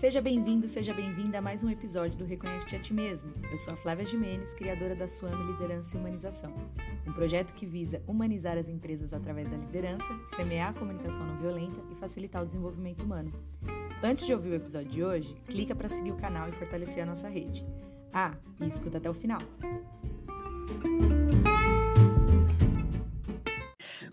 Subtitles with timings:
[0.00, 3.34] Seja bem-vindo, seja bem-vinda a mais um episódio do Reconhece-te a Ti Mesmo.
[3.50, 6.54] Eu sou a Flávia Jimenez, criadora da Suame Liderança e Humanização,
[7.06, 11.82] um projeto que visa humanizar as empresas através da liderança, semear a comunicação não violenta
[11.92, 13.30] e facilitar o desenvolvimento humano.
[14.02, 17.06] Antes de ouvir o episódio de hoje, clica para seguir o canal e fortalecer a
[17.06, 17.66] nossa rede.
[18.10, 19.42] Ah, e escuta até o final.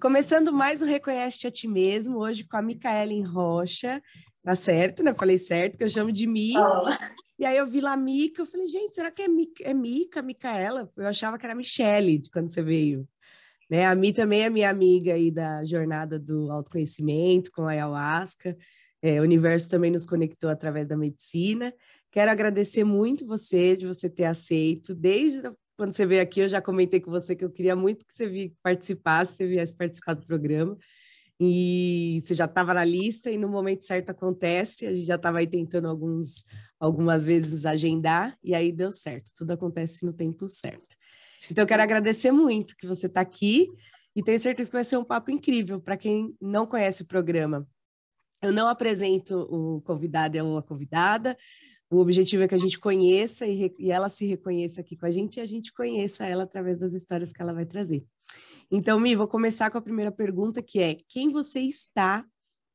[0.01, 4.01] Começando mais um Reconhece-te a Ti Mesmo, hoje com a Micaelen Rocha,
[4.47, 5.13] Tá certo, né?
[5.13, 6.53] Falei certo, que eu chamo de Mi.
[6.57, 6.83] Oh.
[7.37, 10.21] E aí eu vi lá Mica, eu falei, gente, será que é, Mica, é Mica,
[10.21, 10.89] Micaela?
[10.95, 13.05] Eu achava que era Michele quando você veio.
[13.69, 13.85] Né?
[13.85, 18.57] A Mi também é minha amiga aí da jornada do autoconhecimento com a ayahuasca.
[19.01, 21.73] É, o universo também nos conectou através da medicina.
[22.09, 24.95] Quero agradecer muito você de você ter aceito.
[24.95, 25.41] Desde
[25.75, 28.53] quando você veio aqui, eu já comentei com você que eu queria muito que você
[28.63, 30.77] participasse, você viesse participar do programa
[31.39, 35.39] e você já estava na lista e no momento certo acontece, a gente já estava
[35.39, 36.43] aí tentando alguns,
[36.79, 40.95] algumas vezes agendar e aí deu certo, tudo acontece no tempo certo.
[41.49, 43.67] Então eu quero agradecer muito que você está aqui
[44.15, 47.67] e tenho certeza que vai ser um papo incrível para quem não conhece o programa.
[48.41, 51.37] Eu não apresento o convidado ou a convidada,
[51.89, 55.11] o objetivo é que a gente conheça e, e ela se reconheça aqui com a
[55.11, 58.05] gente e a gente conheça ela através das histórias que ela vai trazer.
[58.69, 62.25] Então, Mi, vou começar com a primeira pergunta, que é: quem você está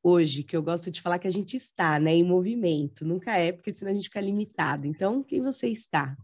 [0.01, 0.43] hoje?
[0.43, 3.05] Que eu gosto de falar que a gente está, né, em movimento.
[3.05, 4.87] Nunca é, porque senão a gente fica limitado.
[4.87, 6.17] Então, quem você está?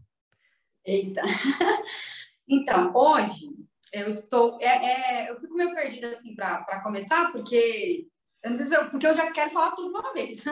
[0.84, 1.22] Eita.
[2.48, 3.50] então, hoje
[3.92, 4.58] eu estou.
[4.60, 8.08] É, é, eu fico meio perdida assim para começar, porque
[8.42, 10.42] eu não sei se eu, porque eu já quero falar tudo uma vez.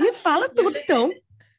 [0.00, 1.10] Me fala tudo, então.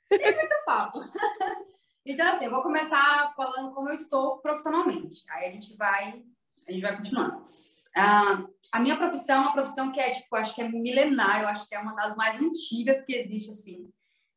[0.09, 0.99] Tem muito papo.
[2.07, 5.23] Então, assim, eu vou começar falando como eu estou profissionalmente.
[5.27, 6.23] Aí a gente vai
[6.67, 7.37] a gente vai continuando.
[7.37, 11.47] Uh, a minha profissão é uma profissão que é, tipo, acho que é milenar, eu
[11.47, 13.89] acho que é uma das mais antigas que existe, assim.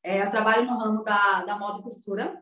[0.03, 2.41] É, eu trabalho no ramo da, da moda e costura.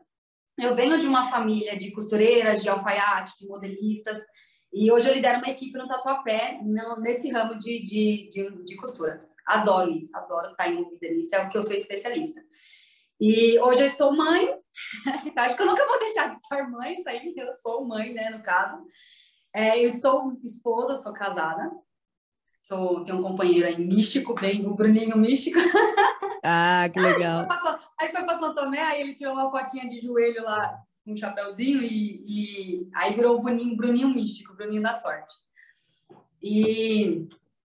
[0.57, 4.25] Eu venho de uma família de costureiras, de alfaiate, de modelistas,
[4.73, 8.75] e hoje eu lidero uma equipe no Tatuapé, no, nesse ramo de, de, de, de
[8.75, 9.25] costura.
[9.45, 12.41] Adoro isso, adoro estar envolvida nisso, é o que eu sou especialista.
[13.19, 14.47] E hoje eu estou mãe,
[15.35, 18.29] acho que eu nunca vou deixar de estar mãe, isso aí, eu sou mãe, né,
[18.29, 18.83] no caso.
[19.53, 21.71] É, eu estou esposa, sou casada.
[22.63, 25.57] Sou, tenho um companheiro aí místico, bem, o Bruninho místico.
[26.49, 27.45] Ah, que legal.
[27.99, 31.81] aí foi para São Tomé, aí ele tirou uma fotinha de joelho lá, um chapéuzinho,
[31.81, 35.33] e, e aí virou o Bruninho, Bruninho místico, Bruninho da sorte.
[36.41, 37.27] E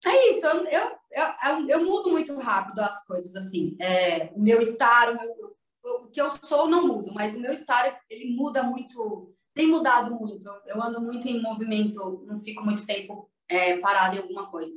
[0.05, 3.75] é isso, eu, eu, eu, eu mudo muito rápido as coisas, assim.
[3.79, 7.53] É, o meu estar, o, meu, o que eu sou não mudo, mas o meu
[7.53, 10.47] estar, ele muda muito tem mudado muito.
[10.65, 14.73] Eu ando muito em movimento, não fico muito tempo é, parado em alguma coisa.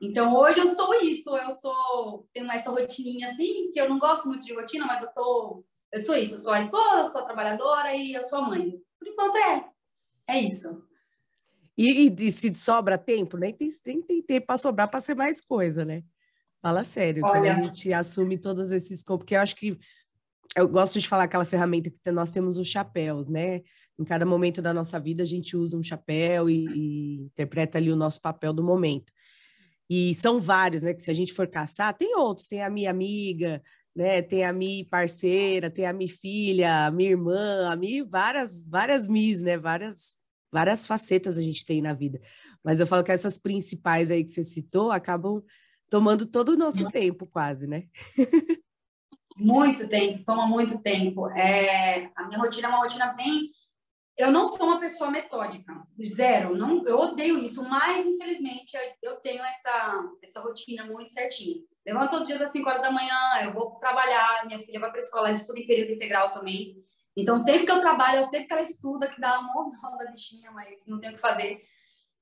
[0.00, 4.28] Então hoje eu estou isso, eu sou tenho essa rotininha assim, que eu não gosto
[4.28, 7.24] muito de rotina, mas eu tô eu sou isso, eu sou a esposa, sou a
[7.24, 8.72] trabalhadora e eu sou a mãe.
[8.98, 9.68] Por enquanto é.
[10.26, 10.82] É isso.
[11.76, 15.14] E, e, e se sobra tempo, nem tem, tem, tem tempo para sobrar para ser
[15.14, 16.02] mais coisa, né?
[16.60, 17.32] Fala sério, Olha...
[17.32, 19.78] quando a gente assume todos esses porque eu acho que
[20.56, 23.62] eu gosto de falar aquela ferramenta que nós temos os chapéus, né?
[23.98, 27.90] Em cada momento da nossa vida a gente usa um chapéu e, e interpreta ali
[27.90, 29.12] o nosso papel do momento.
[29.88, 30.94] E são vários, né?
[30.94, 33.62] Que se a gente for caçar, tem outros, tem a minha amiga,
[33.94, 34.22] né?
[34.22, 39.08] Tem a minha parceira, tem a minha filha, a minha irmã, a minha várias, várias
[39.08, 39.56] mis, né?
[39.56, 40.16] Várias,
[40.52, 42.20] várias facetas a gente tem na vida.
[42.62, 45.42] Mas eu falo que essas principais aí que você citou acabam
[45.88, 47.84] tomando todo o nosso tempo, quase, né?
[49.36, 51.28] Muito tempo, toma muito tempo.
[51.30, 53.50] É, a minha rotina é uma rotina bem.
[54.16, 55.72] Eu não sou uma pessoa metódica,
[56.04, 56.56] zero.
[56.56, 61.56] Não, eu odeio isso, mas infelizmente eu tenho essa, essa rotina muito certinha.
[61.84, 64.90] Levanto todos os dias às 5 horas da manhã, eu vou trabalhar, minha filha vai
[64.90, 66.76] para a escola, ela estuda em período integral também.
[67.16, 69.52] Então, o tempo que eu trabalho é o tempo que ela estuda, que dá uma
[69.52, 71.58] dó da bichinha, mas não tem o que fazer.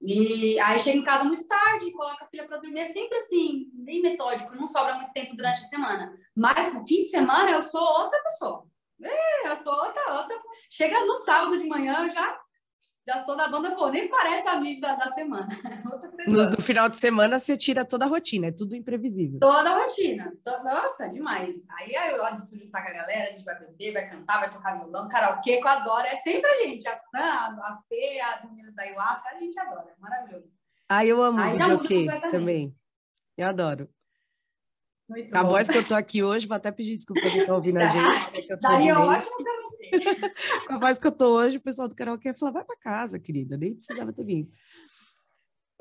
[0.02, 3.69] E aí chega em casa muito tarde, coloca a filha para dormir, é sempre assim,
[3.75, 6.12] bem metódico, não sobra muito tempo durante a semana.
[6.34, 8.66] Mas no fim de semana eu sou outra pessoa.
[9.02, 10.37] É, eu sou outra, outra.
[10.70, 12.40] Chega no sábado de manhã, eu já
[13.06, 15.49] já sou da banda, pô, nem parece amigo da, da semana.
[16.29, 19.41] no, no, final de semana você tira toda a rotina, é tudo imprevisível.
[19.41, 20.32] Toda a rotina.
[20.62, 21.64] Nossa, demais.
[21.79, 24.50] Aí eu ando se juntar com a galera, a gente vai beber, vai cantar, vai
[24.50, 26.06] tocar violão, karaokê, que eu adoro.
[26.06, 26.87] É sempre a gente.
[26.87, 29.87] A Fran, a Fê, as meninas da Ayahuasca, a gente adora.
[29.88, 30.50] É maravilhoso.
[30.88, 32.76] Ah, eu amo Aí, videokê também.
[33.37, 33.88] Eu adoro.
[35.08, 35.49] Muito a bom.
[35.49, 37.87] voz que eu tô aqui hoje, vou até pedir desculpa pra quem tá ouvindo a
[38.31, 38.61] gente.
[38.61, 39.37] Daria ótimo.
[40.66, 42.76] Com a voz que eu tô hoje, o pessoal do karaokê ia falar, vai para
[42.76, 44.50] casa, querida, nem precisava ter vindo.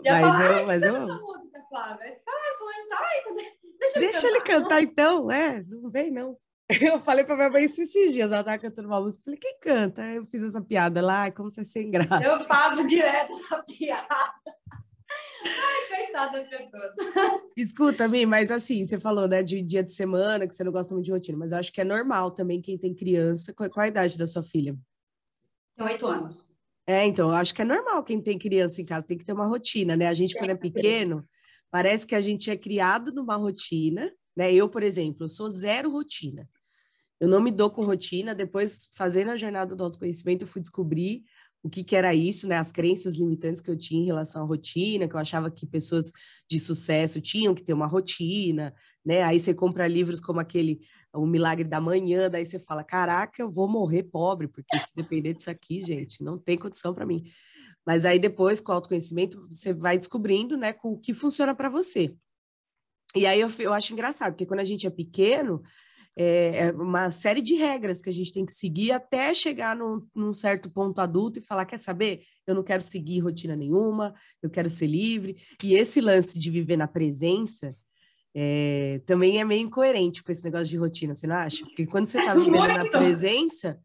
[0.03, 1.21] mas eu, mas eu amo.
[1.21, 2.21] música, Flávia.
[2.27, 3.35] Ah, fulano,
[3.79, 5.31] Deixa, Deixa ele cantar, então.
[5.31, 6.37] É, não vem, não.
[6.81, 10.05] Eu falei pra minha mãe esses dias, ela tava cantando uma música, falei, quem canta?
[10.05, 12.23] Eu fiz essa piada lá, como você é sem graça.
[12.23, 14.07] Eu faço direto essa piada.
[15.45, 16.95] Ai, coitada das pessoas.
[17.55, 20.93] Escuta, Mi, mas assim, você falou, né, de dia de semana, que você não gosta
[20.93, 23.53] muito de rotina, mas eu acho que é normal também quem tem criança.
[23.53, 24.77] Qual, qual a idade da sua filha?
[25.77, 26.49] Tem oito anos.
[26.85, 29.33] É, então, eu acho que é normal quem tem criança em casa, tem que ter
[29.33, 30.07] uma rotina, né?
[30.07, 31.23] A gente, quando é pequeno,
[31.69, 34.51] parece que a gente é criado numa rotina, né?
[34.51, 36.49] Eu, por exemplo, eu sou zero rotina.
[37.19, 38.33] Eu não me dou com rotina.
[38.33, 41.23] Depois, fazendo a jornada do autoconhecimento, eu fui descobrir
[41.61, 42.57] o que, que era isso, né?
[42.57, 46.11] As crenças limitantes que eu tinha em relação à rotina, que eu achava que pessoas
[46.49, 48.73] de sucesso tinham que ter uma rotina,
[49.05, 49.23] né?
[49.23, 50.79] Aí você compra livros como aquele
[51.13, 55.33] O Milagre da Manhã, daí você fala: caraca, eu vou morrer pobre, porque se depender
[55.33, 57.23] disso aqui, gente, não tem condição para mim.
[57.85, 62.15] Mas aí depois, com o autoconhecimento, você vai descobrindo, né, o que funciona para você.
[63.15, 65.61] E aí eu, eu acho engraçado, porque quando a gente é pequeno,
[66.21, 70.05] é, é, uma série de regras que a gente tem que seguir até chegar num,
[70.13, 72.23] num, certo ponto adulto e falar: quer saber?
[72.45, 74.13] Eu não quero seguir rotina nenhuma,
[74.43, 75.37] eu quero ser livre.
[75.63, 77.73] E esse lance de viver na presença
[78.35, 81.65] é, também é meio incoerente com esse negócio de rotina, você não acha?
[81.65, 83.79] Porque quando você está vivendo na presença,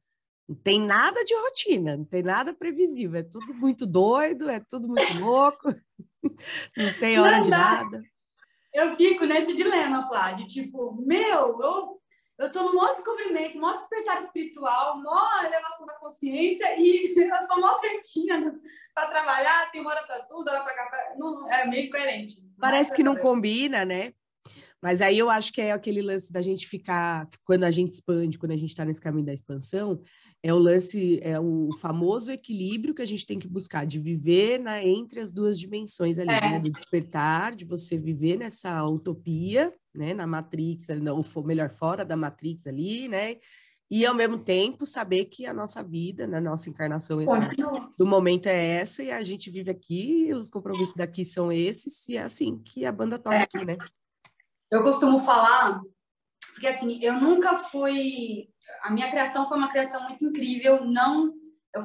[0.49, 4.89] não tem nada de rotina, não tem nada previsível, é tudo muito doido, é tudo
[4.89, 5.73] muito louco,
[6.77, 8.03] não tem hora não de nada.
[8.75, 12.01] Eu fico nesse dilema, Flá, de tipo, meu, eu
[12.39, 17.61] eu estou no maior descobrimento, maior despertar espiritual, maior elevação da consciência e eu sou
[17.61, 18.55] mó certinha
[18.95, 21.15] para trabalhar, tem hora para tudo, hora para café.
[21.17, 22.37] Não, é meio coerente.
[22.59, 24.13] Parece que não combina, né?
[24.83, 28.39] Mas aí eu acho que é aquele lance da gente ficar, quando a gente expande,
[28.39, 30.03] quando a gente está nesse caminho da expansão,
[30.45, 34.61] é o lance, é o famoso equilíbrio que a gente tem que buscar, de viver
[34.61, 36.41] na, entre as duas dimensões ali, é.
[36.51, 36.59] né?
[36.59, 40.13] Do despertar, de você viver nessa utopia, né?
[40.13, 40.89] Na Matrix,
[41.35, 43.39] ou melhor, fora da Matrix ali, né?
[43.91, 46.51] E ao mesmo tempo saber que a nossa vida, na né?
[46.51, 47.21] nossa encarnação
[47.97, 52.19] do momento é essa, e a gente vive aqui, os compromissos daqui são esses, e
[52.19, 53.43] é assim que a banda toca é.
[53.45, 53.79] aqui, né?
[54.71, 55.81] Eu costumo falar,
[56.53, 58.51] porque assim, eu nunca fui
[58.83, 61.33] a minha criação foi uma criação muito incrível, não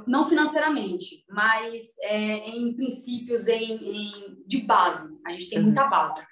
[0.05, 5.09] não financeiramente, mas é, em princípios, em, em, de base.
[5.25, 5.65] A gente tem uhum.
[5.65, 6.23] muita base.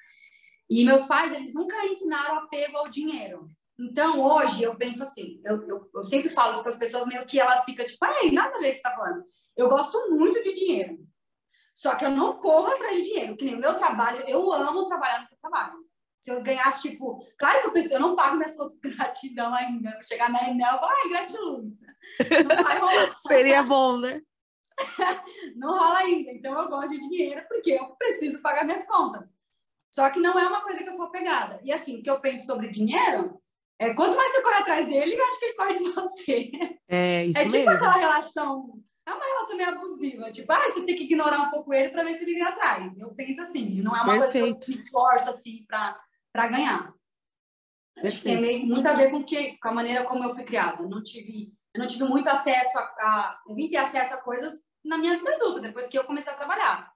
[0.69, 3.49] E meus pais, eles nunca ensinaram apego ao dinheiro.
[3.79, 7.25] Então, hoje, eu penso assim, eu, eu, eu sempre falo isso para as pessoas, meio
[7.25, 9.23] que elas ficam tipo, ai, nada a ver que você está falando.
[9.55, 10.97] Eu gosto muito de dinheiro.
[11.75, 14.85] Só que eu não corro atrás de dinheiro, que nem o meu trabalho, eu amo
[14.85, 15.77] trabalhar no meu trabalho.
[16.27, 19.53] Se eu ganhasse, tipo, claro que eu pensei, eu não pago minhas contas de gratidão
[19.53, 19.91] ainda.
[19.91, 21.71] Vou chegar na Enel e falar, ai, gratiluz.
[23.25, 24.21] Seria bom, né?
[25.55, 26.31] não rola ainda.
[26.31, 29.33] Então eu gosto de dinheiro porque eu preciso pagar minhas contas.
[29.89, 31.61] Só que não é uma coisa que eu sou pegada.
[31.63, 33.41] E assim, o que eu penso sobre dinheiro
[33.79, 36.51] é quanto mais você corre atrás dele, eu acho que ele corre de você.
[36.89, 37.71] É, isso É tipo mesmo.
[37.71, 38.83] aquela relação.
[39.07, 40.29] É uma relação meio abusiva.
[40.33, 42.97] Tipo, ah, você tem que ignorar um pouco ele para ver se ele vem atrás.
[42.97, 44.43] Eu penso assim, não é uma Perfeito.
[44.43, 45.97] coisa que eu me esforço assim para
[46.31, 46.93] para ganhar.
[48.03, 50.43] Acho que tem meio, muito a ver com, que, com a maneira como eu fui
[50.43, 50.83] criada.
[50.83, 54.17] Eu não tive, eu não tive muito acesso a, a, Eu vim ter acesso a
[54.17, 56.89] coisas na minha vida adulta, depois que eu comecei a trabalhar.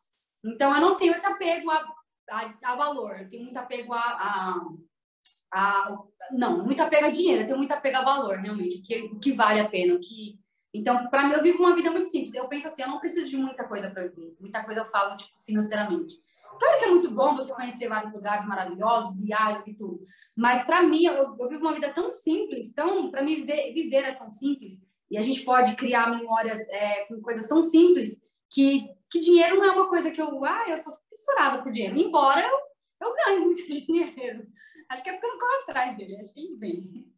[0.44, 1.86] Então, eu não tenho esse apego a,
[2.30, 3.20] a, a valor.
[3.20, 4.62] Eu tenho muito apego a, a,
[5.54, 5.98] a,
[6.32, 7.44] Não, muito apego a dinheiro.
[7.44, 8.78] Eu tenho muito apego a valor, realmente.
[8.78, 9.98] O que, que vale a pena.
[10.00, 10.40] Que...
[10.74, 12.34] Então, para mim, eu vivo uma vida muito simples.
[12.34, 14.36] Eu penso assim, eu não preciso de muita coisa para viver.
[14.40, 16.16] Muita coisa eu falo, tipo, financeiramente.
[16.60, 20.06] Claro que é muito bom você conhecer vários lugares maravilhosos, viagens e tudo.
[20.36, 24.04] Mas para mim, eu, eu, vivo uma vida tão simples, tão para mim viver, viver,
[24.04, 24.82] é tão simples.
[25.10, 29.66] E a gente pode criar memórias é, com coisas tão simples que, que dinheiro não
[29.66, 31.98] é uma coisa que eu, ah, eu sou fissurada por dinheiro.
[31.98, 34.48] Embora eu, eu ganhe muito dinheiro.
[34.90, 37.12] Acho que é porque eu não corro atrás dele, acho que vem.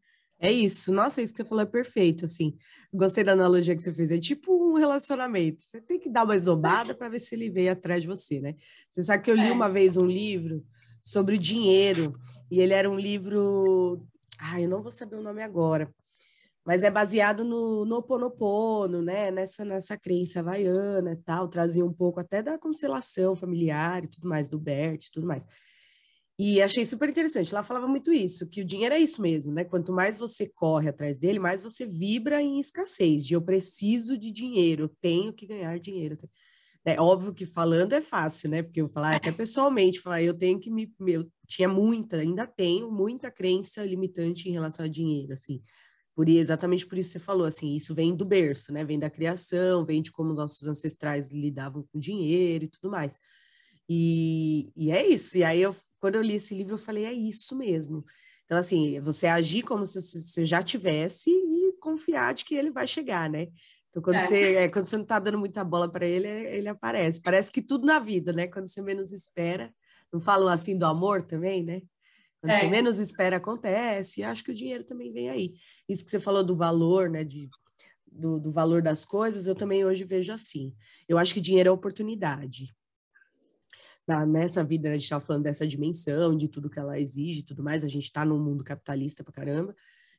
[0.43, 0.91] É isso.
[0.91, 2.57] Nossa, isso que você falou é perfeito, assim.
[2.93, 4.11] Gostei da analogia que você fez.
[4.11, 5.63] É tipo um relacionamento.
[5.63, 8.53] Você tem que dar uma esnobada para ver se ele veio atrás de você, né?
[8.91, 9.51] Você sabe que eu li é.
[9.53, 10.61] uma vez um livro
[11.01, 12.13] sobre dinheiro,
[12.51, 14.05] e ele era um livro...
[14.37, 15.89] Ah, eu não vou saber o nome agora.
[16.65, 19.31] Mas é baseado no, no Ponopono, né?
[19.31, 21.47] Nessa, nessa crença havaiana e tal.
[21.47, 25.47] Trazia um pouco até da constelação familiar e tudo mais, do Bert e tudo mais.
[26.45, 27.53] E achei super interessante.
[27.53, 29.63] Lá falava muito isso, que o dinheiro é isso mesmo, né?
[29.63, 34.29] Quanto mais você corre atrás dele, mais você vibra em escassez, de eu preciso de
[34.29, 36.17] dinheiro, eu tenho que ganhar dinheiro.
[36.83, 38.61] É óbvio que falando é fácil, né?
[38.61, 40.93] Porque eu falar até pessoalmente, falar, eu tenho que me.
[41.07, 45.63] Eu tinha muita, ainda tenho muita crença limitante em relação a dinheiro, assim.
[46.13, 48.83] Por, exatamente por isso você falou, assim, isso vem do berço, né?
[48.83, 53.17] Vem da criação, vem de como os nossos ancestrais lidavam com dinheiro e tudo mais.
[53.87, 55.37] E, e é isso.
[55.37, 58.03] E aí eu quando eu li esse livro, eu falei, é isso mesmo.
[58.43, 62.85] Então, assim, você agir como se você já tivesse e confiar de que ele vai
[62.85, 63.47] chegar, né?
[63.87, 64.19] Então, quando, é.
[64.19, 67.21] Você, é, quando você não está dando muita bola para ele, ele aparece.
[67.21, 68.47] Parece que tudo na vida, né?
[68.47, 69.73] Quando você menos espera.
[70.11, 71.81] Não falam assim do amor também, né?
[72.41, 72.55] Quando é.
[72.57, 74.19] você menos espera, acontece.
[74.19, 75.53] E acho que o dinheiro também vem aí.
[75.87, 77.23] Isso que você falou do valor, né?
[77.23, 77.49] De,
[78.11, 80.75] do, do valor das coisas, eu também hoje vejo assim.
[81.07, 82.75] Eu acho que dinheiro é oportunidade.
[84.07, 87.43] Na, nessa vida, a gente estava falando dessa dimensão, de tudo que ela exige e
[87.43, 87.83] tudo mais.
[87.83, 89.75] A gente está num mundo capitalista pra caramba.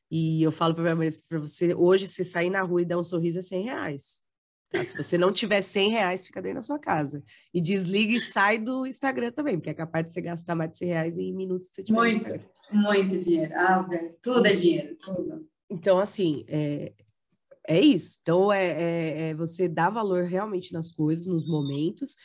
[0.09, 2.97] E eu falo para minha mãe, para você, hoje, você sair na rua e dar
[2.97, 4.23] um sorriso é 100 reais.
[4.69, 4.83] Tá?
[4.83, 7.23] Se você não tiver 100 reais, fica dentro da sua casa.
[7.53, 10.79] E desliga e sai do Instagram também, porque é capaz de você gastar mais de
[10.79, 11.99] 100 reais em minutos que você tiver.
[11.99, 13.53] Muito, muito dinheiro.
[13.55, 13.87] Ah,
[14.21, 15.47] tudo é dinheiro, tudo.
[15.69, 16.93] Então, assim, é,
[17.67, 18.19] é isso.
[18.21, 22.15] Então, é, é, é você dar valor realmente nas coisas, nos momentos,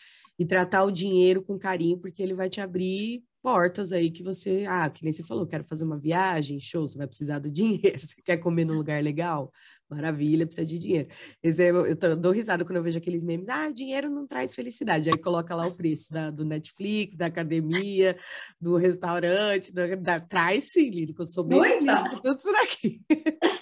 [0.40, 4.64] e tratar o dinheiro com carinho, porque ele vai te abrir portas aí que você,
[4.66, 8.00] ah, que nem você falou, quero fazer uma viagem, show, você vai precisar do dinheiro,
[8.00, 9.52] você quer comer num lugar legal,
[9.86, 11.08] maravilha, precisa de dinheiro.
[11.42, 15.10] Esse, eu, eu dou risada quando eu vejo aqueles memes, ah, dinheiro não traz felicidade,
[15.10, 18.16] aí coloca lá o preço da, do Netflix, da academia,
[18.58, 21.98] do restaurante, da, da, traz sim, Lírico, eu sou bem Muita.
[21.98, 23.02] feliz com tudo isso daqui.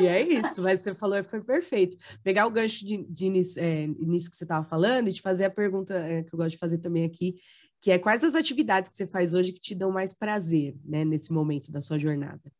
[0.00, 1.96] e é isso, mas você falou foi perfeito.
[2.22, 5.46] Pegar o gancho de, de início, é, início que você estava falando e de fazer
[5.46, 7.36] a pergunta é, que eu gosto de fazer também aqui,
[7.80, 11.04] que é quais as atividades que você faz hoje que te dão mais prazer, né,
[11.04, 12.52] nesse momento da sua jornada?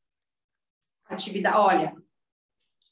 [1.07, 1.95] Atividade, olha,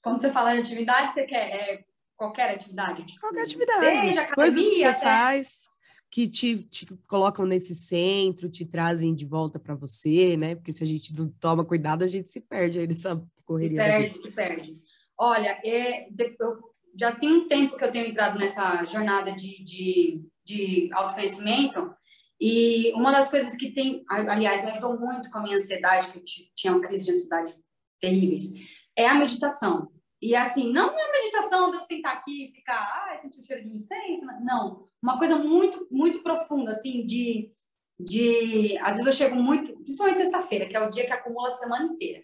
[0.03, 1.85] quando você fala de atividade, você quer é,
[2.17, 3.07] qualquer atividade?
[3.07, 5.01] Tipo, qualquer atividade, academia, coisas que você até...
[5.01, 5.69] faz
[6.11, 10.55] que te, te, colocam nesse centro, te trazem de volta para você, né?
[10.55, 13.83] Porque se a gente não toma cuidado, a gente se perde aí nessa correria.
[13.83, 14.77] Se perde, se perde.
[15.19, 16.59] Olha, é, eu
[16.99, 21.95] já tem um tempo que eu tenho entrado nessa jornada de, de, de autoconhecimento
[22.41, 26.19] e uma das coisas que tem, aliás, me ajudou muito com a minha ansiedade, que
[26.19, 26.25] eu
[26.55, 27.55] tinha uma crise de ansiedade
[28.01, 28.53] terríveis,
[28.97, 29.91] é a meditação.
[30.23, 33.45] E assim, não é a meditação de eu sentar aqui e ficar, ah, sentir o
[33.45, 34.25] cheiro de incenso.
[34.43, 37.53] Não, uma coisa muito, muito profunda, assim, de,
[37.99, 38.77] de.
[38.79, 41.87] Às vezes eu chego muito, principalmente sexta-feira, que é o dia que acumula a semana
[41.87, 42.23] inteira.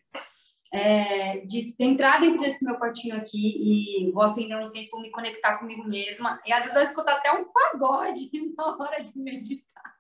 [0.72, 5.10] É, de entrar dentro desse meu quartinho aqui e vou acender um incenso, vou me
[5.10, 6.40] conectar comigo mesma.
[6.44, 8.28] E às vezes eu escuto até um pagode
[8.58, 9.94] na hora de meditar.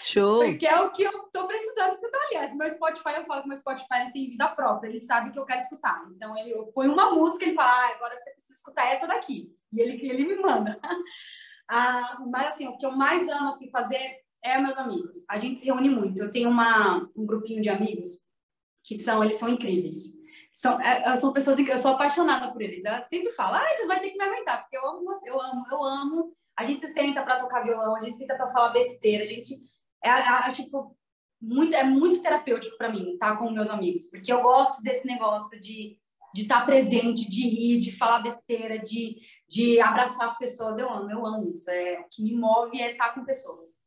[0.00, 0.44] Show!
[0.44, 2.18] Porque é o que eu tô precisando escutar.
[2.28, 5.38] Aliás, meu Spotify, eu falo que meu Spotify ele tem vida própria, ele sabe que
[5.38, 6.06] eu quero escutar.
[6.14, 9.54] Então, ele, eu ponho uma música, ele fala, ah, agora você precisa escutar essa daqui.
[9.72, 10.78] E ele, ele me manda.
[11.68, 15.24] Ah, mas, assim, o que eu mais amo, assim, fazer é meus amigos.
[15.28, 16.18] A gente se reúne muito.
[16.18, 18.20] Eu tenho uma, um grupinho de amigos
[18.84, 20.14] que são, eles são incríveis.
[20.52, 21.78] São, é, são pessoas incríveis.
[21.78, 22.84] Eu sou apaixonada por eles.
[22.84, 25.40] Ela sempre fala, ah, vocês vão ter que me aguentar, porque eu amo você, eu
[25.40, 26.32] amo, eu amo.
[26.56, 29.28] A gente se senta para tocar violão, a gente se senta para falar besteira, a
[29.28, 29.54] gente
[30.02, 30.96] é, é, é tipo
[31.40, 35.06] muito, é muito terapêutico para mim estar tá, com meus amigos, porque eu gosto desse
[35.06, 35.98] negócio de
[36.34, 39.16] de estar presente, de rir, de falar besteira, de,
[39.48, 40.78] de abraçar as pessoas.
[40.78, 41.70] Eu amo, eu amo isso.
[41.70, 43.86] É, o que me move é estar com pessoas.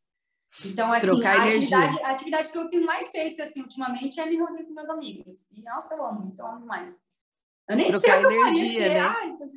[0.65, 4.35] Então, assim, a atividade, a atividade, que eu tenho mais feito, assim, ultimamente, é me
[4.35, 5.47] reunir com meus amigos.
[5.51, 7.01] E, nossa, eu amo isso, eu amo demais.
[7.69, 9.29] Eu nem Trocar sei o que energia, eu faria, né?
[9.29, 9.55] Isso...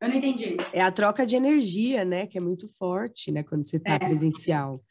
[0.00, 0.56] Eu não entendi.
[0.72, 2.26] É a troca de energia, né?
[2.26, 3.42] Que é muito forte, né?
[3.42, 3.98] Quando você está é.
[3.98, 4.82] presencial.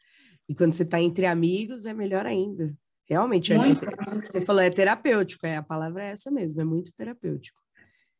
[0.48, 2.76] E quando você está entre amigos, é melhor ainda.
[3.08, 3.80] Realmente, é, muito.
[4.30, 7.60] Você falou, é terapêutico, é, a palavra é essa mesmo, é muito terapêutico.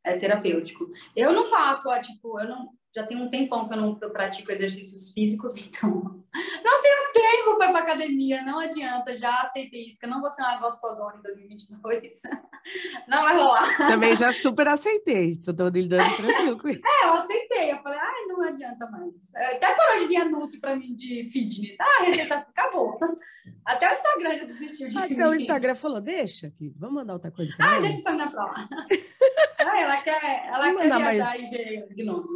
[0.04, 0.90] É terapêutico.
[1.16, 4.52] Eu não faço, ó, tipo, eu não, já tem um tempão que eu não pratico
[4.52, 7.12] exercícios físicos, então não tenho
[7.56, 10.58] para ir para academia, não adianta, já aceitei isso, que eu não vou ser uma
[10.58, 12.22] gostosona em 2022,
[13.08, 13.76] não vai rolar.
[13.76, 16.80] Também já super aceitei, estou lidando tranquilo com isso.
[16.84, 19.34] É, eu aceitei, eu falei, ai, não adianta mais.
[19.34, 22.98] Até parou de vir anúncio para mim de fitness, ah, a receita acabou.
[23.64, 27.14] Até o Instagram já desistiu de ah, Então o Instagram falou, deixa aqui, vamos mandar
[27.14, 28.68] outra coisa para Ah, deixa o Instagram para lá.
[29.70, 31.42] Ah, ela quer, ela quer viajar mais...
[31.42, 32.28] e ver de novo.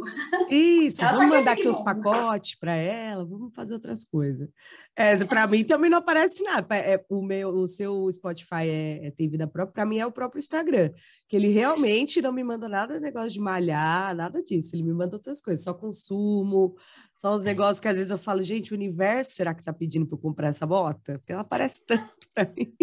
[0.49, 4.49] Isso, ela vamos mandar aqui os pacotes para ela, vamos fazer outras coisas.
[4.95, 6.75] É, para mim também não aparece nada.
[6.75, 10.11] É, o, meu, o seu Spotify é, é tem vida própria, para mim é o
[10.11, 10.91] próprio Instagram,
[11.27, 14.75] que ele realmente não me manda nada negócio de malhar, nada disso.
[14.75, 16.75] Ele me manda outras coisas, só consumo,
[17.15, 20.05] só os negócios que às vezes eu falo, gente, o universo será que está pedindo
[20.05, 21.17] para eu comprar essa bota?
[21.19, 22.73] Porque ela aparece tanto para mim.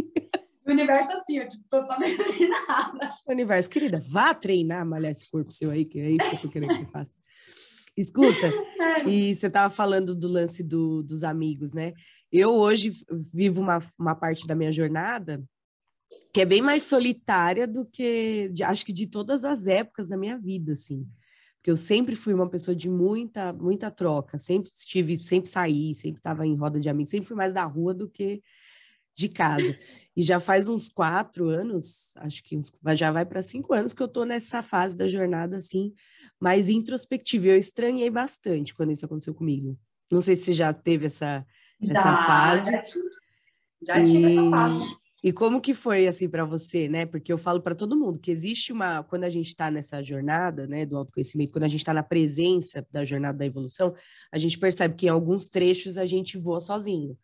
[0.67, 2.19] O universo assim, eu tipo, tô sabendo
[2.69, 3.15] nada.
[3.27, 6.41] O universo, querida, vá treinar, malhar esse corpo seu aí, que é isso que eu
[6.41, 7.15] tô querendo que você faça.
[7.97, 8.51] Escuta,
[9.09, 11.93] e você estava falando do lance do, dos amigos, né?
[12.33, 12.93] Eu hoje
[13.33, 15.43] vivo uma, uma parte da minha jornada
[16.33, 20.17] que é bem mais solitária do que, de, acho que de todas as épocas da
[20.17, 21.07] minha vida, assim.
[21.57, 25.97] Porque porque eu sempre fui uma pessoa de muita, muita troca, sempre estive, sempre saí,
[25.97, 28.41] sempre estava em roda de amigos, sempre fui mais da rua do que
[29.17, 29.77] de casa.
[30.17, 34.03] E já faz uns quatro anos, acho que uns, já vai para cinco anos que
[34.03, 35.93] eu estou nessa fase da jornada assim,
[36.41, 37.49] mais introspectiva.
[37.49, 39.79] Eu estranhei bastante quando isso aconteceu comigo.
[40.11, 41.45] Não sei se já teve essa,
[41.81, 42.71] já, essa fase.
[43.83, 44.39] Já, já tive e...
[44.39, 44.97] essa fase.
[45.25, 47.05] E como que foi assim para você, né?
[47.05, 50.67] Porque eu falo para todo mundo que existe uma quando a gente está nessa jornada,
[50.69, 53.93] né, do autoconhecimento, quando a gente está na presença da jornada da evolução,
[54.31, 57.19] a gente percebe que em alguns trechos a gente voa sozinho,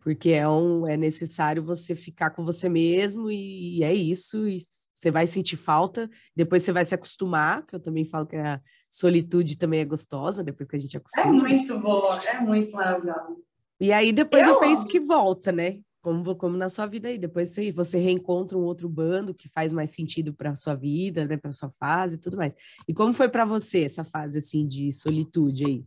[0.00, 4.48] porque é um é necessário você ficar com você mesmo e, e é isso.
[4.48, 4.58] E
[4.94, 8.60] você vai sentir falta, depois você vai se acostumar, que eu também falo que a
[8.90, 11.26] solitude também é gostosa depois que a gente é acostuma.
[11.26, 13.36] É muito boa, é muito maravilhosa.
[13.80, 15.80] E aí depois eu, eu penso que volta, né?
[16.00, 17.18] como, como na sua vida aí.
[17.18, 21.26] Depois você, você reencontra um outro bando que faz mais sentido para a sua vida,
[21.26, 22.54] né, para sua fase e tudo mais.
[22.86, 25.84] E como foi para você essa fase assim de solitude aí?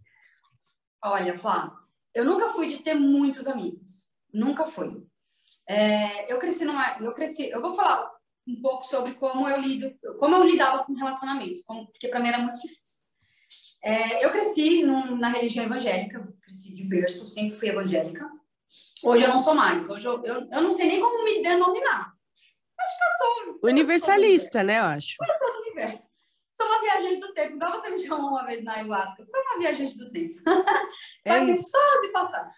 [1.03, 1.75] Olha, Flá,
[2.13, 5.03] eu nunca fui ter muitos amigos, nunca fui.
[5.67, 8.11] É, eu cresci numa, eu cresci, eu vou falar
[8.47, 12.29] um pouco sobre como eu lido, como eu lidava com relacionamentos, como, porque para mim
[12.29, 13.01] era muito difícil.
[13.83, 18.29] É, eu cresci num, na religião evangélica, cresci de berço, sempre fui evangélica.
[19.03, 19.89] Hoje eu não sou mais.
[19.89, 22.13] Hoje eu, eu, eu não sei nem como me denominar.
[22.79, 23.59] Acho que eu sou.
[23.63, 24.79] Universalista, eu sou né?
[24.79, 25.15] Eu acho.
[25.19, 26.03] Eu sou do universo.
[26.51, 29.23] Sou uma viajante do tempo, igual você me chamou uma vez na ayahuasca.
[29.23, 30.41] Sou uma viajante do tempo.
[31.25, 32.51] É tá só de passar.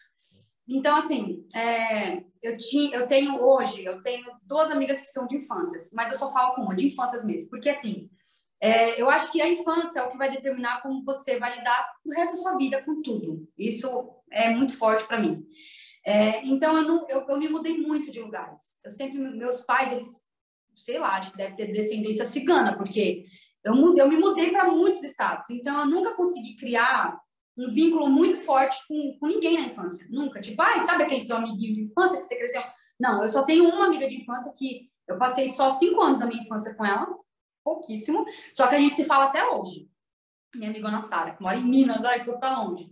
[0.68, 2.58] Então, assim, é, eu,
[2.94, 6.56] eu tenho hoje, eu tenho duas amigas que são de infâncias, mas eu só falo
[6.56, 7.50] com uma, de infâncias mesmo.
[7.50, 8.10] Porque, assim,
[8.62, 11.86] é, eu acho que a infância é o que vai determinar como você vai lidar
[12.06, 13.46] o resto da sua vida com tudo.
[13.58, 15.46] Isso é muito forte para mim.
[16.06, 18.80] É, então, eu, não, eu, eu, me mudei muito de lugares.
[18.84, 20.24] Eu sempre, meus pais, eles,
[20.78, 23.26] sei lá, acho que deve ter descendência cigana, porque
[23.64, 25.50] eu, mudei, eu me mudei para muitos estados.
[25.50, 27.20] Então, eu nunca consegui criar
[27.58, 30.08] um vínculo muito forte com, com ninguém na infância.
[30.10, 30.42] Nunca.
[30.42, 32.64] Tipo, ai, sabe aquele seu amiguinho de infância que você cresceu?
[33.00, 36.26] Não, eu só tenho uma amiga de infância que eu passei só cinco anos da
[36.26, 37.08] minha infância com ela,
[37.64, 39.90] pouquíssimo, só que a gente se fala até hoje.
[40.56, 42.90] Minha amigona Sara, que mora em Minas, ai, foi para onde?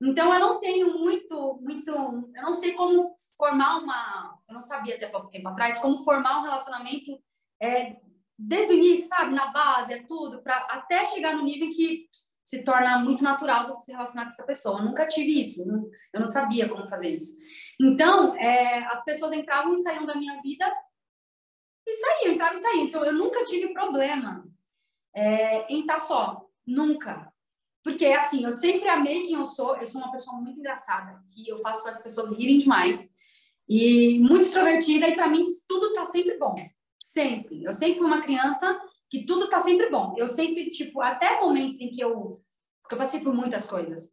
[0.00, 4.96] Então, eu não tenho muito, muito, eu não sei como formar uma, eu não sabia
[4.96, 7.18] até pouco tempo atrás, como formar um relacionamento
[7.62, 7.96] é,
[8.38, 12.08] desde o início, sabe, na base, é tudo, para até chegar no nível que
[12.48, 14.78] se torna muito natural você se relacionar com essa pessoa.
[14.78, 15.68] Eu nunca tive isso,
[16.14, 17.36] eu não sabia como fazer isso.
[17.78, 20.64] Então, é, as pessoas entravam e saíam da minha vida
[21.86, 22.84] e saíam, entravam e saíam.
[22.84, 24.48] Então, eu nunca tive problema
[25.14, 27.30] é, em estar só, nunca.
[27.84, 29.76] Porque, assim, eu sempre amei quem eu sou.
[29.76, 33.12] Eu sou uma pessoa muito engraçada, que eu faço as pessoas rirem demais.
[33.68, 36.54] E muito extrovertida, e para mim tudo tá sempre bom.
[36.98, 37.62] Sempre.
[37.62, 38.80] Eu sempre fui uma criança
[39.10, 40.14] que tudo tá sempre bom.
[40.16, 42.42] Eu sempre, tipo, até momentos em que eu.
[42.82, 44.10] Porque eu passei por muitas coisas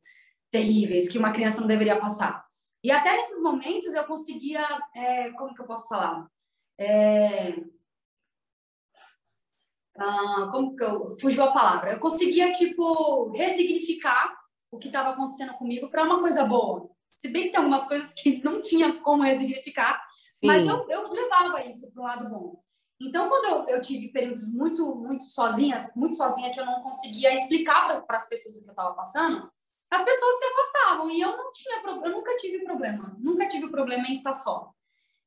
[0.51, 2.45] terríveis que uma criança não deveria passar.
[2.83, 4.65] E até nesses momentos eu conseguia.
[4.95, 6.27] É, como que eu posso falar?
[6.77, 7.55] É,
[9.97, 11.93] ah, como que eu fugiu a palavra?
[11.93, 14.35] Eu conseguia tipo resignificar
[14.69, 16.89] o que estava acontecendo comigo para uma coisa boa.
[17.07, 20.01] Se bem que tem algumas coisas que não tinha como resignificar,
[20.35, 20.47] Sim.
[20.47, 22.64] mas eu, eu levava isso para um lado bom.
[22.99, 27.33] Então, quando eu, eu, tive períodos muito, muito sozinhas, muito sozinha, que eu não conseguia
[27.33, 29.51] explicar para as pessoas o que eu estava passando,
[29.91, 34.07] as pessoas se afastavam e eu não tinha, eu nunca tive problema, nunca tive problema
[34.07, 34.71] em estar só.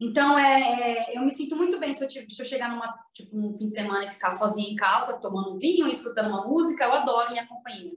[0.01, 3.37] Então, é, é, eu me sinto muito bem se eu, se eu chegar numa, tipo,
[3.37, 6.85] um fim de semana e ficar sozinha em casa, tomando um vinho, escutando uma música,
[6.85, 7.93] eu adoro minha companhia.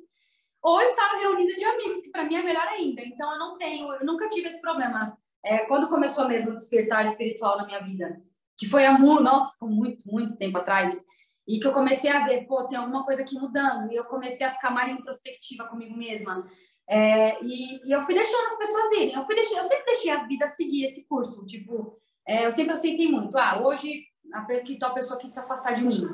[0.64, 3.04] Ou estar reunida de amigos, que para mim é melhor ainda.
[3.04, 5.16] Então, eu não tenho, eu nunca tive esse problema.
[5.44, 8.22] É, quando começou mesmo o despertar espiritual na minha vida,
[8.62, 11.04] que foi há muito, nossa, muito, muito tempo atrás,
[11.48, 14.46] e que eu comecei a ver, pô, tem alguma coisa aqui mudando, e eu comecei
[14.46, 16.48] a ficar mais introspectiva comigo mesma.
[16.88, 19.16] É, e, e, eu fui deixando as pessoas irem.
[19.16, 21.44] Eu, fui deixando, eu sempre deixei a vida seguir esse curso.
[21.48, 21.98] Tipo,
[22.28, 23.36] é, eu sempre aceitei muito.
[23.36, 26.08] Ah, hoje a, que tal pessoa quis se afastar de mim.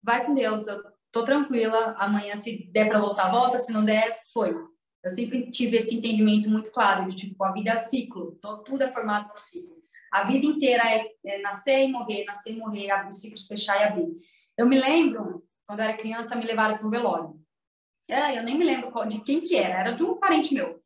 [0.00, 1.96] Vai com Deus, eu tô tranquila.
[1.98, 3.58] Amanhã, se der para voltar, volta.
[3.58, 4.54] Se não der, foi.
[5.02, 8.38] Eu sempre tive esse entendimento muito claro de tipo, a vida é ciclo.
[8.64, 9.83] tudo é formado por ciclo.
[10.14, 13.82] A vida inteira é, é nascer e morrer, nascer e morrer, abrir ciclos, fechar e
[13.82, 14.16] abrir.
[14.56, 17.34] Eu me lembro, quando era criança, me levaram para o velório.
[18.08, 20.80] É, eu nem me lembro de quem que era, era de um parente meu.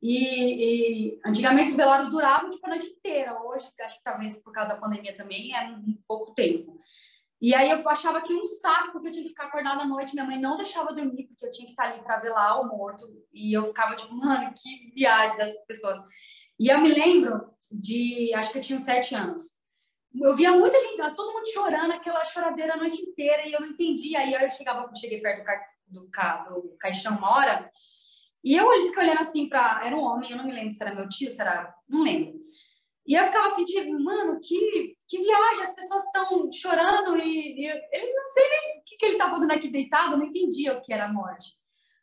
[0.00, 3.36] E, e, antigamente os velórios duravam tipo a noite inteira.
[3.42, 6.78] Hoje, acho que talvez por causa da pandemia também, é um, pouco tempo.
[7.40, 10.14] E aí eu achava que um saco, porque eu tinha que ficar acordada à noite.
[10.14, 13.08] Minha mãe não deixava dormir, porque eu tinha que estar ali para velar o morto.
[13.32, 16.00] E eu ficava tipo, mano, que viagem dessas pessoas.
[16.60, 19.52] E eu me lembro de, acho que eu tinha uns sete anos.
[20.14, 23.68] Eu via muita gente, todo mundo chorando, aquela choradeira a noite inteira, e eu não
[23.68, 24.18] entendia.
[24.18, 27.68] Aí eu chegava, cheguei perto do do, ca, do caixão uma hora,
[28.44, 29.82] e eu fiquei olhando assim para.
[29.84, 31.74] Era um homem, eu não me lembro se era meu tio, se era.
[31.88, 32.40] Não lembro.
[33.06, 37.66] E eu ficava assim, tipo, mano, que, que viagem, as pessoas estão chorando e, e,
[37.66, 40.72] ele não sei nem o que, que ele tá fazendo aqui deitado, eu não entendia
[40.72, 41.52] o que era a morte.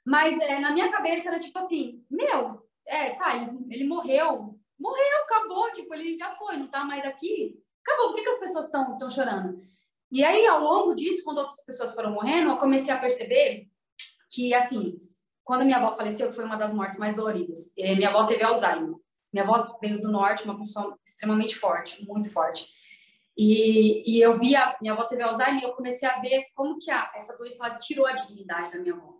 [0.05, 5.23] Mas é, na minha cabeça era tipo assim, meu, é, tá, ele, ele morreu, morreu,
[5.23, 8.65] acabou, tipo, ele já foi, não tá mais aqui, acabou, por que, que as pessoas
[8.65, 9.61] estão chorando?
[10.11, 13.67] E aí, ao longo disso, quando outras pessoas foram morrendo, eu comecei a perceber
[14.31, 14.99] que, assim,
[15.43, 18.43] quando minha avó faleceu, que foi uma das mortes mais doloridas, eh, minha avó teve
[18.43, 18.95] Alzheimer.
[19.31, 22.67] Minha avó veio do norte, uma pessoa extremamente forte, muito forte.
[23.37, 26.89] E, e eu via, minha avó teve Alzheimer e eu comecei a ver como que
[26.89, 29.18] a, essa doença ela tirou a dignidade da minha avó.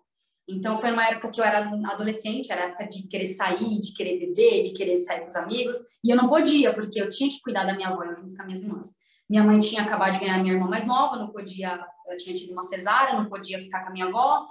[0.50, 1.60] Então foi uma época que eu era
[1.92, 5.78] adolescente, era época de querer sair, de querer beber, de querer sair com os amigos,
[6.04, 8.48] e eu não podia, porque eu tinha que cuidar da minha avó junto com as
[8.48, 8.90] minhas irmãs.
[9.30, 12.52] Minha mãe tinha acabado de ganhar minha irmã mais nova, não podia, ela tinha tido
[12.52, 14.48] uma cesárea, não podia ficar com a minha avó,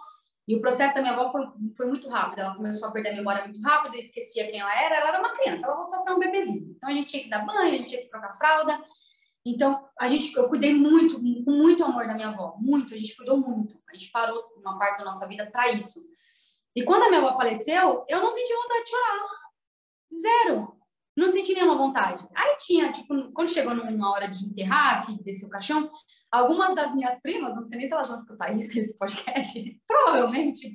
[0.49, 1.43] e o processo da minha avó foi,
[1.77, 2.41] foi muito rápido.
[2.41, 4.97] Ela começou a perder a memória muito rápido, esquecia quem ela era.
[4.97, 6.75] Ela era uma criança, ela voltou a ser um bebezinho.
[6.75, 8.83] Então a gente tinha que dar banho, a gente tinha que trocar fralda.
[9.47, 12.95] Então a gente, eu cuidei muito, com muito amor da minha avó, muito.
[12.95, 13.81] A gente cuidou muito.
[13.89, 16.01] A gente parou uma parte da nossa vida para isso.
[16.75, 19.27] E quando a minha avó faleceu, eu não senti vontade de chorar.
[20.23, 20.79] Zero.
[21.17, 22.27] Não senti nenhuma vontade.
[22.35, 25.91] Aí tinha, tipo, quando chegou numa hora de enterrar, que desceu o caixão,
[26.31, 30.75] Algumas das minhas primas, não sei nem se elas vão escutar isso, esse podcast, provavelmente,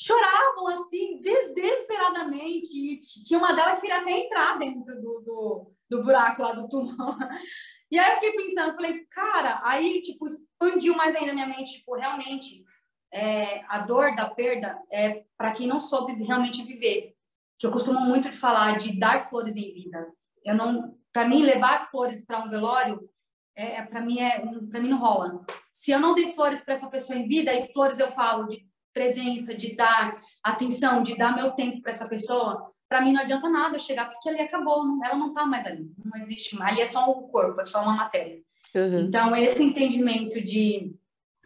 [0.00, 2.68] choravam assim, desesperadamente.
[2.72, 6.68] E tinha uma delas que queria até entrar dentro do, do, do buraco lá do
[6.68, 6.96] túmulo.
[7.90, 11.94] E aí eu fiquei pensando, falei, cara, aí, tipo, expandiu mais ainda minha mente, tipo,
[11.96, 12.64] realmente,
[13.12, 17.14] é, a dor da perda é para quem não soube realmente viver.
[17.58, 20.10] Que eu costumo muito falar de dar flores em vida.
[20.44, 23.10] Eu não, para mim, levar flores para um velório
[23.60, 25.44] é, é para mim é para mim não rola.
[25.72, 28.66] Se eu não dei flores para essa pessoa em vida, e flores eu falo de
[28.92, 33.48] presença, de dar atenção, de dar meu tempo para essa pessoa, para mim não adianta
[33.48, 36.82] nada eu chegar porque ali acabou, ela não está mais ali, não existe mais, ali
[36.82, 38.42] é só um corpo, é só uma matéria.
[38.74, 39.00] Uhum.
[39.02, 40.92] Então esse entendimento de,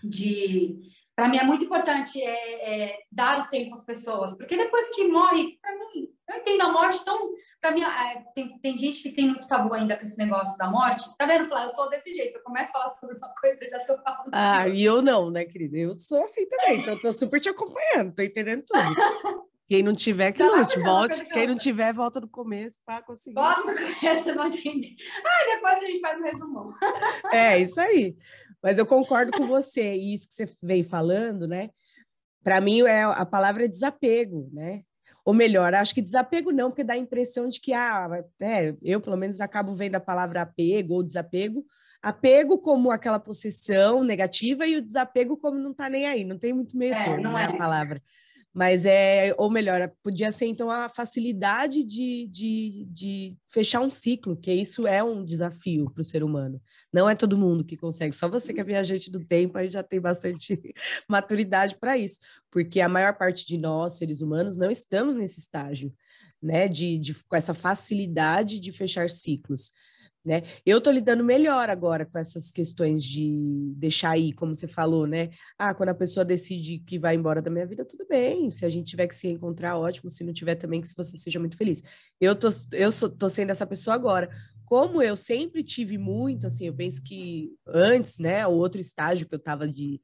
[0.02, 0.80] de
[1.14, 5.06] para mim é muito importante é, é, dar o tempo às pessoas, porque depois que
[5.06, 9.12] morre, para mim eu entendo a morte, então, para mim, é, tem, tem gente que
[9.12, 11.06] tem muito tabu ainda com esse negócio da morte.
[11.18, 11.66] Tá vendo, Flávia?
[11.66, 12.38] Eu sou desse jeito.
[12.38, 14.30] Eu começo a falar sobre uma coisa e já tô falando.
[14.32, 15.76] Ah, e eu não, né, querida?
[15.76, 18.80] Eu sou assim também, então eu tô super te acompanhando, tô entendendo tudo.
[19.66, 20.78] Quem não tiver, que tá lute.
[20.80, 21.24] Volte.
[21.26, 23.34] Quem não tiver, volta do começo para conseguir.
[23.34, 24.96] Volta do começo, eu não entendi.
[25.24, 26.72] Ah, depois a gente faz um resumão.
[27.32, 28.16] É, isso aí.
[28.62, 29.94] Mas eu concordo com você.
[29.94, 31.70] E isso que você vem falando, né?
[32.42, 34.82] Para mim, é, a palavra é desapego, né?
[35.24, 39.00] ou melhor, acho que desapego não, porque dá a impressão de que, ah, é, eu
[39.00, 41.64] pelo menos acabo vendo a palavra apego ou desapego,
[42.02, 46.52] apego como aquela possessão negativa e o desapego como não tá nem aí, não tem
[46.52, 48.02] muito meio é, termo, não né, é a palavra.
[48.54, 54.36] Mas é, ou melhor, podia ser então a facilidade de, de, de fechar um ciclo,
[54.36, 56.62] que isso é um desafio para o ser humano.
[56.92, 59.82] Não é todo mundo que consegue, só você que é viajante do tempo aí já
[59.82, 60.56] tem bastante
[61.10, 65.92] maturidade para isso, porque a maior parte de nós, seres humanos, não estamos nesse estágio,
[66.40, 69.72] né, de, de com essa facilidade de fechar ciclos.
[70.24, 70.42] Né?
[70.64, 75.28] Eu estou lidando melhor agora com essas questões de deixar ir, como você falou, né?
[75.58, 78.50] Ah, quando a pessoa decide que vai embora da minha vida, tudo bem.
[78.50, 80.10] Se a gente tiver que se encontrar, ótimo.
[80.10, 81.82] Se não tiver também, que você seja muito feliz.
[82.18, 84.30] Eu tô, eu sou, tô sendo essa pessoa agora.
[84.64, 89.34] Como eu sempre tive muito, assim, eu penso que antes, né, o outro estágio que
[89.34, 90.00] eu estava de,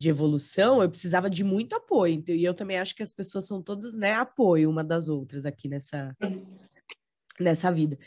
[0.00, 2.14] de evolução, eu precisava de muito apoio.
[2.14, 5.44] Então, e eu também acho que as pessoas são todas, né, apoio uma das outras
[5.44, 6.16] aqui nessa,
[7.38, 7.98] nessa vida.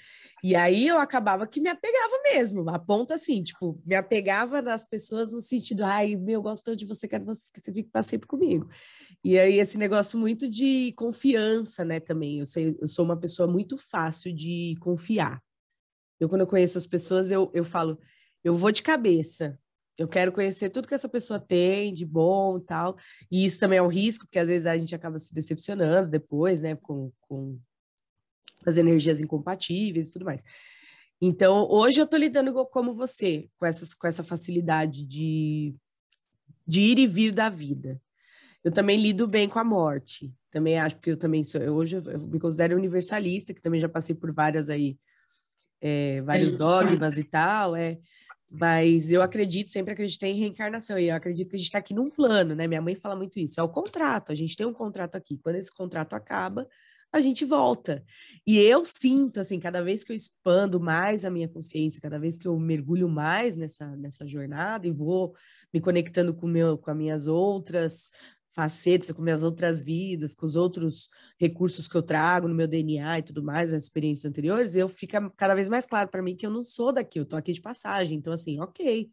[0.43, 4.83] E aí eu acabava que me apegava mesmo, a ponto assim, tipo, me apegava nas
[4.83, 8.27] pessoas no sentido, ai, meu, eu gosto de você, quero que você fique para sempre
[8.27, 8.67] comigo.
[9.23, 12.39] E aí esse negócio muito de confiança, né, também.
[12.39, 15.39] Eu sei, eu sou uma pessoa muito fácil de confiar.
[16.19, 17.99] Eu quando eu conheço as pessoas, eu, eu falo,
[18.43, 19.59] eu vou de cabeça.
[19.97, 22.97] Eu quero conhecer tudo que essa pessoa tem de bom e tal.
[23.29, 26.61] E isso também é um risco, porque às vezes a gente acaba se decepcionando depois,
[26.61, 27.59] né, com, com
[28.69, 30.43] as energias incompatíveis e tudo mais.
[31.21, 35.75] Então, hoje eu estou lidando como você, com, essas, com essa facilidade de,
[36.67, 38.01] de ir e vir da vida.
[38.63, 40.33] Eu também lido bem com a morte.
[40.49, 43.87] Também acho, porque eu também sou, eu, hoje eu me considero universalista, que também já
[43.87, 44.97] passei por várias aí,
[45.79, 47.99] é, vários é dogmas e tal, é.
[48.49, 51.93] Mas eu acredito, sempre acreditei em reencarnação, e eu acredito que a gente está aqui
[51.93, 52.67] num plano, né?
[52.67, 55.37] Minha mãe fala muito isso, é o contrato, a gente tem um contrato aqui.
[55.37, 56.67] Quando esse contrato acaba,
[57.11, 58.03] a gente volta.
[58.47, 62.37] E eu sinto, assim, cada vez que eu expando mais a minha consciência, cada vez
[62.37, 65.35] que eu mergulho mais nessa, nessa jornada e vou
[65.73, 68.11] me conectando com, meu, com as minhas outras
[68.53, 73.19] facetas, com minhas outras vidas, com os outros recursos que eu trago no meu DNA
[73.19, 76.45] e tudo mais, as experiências anteriores, eu fica cada vez mais claro para mim que
[76.45, 78.17] eu não sou daqui, eu tô aqui de passagem.
[78.17, 79.09] Então, assim, ok.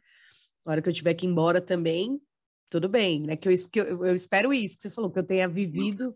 [0.67, 2.21] Na hora que eu tiver que ir embora também,
[2.69, 3.37] tudo bem, né?
[3.37, 6.15] Que eu, que eu, eu espero isso que você falou, que eu tenha vivido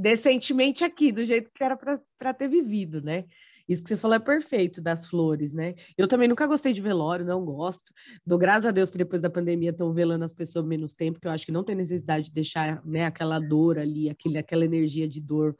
[0.00, 3.24] decentemente aqui, do jeito que era para ter vivido, né?
[3.68, 5.74] Isso que você falou é perfeito das flores, né?
[5.96, 7.92] Eu também nunca gostei de velório, não gosto.
[8.26, 11.28] Dou graças a Deus que depois da pandemia estão velando as pessoas menos tempo, porque
[11.28, 15.06] eu acho que não tem necessidade de deixar né, aquela dor ali, aquele, aquela energia
[15.06, 15.56] de dor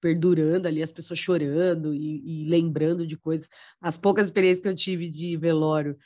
[0.00, 3.48] perdurando ali, as pessoas chorando e, e lembrando de coisas.
[3.80, 5.96] As poucas experiências que eu tive de velório,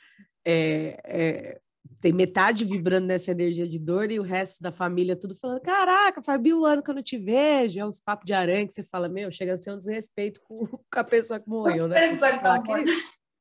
[0.45, 1.61] é, é,
[2.01, 6.21] tem metade vibrando nessa energia de dor e o resto da família tudo falando: Caraca,
[6.21, 7.79] faz mil anos que eu não te vejo.
[7.79, 10.63] É uns papos de aranha que você fala: Meu, chega a ser um desrespeito com,
[10.95, 11.95] a pessoa que morreu, né?
[12.39, 12.61] Fala,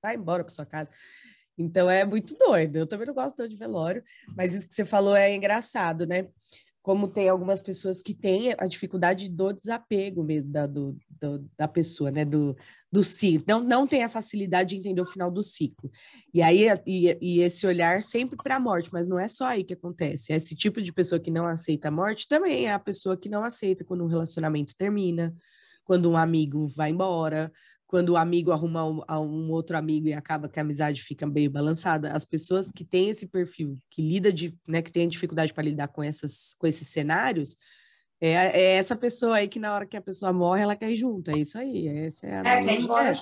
[0.03, 0.91] vai embora para sua casa.
[1.57, 2.77] Então é muito doido.
[2.77, 4.03] Eu também não gosto de velório,
[4.37, 6.29] mas isso que você falou é engraçado, né?
[6.89, 11.69] Como tem algumas pessoas que têm a dificuldade do desapego mesmo da, do, do, da
[11.69, 12.57] pessoa, né, do,
[12.91, 15.91] do ciclo, não, não tem a facilidade de entender o final do ciclo.
[16.33, 19.65] E aí, e, e esse olhar sempre para a morte, mas não é só aí
[19.65, 20.33] que acontece.
[20.33, 23.45] Esse tipo de pessoa que não aceita a morte também é a pessoa que não
[23.45, 25.37] aceita quando um relacionamento termina,
[25.85, 27.53] quando um amigo vai embora,
[27.89, 31.51] quando o amigo arruma um, um, outro amigo e acaba que a amizade fica meio
[31.51, 35.65] balançada, as pessoas que têm esse perfil, que lida de, né, que tem dificuldade para
[35.65, 37.57] lidar com essas, com esses cenários,
[38.21, 40.97] é, é, essa pessoa aí que na hora que a pessoa morre, ela quer ir
[40.97, 43.13] junto, é isso aí, essa é a é, quer embora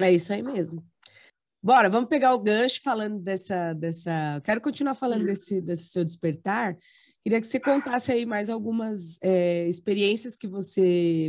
[0.00, 0.82] É isso aí mesmo.
[1.62, 4.40] Bora, vamos pegar o gancho falando dessa, dessa.
[4.42, 6.76] Quero continuar falando desse, desse seu despertar.
[7.22, 11.28] Queria que você contasse aí mais algumas é, experiências que você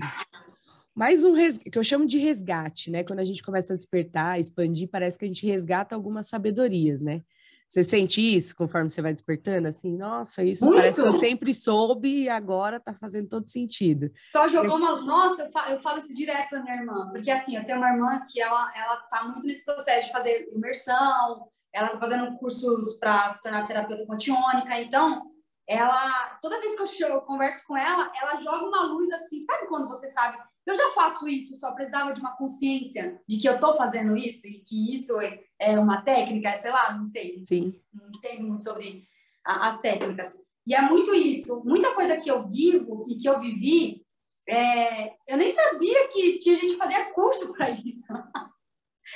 [0.95, 1.57] mais um res...
[1.57, 3.03] que eu chamo de resgate, né?
[3.03, 7.21] Quando a gente começa a despertar, expandir, parece que a gente resgata algumas sabedorias, né?
[7.67, 9.67] Você sente isso conforme você vai despertando?
[9.67, 10.77] Assim, nossa, isso Muito.
[10.77, 14.11] parece que eu sempre soube e agora tá fazendo todo sentido.
[14.31, 15.01] Só jogou uma.
[15.01, 17.89] Nossa, eu falo, eu falo isso direto pra minha irmã, porque assim, eu tenho uma
[17.89, 22.95] irmã que ela, ela tá muito nesse processo de fazer imersão, ela tá fazendo cursos
[22.97, 25.23] para se tornar terapeuta contiônica, então
[25.67, 29.65] ela, toda vez que eu, eu converso com ela, ela joga uma luz assim, sabe
[29.67, 33.55] quando você sabe eu já faço isso, só precisava de uma consciência de que eu
[33.55, 37.43] estou fazendo isso e que isso é, é uma técnica, sei lá, não sei.
[37.43, 37.79] Sim.
[37.93, 39.03] Não entendo muito sobre
[39.43, 40.37] as técnicas.
[40.65, 41.61] E é muito isso.
[41.65, 44.05] Muita coisa que eu vivo e que eu vivi,
[44.47, 48.13] é, eu nem sabia que tinha gente que fazia curso para isso.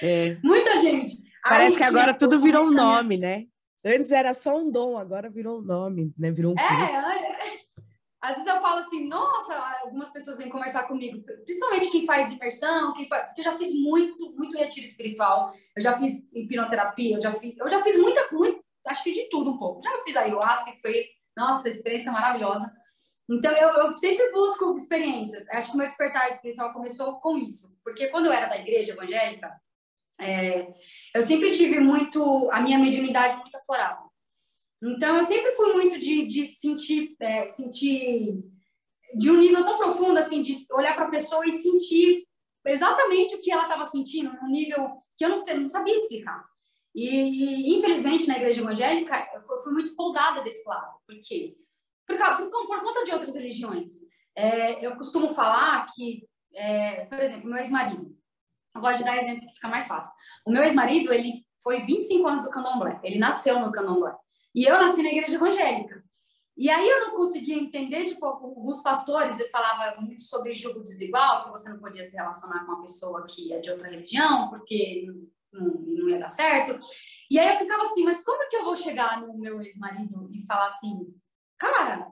[0.02, 0.38] É.
[0.44, 1.16] Muita gente.
[1.44, 3.46] Parece Aí, que agora tudo virou um nome, né?
[3.86, 6.30] Antes era só um dom, agora virou um nome, né?
[6.30, 6.94] Virou um é, curso.
[6.94, 7.37] É,
[8.28, 12.94] às vezes eu falo assim, nossa, algumas pessoas vêm conversar comigo, principalmente quem faz imersão,
[12.94, 17.22] quem faz, porque eu já fiz muito, muito retiro espiritual, eu já fiz hipnoterapia, eu
[17.22, 19.82] já fiz, eu já fiz muita, muito, acho que de tudo um pouco.
[19.82, 21.06] Já fiz ayahuasca, que foi,
[21.38, 22.70] nossa, experiência maravilhosa.
[23.30, 25.50] Então eu, eu sempre busco experiências.
[25.50, 29.50] Acho que meu despertar espiritual começou com isso, porque quando eu era da igreja evangélica,
[30.20, 30.68] é,
[31.16, 34.07] eu sempre tive muito a minha mediunidade muito aflorada.
[34.82, 38.44] Então, eu sempre fui muito de, de sentir, é, sentir
[39.16, 42.28] de um nível tão profundo, assim, de olhar para a pessoa e sentir
[42.66, 46.44] exatamente o que ela estava sentindo, num nível que eu não, sei, não sabia explicar.
[46.94, 50.98] E, infelizmente, na igreja evangélica, eu fui, muito poldada desse lado.
[51.06, 51.56] Por quê?
[52.06, 53.92] Por, por, por conta de outras religiões.
[54.36, 58.16] É, eu costumo falar que, é, por exemplo, meu ex-marido,
[58.76, 60.14] eu gosto de dar exemplos que fica mais fácil.
[60.46, 64.16] O meu ex-marido, ele foi 25 anos do candomblé, ele nasceu no candomblé.
[64.58, 66.04] E eu nasci na igreja evangélica.
[66.58, 71.52] E aí eu não conseguia entender, tipo, alguns pastores falavam muito sobre julgo desigual, que
[71.52, 75.06] você não podia se relacionar com uma pessoa que é de outra religião, porque
[75.54, 76.80] não, não ia dar certo.
[77.30, 80.44] E aí eu ficava assim, mas como que eu vou chegar no meu ex-marido e
[80.48, 81.06] falar assim,
[81.56, 82.12] cara,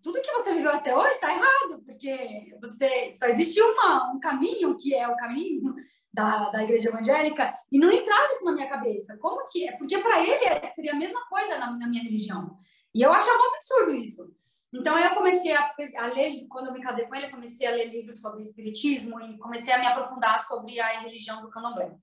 [0.00, 4.76] tudo que você viveu até hoje está errado, porque você só existe uma, um caminho
[4.76, 5.74] que é o caminho
[6.12, 9.16] da, da igreja evangélica e não entrava isso na minha cabeça.
[9.18, 9.76] Como que é?
[9.76, 12.58] Porque para ele seria a mesma coisa na, na, minha religião.
[12.94, 14.34] E eu achava um absurdo isso.
[14.72, 17.70] Então eu comecei a, a, ler, quando eu me casei com ele, eu comecei a
[17.72, 21.96] ler livros sobre espiritismo e comecei a me aprofundar sobre a religião do candomblé.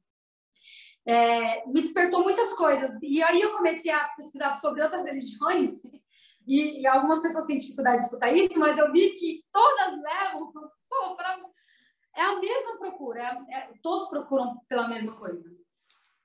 [1.05, 3.01] É, me despertou muitas coisas.
[3.01, 5.81] E aí eu comecei a pesquisar sobre outras religiões
[6.45, 10.51] e, e algumas pessoas têm dificuldade de escutar isso, mas eu vi que todas levam
[11.17, 11.39] para
[12.17, 15.43] é a mesma procura, é, todos procuram pela mesma coisa.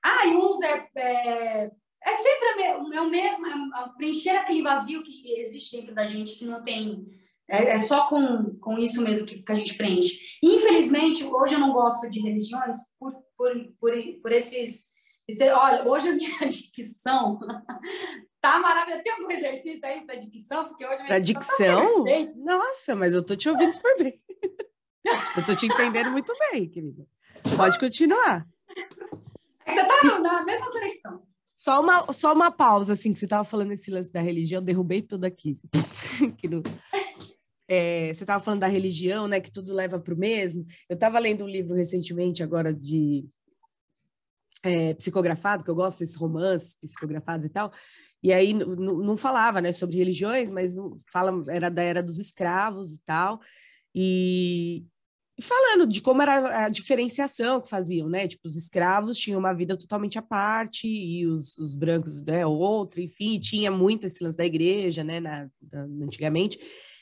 [0.03, 1.71] Ah, e uns é, é,
[2.03, 6.37] é sempre a, é o mesmo, é preencher aquele vazio que existe dentro da gente,
[6.37, 7.07] que não tem.
[7.49, 10.19] É, é só com, com isso mesmo que, que, a gente preenche.
[10.41, 14.87] Infelizmente, hoje eu não gosto de religiões por, por, por, por esses.
[15.55, 17.39] Olha, hoje a minha adicção
[18.43, 19.03] Tá maravilhoso.
[19.03, 20.67] Tem algum exercício aí para dicção?
[20.67, 22.03] Porque hoje Para tá dicção?
[22.03, 24.21] Tá Nossa, mas eu tô te ouvindo super bem.
[25.05, 27.05] eu tô te entendendo muito bem, querida.
[27.55, 28.47] Pode continuar.
[29.65, 30.21] É você tá Isso...
[30.21, 31.23] na mesma conexão.
[31.55, 35.01] Só uma, só uma pausa, assim, que você estava falando esse lance da religião, derrubei
[35.01, 35.55] tudo aqui.
[36.49, 36.63] no...
[37.67, 40.65] é, você estava falando da religião, né, que tudo leva para o mesmo.
[40.89, 43.25] Eu estava lendo um livro recentemente, agora, de
[44.63, 47.71] é, psicografado, que eu gosto desses romances psicografados e tal,
[48.23, 50.75] e aí não falava, né, sobre religiões, mas
[51.11, 53.39] fala, era da era dos escravos e tal,
[53.93, 54.85] e
[55.41, 58.27] falando de como era a diferenciação que faziam, né?
[58.27, 63.01] Tipo, os escravos tinham uma vida totalmente à parte e os, os brancos, né, outra,
[63.01, 66.59] enfim, tinha muito esse lance da igreja, né, na, na, antigamente.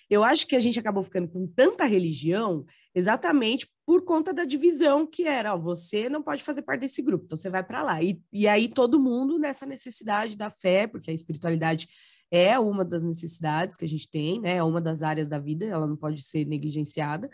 [0.09, 5.07] Eu acho que a gente acabou ficando com tanta religião exatamente por conta da divisão
[5.07, 8.03] que era, ó, você não pode fazer parte desse grupo, então você vai para lá.
[8.03, 11.87] E, e aí todo mundo nessa necessidade da fé, porque a espiritualidade
[12.29, 14.55] é uma das necessidades que a gente tem, né?
[14.55, 17.29] É uma das áreas da vida, ela não pode ser negligenciada.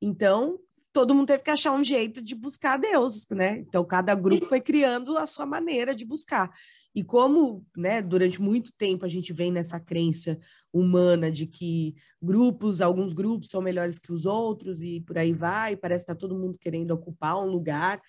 [0.00, 0.58] Então,
[0.92, 3.58] todo mundo teve que achar um jeito de buscar Deus, né?
[3.58, 6.50] Então, cada grupo foi criando a sua maneira de buscar.
[6.94, 10.38] E como, né, durante muito tempo a gente vem nessa crença
[10.72, 15.76] humana de que grupos, alguns grupos são melhores que os outros e por aí vai,
[15.76, 18.00] parece que está todo mundo querendo ocupar um lugar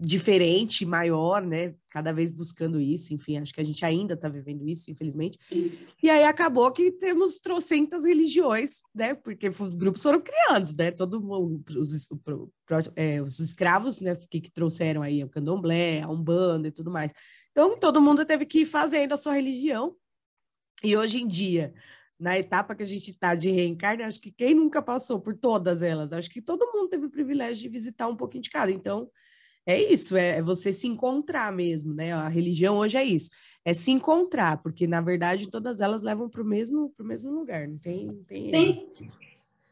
[0.00, 1.74] diferente, maior, né?
[1.90, 5.38] Cada vez buscando isso, enfim, acho que a gente ainda está vivendo isso, infelizmente.
[5.46, 5.70] Sim.
[6.02, 9.14] E aí acabou que temos trocentas religiões, né?
[9.14, 10.90] Porque os grupos foram criados, né?
[10.90, 12.08] Todo mundo, os,
[12.96, 14.16] é, os escravos, né?
[14.16, 17.12] Que, que trouxeram aí o candomblé, a umbanda e tudo mais.
[17.50, 19.94] Então, todo mundo teve que ir fazendo a sua religião.
[20.82, 21.74] E hoje em dia,
[22.18, 25.82] na etapa que a gente está de reencarne, acho que quem nunca passou por todas
[25.82, 28.70] elas, acho que todo mundo teve o privilégio de visitar um pouquinho de cada.
[28.70, 29.10] Então,
[29.70, 32.12] é isso, é, é você se encontrar mesmo, né?
[32.12, 33.30] A religião hoje é isso,
[33.64, 37.68] é se encontrar, porque na verdade todas elas levam para o mesmo, pro mesmo lugar,
[37.68, 38.06] não tem.
[38.06, 38.90] Não tem Sim.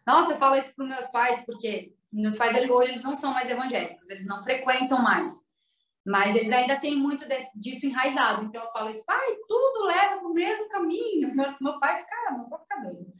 [0.07, 3.51] Nossa, eu falo isso para meus pais, porque meus pais hoje eles não são mais
[3.51, 5.43] evangélicos, eles não frequentam mais,
[6.07, 8.45] mas eles ainda têm muito desse, disso enraizado.
[8.45, 11.35] Então eu falo isso, pai, tudo leva para o mesmo caminho.
[11.37, 13.13] Meu, meu pai, cara, meu pai fica doido.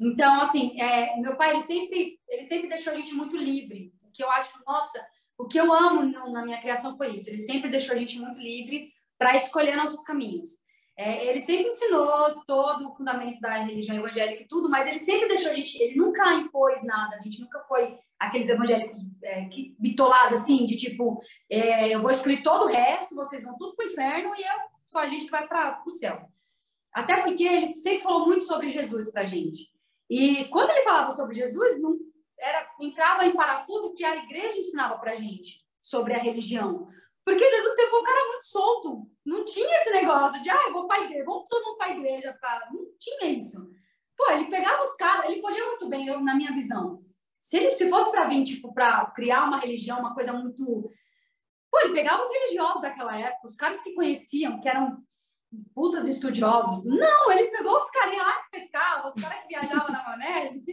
[0.00, 4.12] Então, assim, é, meu pai, ele sempre, ele sempre deixou a gente muito livre, o
[4.12, 5.04] que eu acho, nossa,
[5.38, 7.30] o que eu amo na minha criação foi isso.
[7.30, 10.50] Ele sempre deixou a gente muito livre para escolher nossos caminhos.
[10.96, 15.28] É, ele sempre ensinou todo o fundamento da religião evangélica e tudo, mas ele sempre
[15.28, 19.76] deixou a gente, ele nunca impôs nada, a gente nunca foi aqueles evangélicos é, que
[19.78, 23.86] bitolados assim, de tipo, é, eu vou excluir todo o resto, vocês vão tudo para
[23.86, 26.28] o inferno e eu, só a gente que vai para o céu.
[26.92, 29.70] Até porque ele sempre falou muito sobre Jesus para a gente.
[30.10, 31.96] E quando ele falava sobre Jesus, não,
[32.40, 36.88] era entrava em parafuso que a igreja ensinava para gente sobre a religião.
[37.24, 39.10] Porque Jesus foi um cara muito solto.
[39.24, 41.88] Não tinha esse negócio de, ah, eu vou para a igreja, vamos todo mundo para
[41.88, 42.36] a igreja.
[42.40, 42.68] Pra...
[42.72, 43.70] Não tinha isso.
[44.16, 47.02] Pô, ele pegava os caras, ele podia muito bem, eu, na minha visão.
[47.40, 50.90] Se ele se fosse para vir, tipo, para criar uma religião, uma coisa muito.
[51.70, 54.96] Pô, ele pegava os religiosos daquela época, os caras que conheciam, que eram
[55.74, 56.84] putas estudiosos.
[56.86, 60.64] Não, ele pegou os carinhas lá que pescavam, os caras que viajavam na maionese,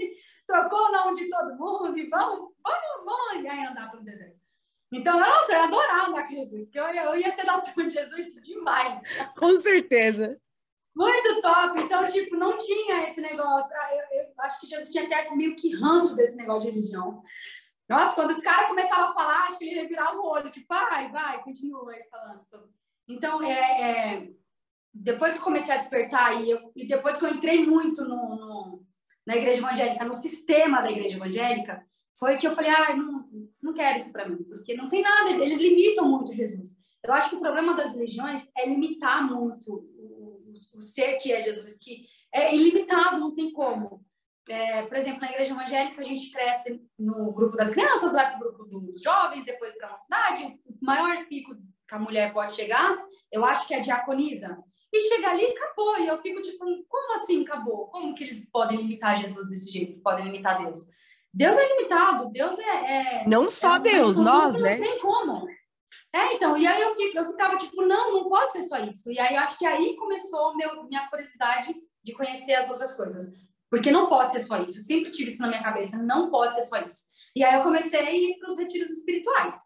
[0.48, 4.40] trocou o nome de todo mundo e vamos, vamos, vamos andar pelo deserto.
[4.92, 7.90] Então, nossa, eu ia adorar andar com Jesus, porque eu, eu ia ser da turma
[7.90, 9.02] de Jesus demais.
[9.36, 10.40] Com certeza.
[10.96, 11.82] Muito top.
[11.82, 13.70] Então, tipo, não tinha esse negócio.
[13.76, 17.22] Ah, eu, eu acho que Jesus tinha até meio que ranço desse negócio de religião.
[17.90, 21.12] Nossa, quando os caras começavam a falar, acho que ele revirava o olho, tipo, vai,
[21.12, 22.70] vai, continua aí falando sobre.
[23.08, 24.30] Então, é, é,
[24.94, 28.36] depois que eu comecei a despertar e, eu, e depois que eu entrei muito no,
[28.36, 28.86] no
[29.26, 31.86] na igreja evangélica, no sistema da igreja evangélica,
[32.18, 33.26] foi que eu falei, ah, não,
[33.62, 36.78] não quero isso para mim, porque não tem nada, eles limitam muito Jesus.
[37.04, 41.32] Eu acho que o problema das religiões é limitar muito o, o, o ser que
[41.32, 44.04] é Jesus, que é ilimitado, não tem como.
[44.48, 48.48] É, por exemplo, na igreja evangélica, a gente cresce no grupo das crianças, vai para
[48.48, 50.60] o grupo dos jovens, depois para uma cidade.
[50.66, 51.56] O maior pico
[51.88, 52.98] que a mulher pode chegar,
[53.32, 54.58] eu acho que é a diaconisa
[54.96, 56.00] e chega ali acabou.
[56.00, 57.88] E eu fico tipo, como assim acabou?
[57.88, 60.02] Como que eles podem limitar Jesus desse jeito?
[60.02, 60.88] Podem limitar Deus?
[61.34, 63.24] Deus é limitado, Deus é.
[63.24, 64.78] é não só é Deus, nós, né?
[64.78, 65.48] Não tem como.
[66.14, 69.12] É, então, e aí eu, fico, eu ficava tipo, não, não pode ser só isso.
[69.12, 73.34] E aí acho que aí começou meu, minha curiosidade de conhecer as outras coisas.
[73.70, 74.78] Porque não pode ser só isso.
[74.78, 77.04] Eu sempre tive isso na minha cabeça, não pode ser só isso.
[77.36, 79.58] E aí eu comecei a ir para os retiros espirituais.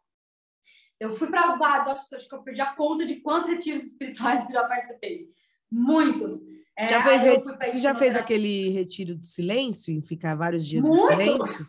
[1.00, 4.52] Eu fui para vários, acho que eu perdi a conta de quantos retiros espirituais eu
[4.52, 5.30] já participei.
[5.72, 6.41] Muitos.
[6.78, 11.06] É, já fez, você já fez aquele retiro do silêncio, em ficar vários dias Muito.
[11.06, 11.68] em silêncio?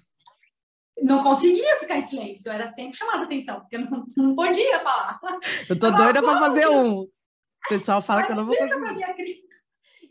[1.03, 4.81] Não conseguia ficar em silêncio, eu era sempre chamada atenção, porque eu não, não podia
[4.81, 5.18] falar.
[5.68, 7.01] Eu tô doida para fazer um.
[7.01, 7.11] O
[7.68, 8.81] pessoal fala que eu não vou conseguir.
[8.81, 9.14] Pra minha,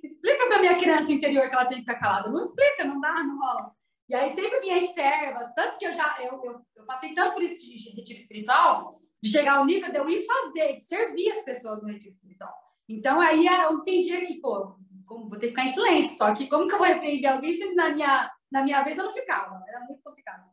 [0.04, 2.30] explica para minha criança interior que ela tem que ficar calada.
[2.30, 3.72] Não explica, não dá, não rola.
[4.10, 7.34] E aí sempre vinha as servas, tanto que eu já eu, eu, eu passei tanto
[7.34, 8.90] por esse retiro espiritual,
[9.22, 12.54] de chegar ao nível de eu ir fazer, de servir as pessoas no retiro espiritual.
[12.88, 14.76] Então aí eu entendia que, pô,
[15.08, 17.74] vou ter que ficar em silêncio, só que como que eu vou repreender alguém se
[17.74, 19.64] na minha, na minha vez eu não ficava?
[19.68, 20.50] Era muito complicado.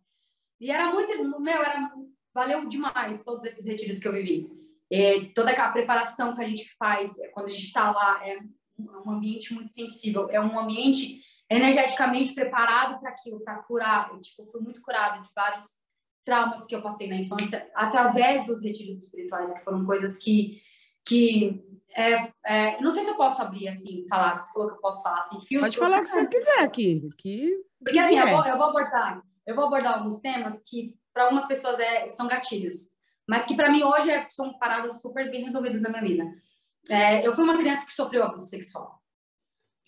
[0.61, 1.91] E era muito, meu, era,
[2.35, 4.51] valeu demais todos esses retiros que eu vivi.
[4.91, 8.39] E toda aquela preparação que a gente faz é, quando a gente está lá é
[8.79, 14.11] um ambiente muito sensível, é um ambiente energeticamente preparado para aquilo, para curar.
[14.11, 15.67] Eu, tipo, fui muito curada de vários
[16.27, 20.61] traumas que eu passei na infância através dos retiros espirituais, que foram coisas que
[21.09, 21.65] que
[21.97, 25.03] é, é, não sei se eu posso abrir assim, falar, você falou que eu posso
[25.05, 25.61] falar assim, filtro.
[25.61, 27.09] Pode falar o que você quiser aqui.
[27.17, 31.25] Que, Porque assim, eu vou, eu vou abordar, eu vou abordar alguns temas que para
[31.25, 32.91] algumas pessoas é, são gatilhos,
[33.27, 36.25] mas que para mim hoje é, são paradas super bem resolvidas na minha vida.
[36.91, 39.01] É, eu fui uma criança que sofreu abuso sexual.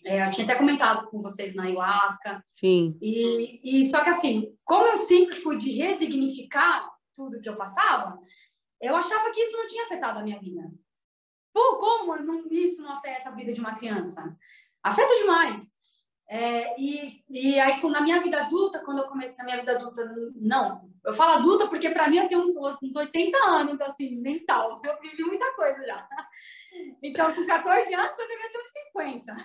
[0.05, 2.43] É, eu tinha até comentado com vocês na ayahuasca.
[2.47, 2.97] Sim.
[3.01, 8.17] E, e só que assim, como eu sempre fui de resignificar tudo que eu passava,
[8.81, 10.71] eu achava que isso não tinha afetado a minha vida.
[11.53, 14.37] Pô, como não, isso não afeta a vida de uma criança?
[14.81, 15.71] Afeta demais.
[16.29, 20.01] É, e, e aí, na minha vida adulta, quando eu comecei na minha vida adulta,
[20.35, 20.88] não.
[21.09, 24.79] Eu falo adulta porque, para mim, eu tenho uns, uns 80 anos, assim, mental.
[24.85, 26.07] Eu vivi muita coisa já.
[27.01, 29.35] Então, com 14 anos, eu devia ter uns 50.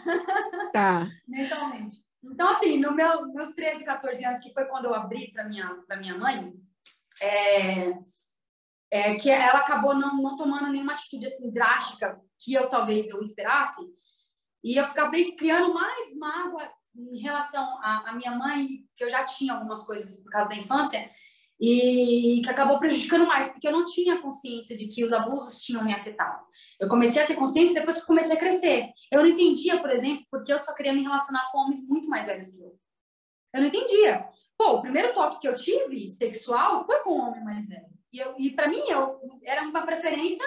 [0.73, 1.09] Tá.
[1.27, 2.05] Mentalmente.
[2.23, 5.75] Então, assim, no meu, meus 13, 14 anos, que foi quando eu abri para minha,
[5.99, 6.53] minha mãe,
[7.23, 7.95] é,
[8.91, 13.23] é, que ela acabou não, não tomando nenhuma atitude, assim, drástica que eu, talvez, eu
[13.23, 13.81] esperasse.
[14.63, 19.55] E eu acabei criando mais mágoa em relação à minha mãe, que eu já tinha
[19.55, 21.11] algumas coisas por causa da infância,
[21.61, 25.85] e que acabou prejudicando mais, porque eu não tinha consciência de que os abusos tinham
[25.85, 26.45] me afetado.
[26.81, 28.91] Eu comecei a ter consciência depois que comecei a crescer.
[29.11, 32.27] Eu não entendia, por exemplo, porque eu só queria me relacionar com homens muito mais
[32.27, 32.79] velhos que eu.
[33.55, 34.29] Eu não entendia.
[34.59, 37.87] Pô, o primeiro toque que eu tive sexual foi com um homem mais velho.
[38.13, 40.45] E, eu, e para mim, eu, era uma preferência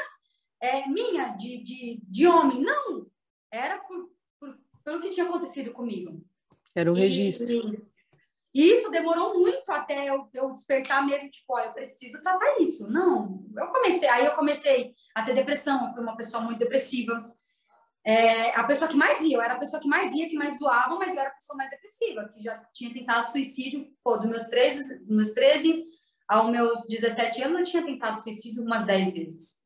[0.62, 2.62] é, minha de, de, de homem.
[2.62, 3.08] Não,
[3.52, 6.22] era por, por, pelo que tinha acontecido comigo.
[6.76, 7.52] Era um registro.
[7.52, 7.87] E,
[8.58, 12.92] e isso demorou muito até eu, eu despertar mesmo, tipo, ó, eu preciso tratar isso.
[12.92, 17.32] Não, eu comecei, aí eu comecei a ter depressão, eu fui uma pessoa muito depressiva.
[18.04, 20.58] É, a pessoa que mais ia, eu era a pessoa que mais ia, que mais
[20.58, 24.28] doava, mas eu era a pessoa mais depressiva, que já tinha tentado suicídio, pô, dos
[24.28, 25.86] meus 13, dos meus 13
[26.28, 29.62] aos meus 17 anos, eu tinha tentado suicídio umas 10 vezes.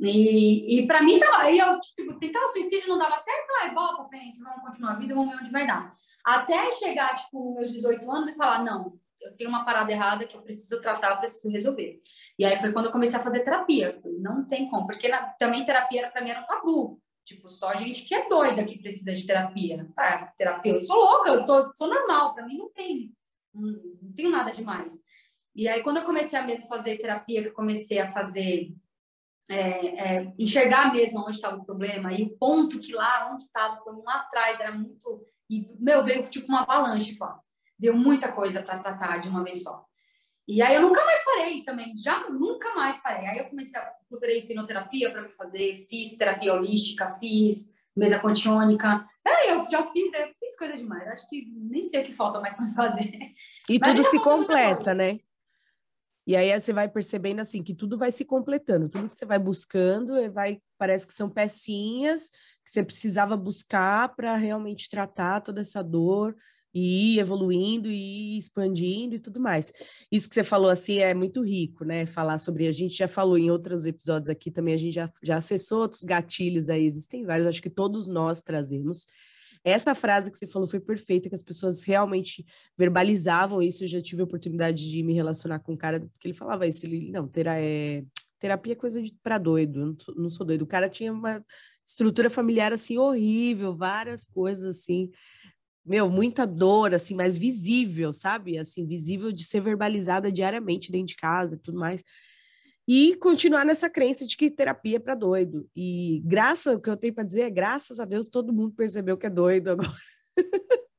[0.00, 3.96] E, e para mim, tava, aí eu tipo, tentava suicídio, não dava certo, aí bola
[3.96, 5.92] pra frente, vamos continuar a vida, vamos ver onde vai dar.
[6.24, 10.34] Até chegar, tipo, meus 18 anos e falar, não, eu tenho uma parada errada que
[10.34, 12.00] eu preciso tratar, eu preciso resolver.
[12.38, 14.00] E aí foi quando eu comecei a fazer terapia.
[14.18, 17.00] Não tem como, porque na, também terapia para mim era um tabu.
[17.24, 19.86] Tipo, só gente que é doida que precisa de terapia.
[19.96, 23.12] Ah, terapia, eu sou louca, eu tô, sou normal, para mim não tem,
[23.54, 23.70] não,
[24.02, 24.98] não tenho nada demais.
[25.54, 28.72] E aí quando eu comecei a mesmo fazer terapia, que eu comecei a fazer
[29.50, 33.80] é, é, enxergar mesmo onde estava o problema e o ponto que lá, onde estava,
[34.06, 35.26] lá atrás, era muito.
[35.50, 37.40] E, meu, veio tipo uma avalanche, fora.
[37.76, 39.84] Deu muita coisa para tratar de uma vez só.
[40.46, 43.26] E aí eu nunca mais parei também, já nunca mais parei.
[43.26, 49.04] Aí eu comecei a procurar hipnoterapia para me fazer, fiz terapia holística, fiz mesa contiônica.
[49.26, 51.08] É, eu já fiz, eu fiz coisa demais.
[51.08, 53.10] Acho que nem sei o que falta mais para fazer.
[53.68, 55.18] E Mas tudo se completa, né?
[56.26, 59.38] E aí você vai percebendo assim que tudo vai se completando, tudo que você vai
[59.38, 62.30] buscando, vai parece que são pecinhas
[62.64, 66.36] que você precisava buscar para realmente tratar toda essa dor
[66.72, 69.72] e ir evoluindo e ir expandindo e tudo mais.
[70.10, 72.06] Isso que você falou assim é muito rico, né?
[72.06, 75.36] Falar sobre a gente já falou em outros episódios aqui também, a gente já, já
[75.38, 79.06] acessou outros gatilhos aí, existem vários, acho que todos nós trazemos.
[79.64, 82.44] Essa frase que você falou foi perfeita, que as pessoas realmente
[82.76, 83.84] verbalizavam isso.
[83.84, 86.86] Eu já tive a oportunidade de me relacionar com um cara que ele falava isso.
[86.86, 88.02] Ele, não, terá, é,
[88.38, 90.62] terapia é coisa para doido, não, não sou doido.
[90.62, 91.44] O cara tinha uma
[91.84, 95.10] estrutura familiar assim horrível, várias coisas assim
[95.84, 98.58] meu, muita dor, assim, mais visível, sabe?
[98.58, 102.04] Assim, visível de ser verbalizada diariamente dentro de casa e tudo mais
[102.92, 105.70] e continuar nessa crença de que terapia é para doido.
[105.76, 109.16] E graças, o que eu tenho para dizer é graças a Deus todo mundo percebeu
[109.16, 109.92] que é doido agora.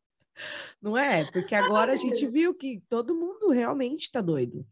[0.82, 1.30] Não é?
[1.30, 4.66] Porque agora a gente viu que todo mundo realmente está doido.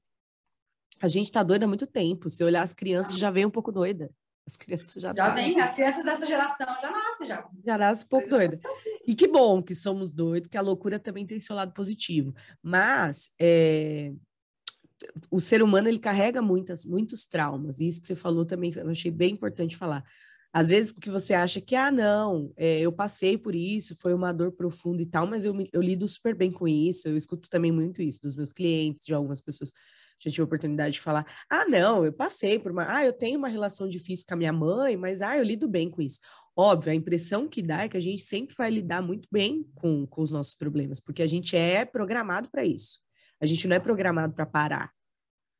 [1.01, 2.30] A gente está doido há muito tempo.
[2.30, 4.09] Se olhar as crianças, já vem um pouco doida.
[4.47, 7.49] As crianças já Já vem, as crianças dessa geração já nascem já.
[7.65, 8.61] Já nascem um pouco doida.
[9.05, 12.34] E que bom que somos doidos, que a loucura também tem seu lado positivo.
[12.63, 14.13] Mas é,
[15.32, 18.89] o ser humano ele carrega muitas, muitos traumas, e isso que você falou também eu
[18.89, 20.04] achei bem importante falar.
[20.52, 24.34] Às vezes que você acha que, ah, não, é, eu passei por isso, foi uma
[24.34, 27.72] dor profunda e tal, mas eu, eu lido super bem com isso, eu escuto também
[27.72, 29.72] muito isso dos meus clientes, de algumas pessoas
[30.22, 33.38] já tive a oportunidade de falar, ah, não, eu passei por uma, ah, eu tenho
[33.38, 36.20] uma relação difícil com a minha mãe, mas, ah, eu lido bem com isso.
[36.56, 40.06] Óbvio, a impressão que dá é que a gente sempre vai lidar muito bem com,
[40.06, 43.00] com os nossos problemas, porque a gente é programado para isso.
[43.42, 44.92] A gente não é programado para parar,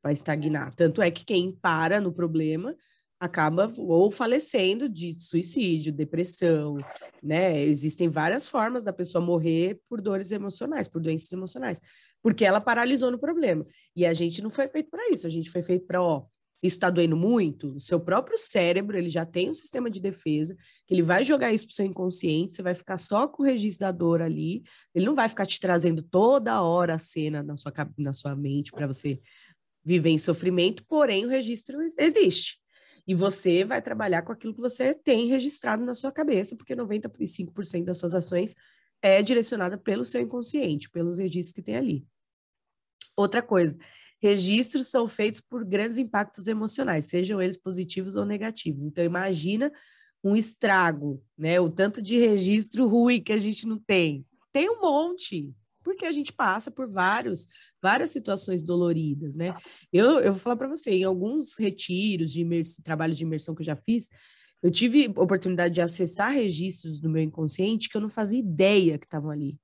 [0.02, 0.74] para estagnar.
[0.74, 2.76] Tanto é que quem para no problema
[3.20, 6.78] acaba ou falecendo de suicídio, depressão,
[7.22, 7.62] né?
[7.62, 11.82] Existem várias formas da pessoa morrer por dores emocionais, por doenças emocionais,
[12.22, 13.66] porque ela paralisou no problema.
[13.94, 16.24] E a gente não foi feito para isso, a gente foi feito para, ó,
[16.62, 20.54] isso está doendo muito, o seu próprio cérebro, ele já tem um sistema de defesa,
[20.86, 23.46] que ele vai jogar isso para o seu inconsciente, você vai ficar só com o
[23.46, 24.62] registro da dor ali,
[24.94, 28.72] ele não vai ficar te trazendo toda hora a cena na sua, na sua mente
[28.72, 29.18] para você
[29.82, 32.60] viver em sofrimento, porém o registro existe.
[33.06, 37.84] E você vai trabalhar com aquilo que você tem registrado na sua cabeça, porque 95%
[37.84, 38.54] das suas ações
[39.02, 42.06] é direcionada pelo seu inconsciente, pelos registros que tem ali.
[43.16, 43.78] Outra coisa,
[44.20, 48.84] registros são feitos por grandes impactos emocionais, sejam eles positivos ou negativos.
[48.84, 49.72] Então, imagina
[50.22, 51.58] um estrago, né?
[51.58, 54.24] O tanto de registro ruim que a gente não tem.
[54.52, 55.50] Tem um monte,
[55.82, 57.48] porque a gente passa por vários,
[57.82, 59.56] várias situações doloridas, né?
[59.92, 63.62] Eu, eu vou falar para você, em alguns retiros de imersão, trabalhos de imersão que
[63.62, 64.10] eu já fiz,
[64.62, 69.06] eu tive oportunidade de acessar registros do meu inconsciente que eu não fazia ideia que
[69.06, 69.58] estavam ali.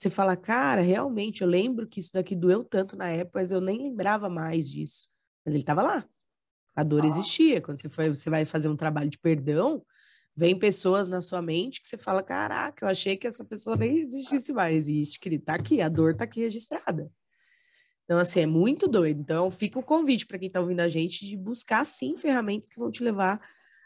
[0.00, 3.60] Você fala, cara, realmente, eu lembro que isso daqui doeu tanto na época, mas eu
[3.60, 5.10] nem lembrava mais disso.
[5.44, 6.08] Mas ele estava lá.
[6.74, 7.06] A dor ah.
[7.06, 7.60] existia.
[7.60, 9.84] Quando você, foi, você vai fazer um trabalho de perdão,
[10.34, 13.98] vem pessoas na sua mente que você fala, caraca, eu achei que essa pessoa nem
[13.98, 14.88] existisse mais.
[14.88, 17.12] Existe, que tá aqui, a dor tá aqui registrada.
[18.04, 19.20] Então, assim, é muito doido.
[19.20, 22.78] Então, fica o convite para quem está ouvindo a gente de buscar, sim, ferramentas que
[22.78, 23.38] vão te levar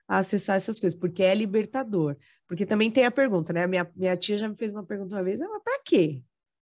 [0.07, 2.17] a acessar essas coisas, porque é libertador.
[2.47, 3.67] Porque também tem a pergunta, né?
[3.67, 6.23] Minha, minha tia já me fez uma pergunta uma vez, ah, mas para quê?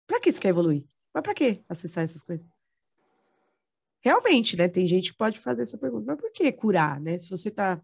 [0.06, 0.84] Para que você quer evoluir?
[1.14, 2.46] Mas para que acessar essas coisas?
[4.00, 4.68] Realmente, né?
[4.68, 7.16] Tem gente que pode fazer essa pergunta, mas por que curar, né?
[7.16, 7.80] Se você tá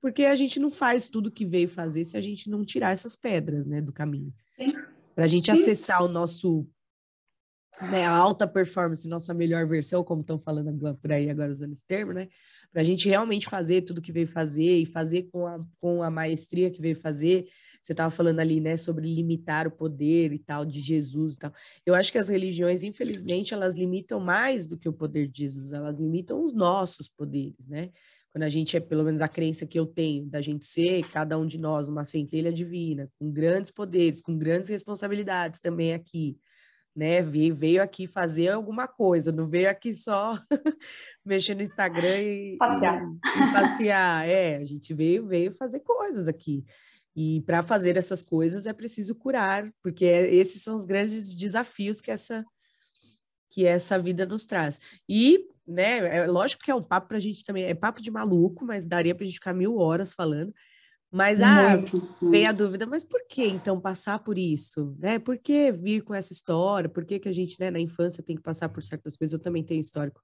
[0.00, 3.14] porque a gente não faz tudo que veio fazer se a gente não tirar essas
[3.14, 4.32] pedras, né, do caminho.
[5.14, 5.52] Para a gente Sim.
[5.52, 6.66] acessar o nosso,
[7.90, 11.86] né, a alta performance, nossa melhor versão, como estão falando por aí agora usando esse
[11.86, 12.28] termo, né?
[12.72, 16.10] Para a gente realmente fazer tudo que veio fazer e fazer com a, com a
[16.10, 17.46] maestria que veio fazer.
[17.82, 21.52] Você estava falando ali, né, sobre limitar o poder e tal de Jesus e tal.
[21.84, 25.72] Eu acho que as religiões, infelizmente, elas limitam mais do que o poder de Jesus,
[25.72, 27.90] elas limitam os nossos poderes, né?
[28.32, 31.36] quando a gente é, pelo menos a crença que eu tenho, da gente ser, cada
[31.36, 36.38] um de nós, uma centelha divina, com grandes poderes, com grandes responsabilidades também aqui,
[36.94, 37.22] né?
[37.22, 40.38] Veio, veio aqui fazer alguma coisa, não veio aqui só
[41.24, 43.02] mexer no Instagram e passear.
[43.02, 44.28] E, e passear.
[44.28, 46.64] É, a gente veio, veio fazer coisas aqui.
[47.14, 52.00] E para fazer essas coisas é preciso curar, porque é, esses são os grandes desafios
[52.00, 52.44] que essa
[53.52, 54.78] que essa vida nos traz.
[55.08, 55.98] E né?
[56.16, 58.84] É lógico que é um papo para a gente também, é papo de maluco, mas
[58.84, 60.52] daria para a gente ficar mil horas falando.
[61.12, 61.76] Mas ah,
[62.22, 65.18] vem a dúvida, mas por que então passar por isso, né?
[65.18, 66.88] Por que vir com essa história?
[66.88, 69.32] Por que, que a gente, né, na infância tem que passar por certas coisas?
[69.32, 70.20] Eu também tenho histórico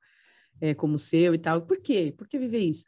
[0.60, 1.62] é, como o seu e tal.
[1.62, 2.14] Por quê?
[2.16, 2.84] Por que viver isso?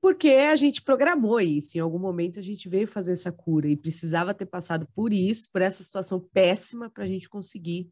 [0.00, 1.76] Porque a gente programou isso.
[1.76, 5.50] Em algum momento a gente veio fazer essa cura e precisava ter passado por isso,
[5.50, 7.90] por essa situação péssima para a gente conseguir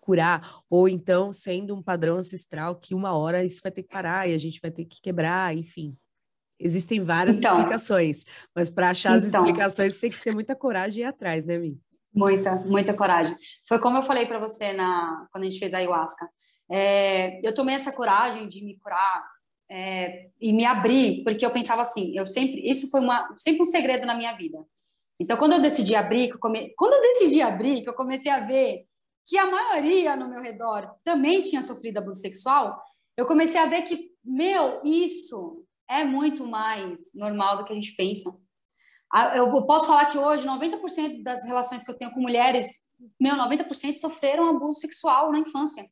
[0.00, 4.28] curar, ou então sendo um padrão ancestral que uma hora isso vai ter que parar
[4.28, 5.96] e a gente vai ter que quebrar, enfim.
[6.60, 11.02] Existem várias então, explicações, mas para achar as então, explicações tem que ter muita coragem
[11.02, 11.80] e ir atrás, né, Mi?
[12.12, 13.36] Muita, muita coragem.
[13.68, 16.28] Foi como eu falei para você na quando a gente fez a ayahuasca.
[16.70, 19.24] É, eu tomei essa coragem de me curar
[19.70, 23.66] é, e me abrir, porque eu pensava assim, eu sempre, isso foi uma, sempre um
[23.66, 24.58] segredo na minha vida.
[25.20, 28.40] Então, quando eu decidi abrir, eu come, quando eu decidi abrir, que eu comecei a
[28.40, 28.84] ver
[29.26, 32.80] que a maioria no meu redor também tinha sofrido abuso sexual,
[33.16, 37.94] eu comecei a ver que, meu, isso é muito mais normal do que a gente
[37.96, 38.30] pensa.
[39.34, 42.66] Eu posso falar que hoje 90% das relações que eu tenho com mulheres,
[43.18, 45.88] meu, 90% sofreram abuso sexual na infância.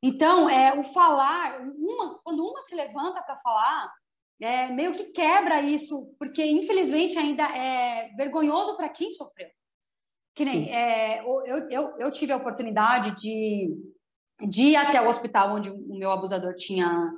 [0.00, 3.92] Então, é o falar, uma, quando uma se levanta para falar,
[4.40, 9.48] é, meio que quebra isso, porque infelizmente ainda é vergonhoso para quem sofreu.
[10.34, 13.76] Que nem, é, eu, eu, eu tive a oportunidade de,
[14.48, 17.12] de ir até o hospital onde o meu abusador tinha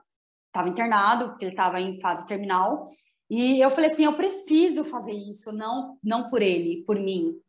[0.51, 2.89] estava internado, porque ele estava em fase terminal.
[3.31, 7.41] E eu falei assim, eu preciso fazer isso, não não por ele, por mim,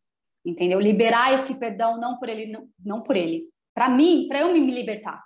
[0.46, 0.80] entendeu?
[0.80, 4.60] Liberar esse perdão não por ele, não, não por ele, para mim, para eu me
[4.60, 5.24] libertar.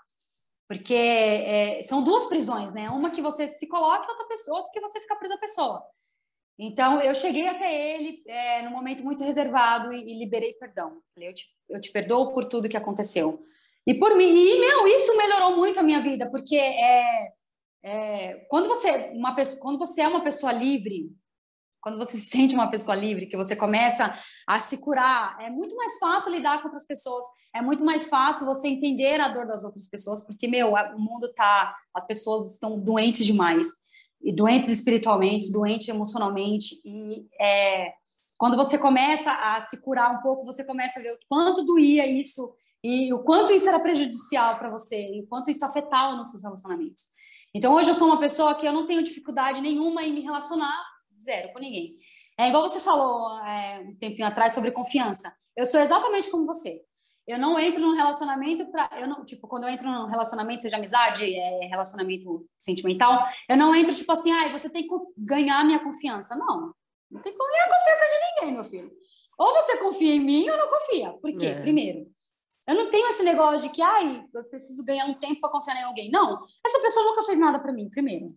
[0.68, 2.90] Porque é, são duas prisões, né?
[2.90, 5.84] Uma que você se coloca, outra pessoa, outra que você fica presa à pessoa.
[6.58, 11.02] Então, eu cheguei até ele é, num momento muito reservado e, e liberei perdão.
[11.14, 13.44] Falei, eu te, eu te perdoo por tudo que aconteceu.
[13.86, 17.34] E por mim, e, meu, isso melhorou muito a minha vida, porque é,
[17.86, 21.12] é, quando, você, uma pessoa, quando você é uma pessoa livre,
[21.80, 24.18] quando você se sente uma pessoa livre, que você começa
[24.48, 27.24] a se curar, é muito mais fácil lidar com outras pessoas,
[27.54, 31.32] é muito mais fácil você entender a dor das outras pessoas, porque, meu, o mundo
[31.36, 33.68] tá, as pessoas estão doentes demais
[34.20, 37.94] e doentes espiritualmente, doentes emocionalmente, e é,
[38.36, 42.08] quando você começa a se curar um pouco, você começa a ver o quanto doía
[42.08, 46.32] isso e o quanto isso era prejudicial para você, e o quanto isso afetava nos
[46.32, 47.15] seus relacionamentos.
[47.56, 50.76] Então, hoje eu sou uma pessoa que eu não tenho dificuldade nenhuma em me relacionar
[51.18, 51.96] zero com ninguém.
[52.38, 55.34] É igual você falou é, um tempinho atrás sobre confiança.
[55.56, 56.82] Eu sou exatamente como você.
[57.26, 59.00] Eu não entro num relacionamento para.
[59.00, 63.74] Eu não, tipo, quando eu entro num relacionamento, seja amizade, é, relacionamento sentimental, eu não
[63.74, 66.36] entro, tipo assim, ah, você tem que ganhar minha confiança.
[66.36, 66.74] Não.
[67.10, 68.92] Não tem que ganhar a confiança de ninguém, meu filho.
[69.38, 71.14] Ou você confia em mim ou não confia.
[71.14, 71.46] Por quê?
[71.46, 71.62] É.
[71.62, 72.06] Primeiro.
[72.68, 75.80] Eu não tenho esse negócio de que, ai, eu preciso ganhar um tempo para confiar
[75.80, 76.10] em alguém.
[76.10, 76.44] Não.
[76.66, 78.36] Essa pessoa nunca fez nada para mim, primeiro.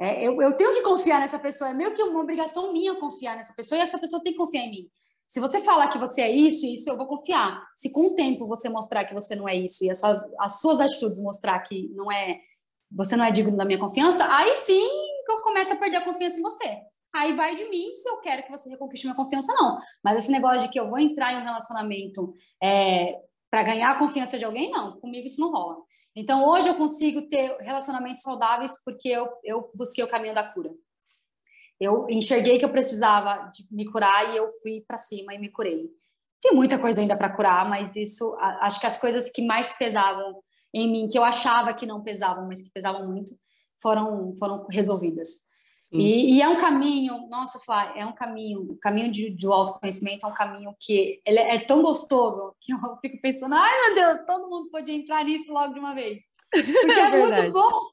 [0.00, 1.70] É, eu, eu tenho que confiar nessa pessoa.
[1.70, 4.62] É meio que uma obrigação minha confiar nessa pessoa e essa pessoa tem que confiar
[4.62, 4.90] em mim.
[5.26, 7.62] Se você falar que você é isso e isso, eu vou confiar.
[7.76, 10.60] Se com o tempo você mostrar que você não é isso e as suas, as
[10.60, 12.40] suas atitudes mostrar que não é,
[12.90, 14.88] você não é digno da minha confiança, aí sim
[15.28, 16.78] eu começo a perder a confiança em você.
[17.14, 19.78] Aí vai de mim se eu quero que você reconquiste minha confiança ou não.
[20.02, 22.32] Mas esse negócio de que eu vou entrar em um relacionamento
[22.62, 23.20] é,
[23.50, 25.00] para ganhar a confiança de alguém, não.
[25.00, 25.76] Comigo isso não rola.
[26.14, 30.70] Então hoje eu consigo ter relacionamentos saudáveis porque eu, eu busquei o caminho da cura
[31.80, 35.88] eu enxerguei que eu precisava me curar e eu fui para cima e me curei.
[36.42, 40.42] Tem muita coisa ainda para curar, mas isso, acho que as coisas que mais pesavam
[40.74, 43.36] em mim, que eu achava que não pesavam, mas que pesavam muito,
[43.80, 45.47] foram foram resolvidas.
[45.90, 50.26] E, e, é um caminho, nossa, Flá, é um caminho, o caminho de, do autoconhecimento
[50.26, 54.26] é um caminho que ele é tão gostoso que eu fico pensando, ai meu Deus,
[54.26, 56.24] todo mundo pode entrar nisso logo de uma vez.
[56.52, 57.88] Porque é, é muito bom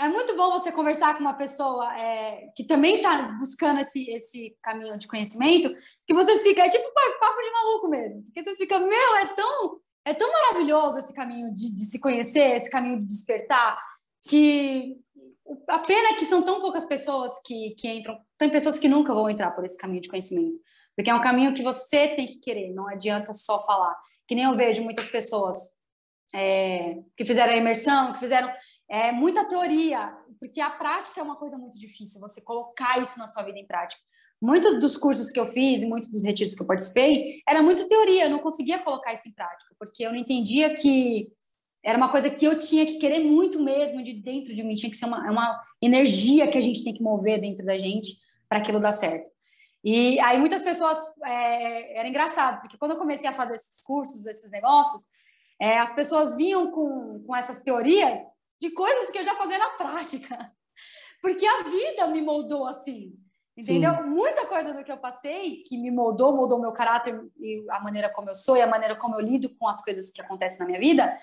[0.00, 4.56] é muito bom você conversar com uma pessoa é, que também está buscando esse, esse
[4.62, 5.74] caminho de conhecimento,
[6.06, 8.22] que vocês ficam, é tipo papo de maluco mesmo.
[8.22, 12.56] Porque vocês ficam, meu, é tão, é tão maravilhoso esse caminho de, de se conhecer,
[12.56, 13.76] esse caminho de despertar,
[14.22, 14.96] que
[15.68, 19.14] a pena é que são tão poucas pessoas que, que entram, tem pessoas que nunca
[19.14, 20.58] vão entrar por esse caminho de conhecimento,
[20.96, 23.96] porque é um caminho que você tem que querer, não adianta só falar.
[24.26, 25.56] Que nem eu vejo muitas pessoas
[26.34, 28.50] é, que fizeram a imersão, que fizeram
[28.90, 33.26] é muita teoria, porque a prática é uma coisa muito difícil, você colocar isso na
[33.26, 34.00] sua vida em prática.
[34.40, 38.24] Muitos dos cursos que eu fiz, muitos dos retiros que eu participei, era muito teoria,
[38.24, 41.28] eu não conseguia colocar isso em prática, porque eu não entendia que
[41.84, 44.90] era uma coisa que eu tinha que querer muito mesmo de dentro de mim, tinha
[44.90, 48.16] que ser uma, uma energia que a gente tem que mover dentro da gente
[48.48, 49.30] para aquilo dar certo.
[49.84, 54.26] E aí muitas pessoas, é, era engraçado, porque quando eu comecei a fazer esses cursos,
[54.26, 55.04] esses negócios,
[55.60, 58.18] é, as pessoas vinham com, com essas teorias
[58.60, 60.52] de coisas que eu já fazia na prática.
[61.22, 63.12] Porque a vida me moldou assim.
[63.56, 63.92] Entendeu?
[63.92, 64.02] Sim.
[64.04, 68.08] Muita coisa do que eu passei que me moldou, moldou meu caráter e a maneira
[68.08, 70.66] como eu sou e a maneira como eu lido com as coisas que acontecem na
[70.66, 71.18] minha vida.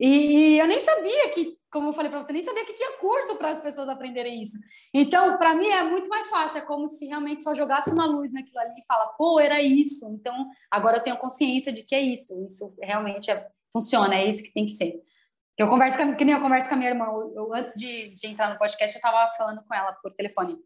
[0.00, 3.36] E eu nem sabia que, como eu falei para você, nem sabia que tinha curso
[3.36, 4.58] para as pessoas aprenderem isso.
[4.92, 8.32] Então, para mim é muito mais fácil, é como se realmente só jogasse uma luz
[8.32, 10.06] naquilo ali e fala, pô, era isso.
[10.12, 10.34] Então,
[10.70, 12.44] agora eu tenho consciência de que é isso.
[12.46, 15.00] Isso realmente é, funciona, é isso que tem que ser.
[15.56, 17.04] Eu converso com, que nem eu converso com a minha irmã.
[17.06, 20.56] Eu, eu antes de, de, entrar no podcast, eu estava falando com ela por telefone.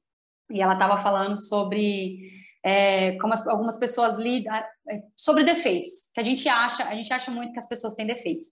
[0.50, 2.30] E ela estava falando sobre
[2.64, 4.64] é, como as, algumas pessoas lidam é,
[5.16, 6.10] sobre defeitos.
[6.14, 8.48] Que a gente acha, a gente acha muito que as pessoas têm defeitos.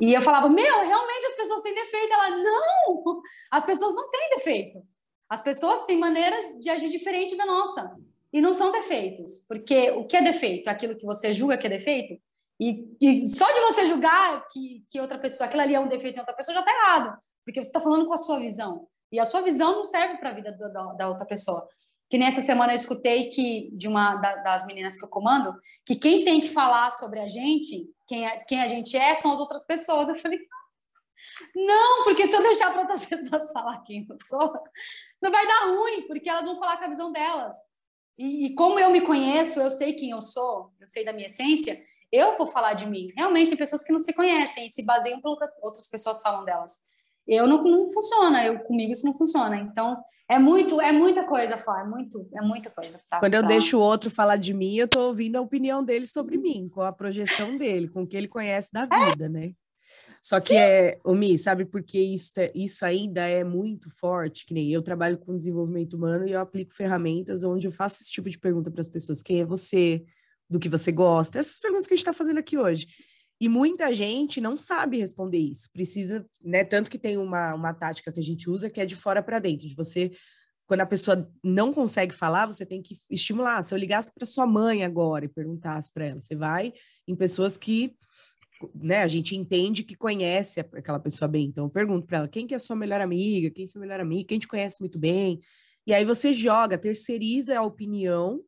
[0.00, 2.12] E eu falava, meu, realmente as pessoas têm defeito.
[2.12, 4.82] Ela, não, as pessoas não têm defeito.
[5.28, 7.94] As pessoas têm maneiras de agir diferente da nossa.
[8.32, 9.44] E não são defeitos.
[9.46, 10.68] Porque o que é defeito?
[10.68, 12.20] Aquilo que você julga que é defeito?
[12.58, 16.16] E, e, só de você julgar que, que outra pessoa, aquilo ali é um defeito
[16.16, 17.18] em outra pessoa, já está errado.
[17.44, 18.86] Porque você está falando com a sua visão.
[19.12, 21.66] E a sua visão não serve para a vida do, da, da, outra pessoa.
[22.10, 25.54] Que nessa semana eu escutei que, de uma da, das meninas que eu comando,
[25.86, 29.32] que quem tem que falar sobre a gente, quem a, quem a gente é, são
[29.32, 30.08] as outras pessoas.
[30.08, 30.40] Eu falei,
[31.54, 34.52] não, porque se eu deixar para outras pessoas falar quem eu sou,
[35.22, 37.54] não vai dar ruim, porque elas vão falar com a visão delas.
[38.18, 41.28] E, e como eu me conheço, eu sei quem eu sou, eu sei da minha
[41.28, 41.80] essência,
[42.12, 43.12] eu vou falar de mim.
[43.16, 45.28] Realmente, tem pessoas que não se conhecem e se baseiam que
[45.62, 46.78] outras pessoas falam delas.
[47.26, 49.56] Eu não, não funciona, eu comigo isso não funciona.
[49.56, 53.00] Então, é muito, é muita coisa, Flá, é muito, é muita coisa.
[53.10, 53.48] Pra, Quando eu pra...
[53.48, 56.82] deixo o outro falar de mim, eu tô ouvindo a opinião dele sobre mim, com
[56.82, 59.28] a projeção dele, com o que ele conhece da vida, é.
[59.28, 59.52] né?
[60.22, 60.58] Só que Sim.
[60.58, 64.46] é, o Mi, sabe por que isso, é, isso ainda é muito forte?
[64.46, 68.12] Que nem eu trabalho com desenvolvimento humano e eu aplico ferramentas onde eu faço esse
[68.12, 70.04] tipo de pergunta para as pessoas: quem é você?
[70.48, 71.38] Do que você gosta?
[71.38, 72.86] Essas perguntas que a gente está fazendo aqui hoje.
[73.40, 75.70] E muita gente não sabe responder isso.
[75.72, 76.62] Precisa, né?
[76.62, 79.38] Tanto que tem uma, uma tática que a gente usa que é de fora para
[79.38, 80.12] dentro, de você
[80.70, 83.60] quando a pessoa não consegue falar, você tem que estimular.
[83.60, 86.72] Se eu ligasse para sua mãe agora e perguntasse para ela, você vai
[87.08, 87.96] em pessoas que,
[88.72, 91.46] né, a gente entende que conhece aquela pessoa bem.
[91.46, 93.50] Então eu pergunto para ela, quem que é a sua melhor amiga?
[93.50, 94.28] Quem é seu melhor amigo?
[94.28, 95.40] Quem te conhece muito bem?
[95.84, 98.40] E aí você joga, terceiriza a opinião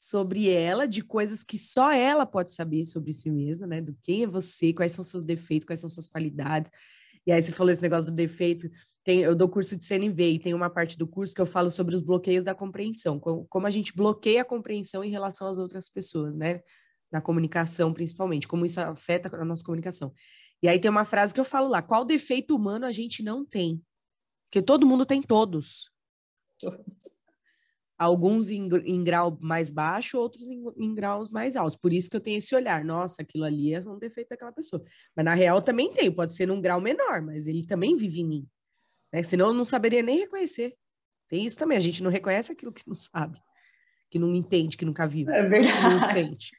[0.00, 3.82] sobre ela, de coisas que só ela pode saber sobre si mesma, né?
[3.82, 6.72] Do quem é você, quais são seus defeitos, quais são suas qualidades.
[7.26, 8.70] E aí você falou esse negócio do defeito.
[9.04, 11.70] Tem, eu dou curso de CNV e tem uma parte do curso que eu falo
[11.70, 15.58] sobre os bloqueios da compreensão, como, como a gente bloqueia a compreensão em relação às
[15.58, 16.62] outras pessoas, né?
[17.12, 20.14] Na comunicação, principalmente, como isso afeta a nossa comunicação.
[20.62, 23.44] E aí tem uma frase que eu falo lá: qual defeito humano a gente não
[23.44, 23.82] tem?
[24.48, 25.90] Porque todo mundo tem todos.
[26.58, 27.19] Todos
[28.00, 31.76] alguns em, em, grau mais baixo, outros em, em, graus mais altos.
[31.76, 34.82] Por isso que eu tenho esse olhar, nossa, aquilo ali é um defeito daquela pessoa.
[35.14, 38.26] Mas na real também tem, pode ser num grau menor, mas ele também vive em
[38.26, 38.48] mim.
[39.12, 39.22] Né?
[39.22, 40.74] Senão eu não saberia nem reconhecer.
[41.28, 43.38] Tem isso também, a gente não reconhece aquilo que não sabe,
[44.10, 45.76] que não entende, que nunca viu, é verdade.
[45.76, 46.56] que não sente.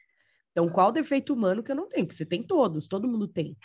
[0.52, 2.06] Então, qual defeito humano que eu não tenho?
[2.06, 3.56] Porque você tem todos, todo mundo tem.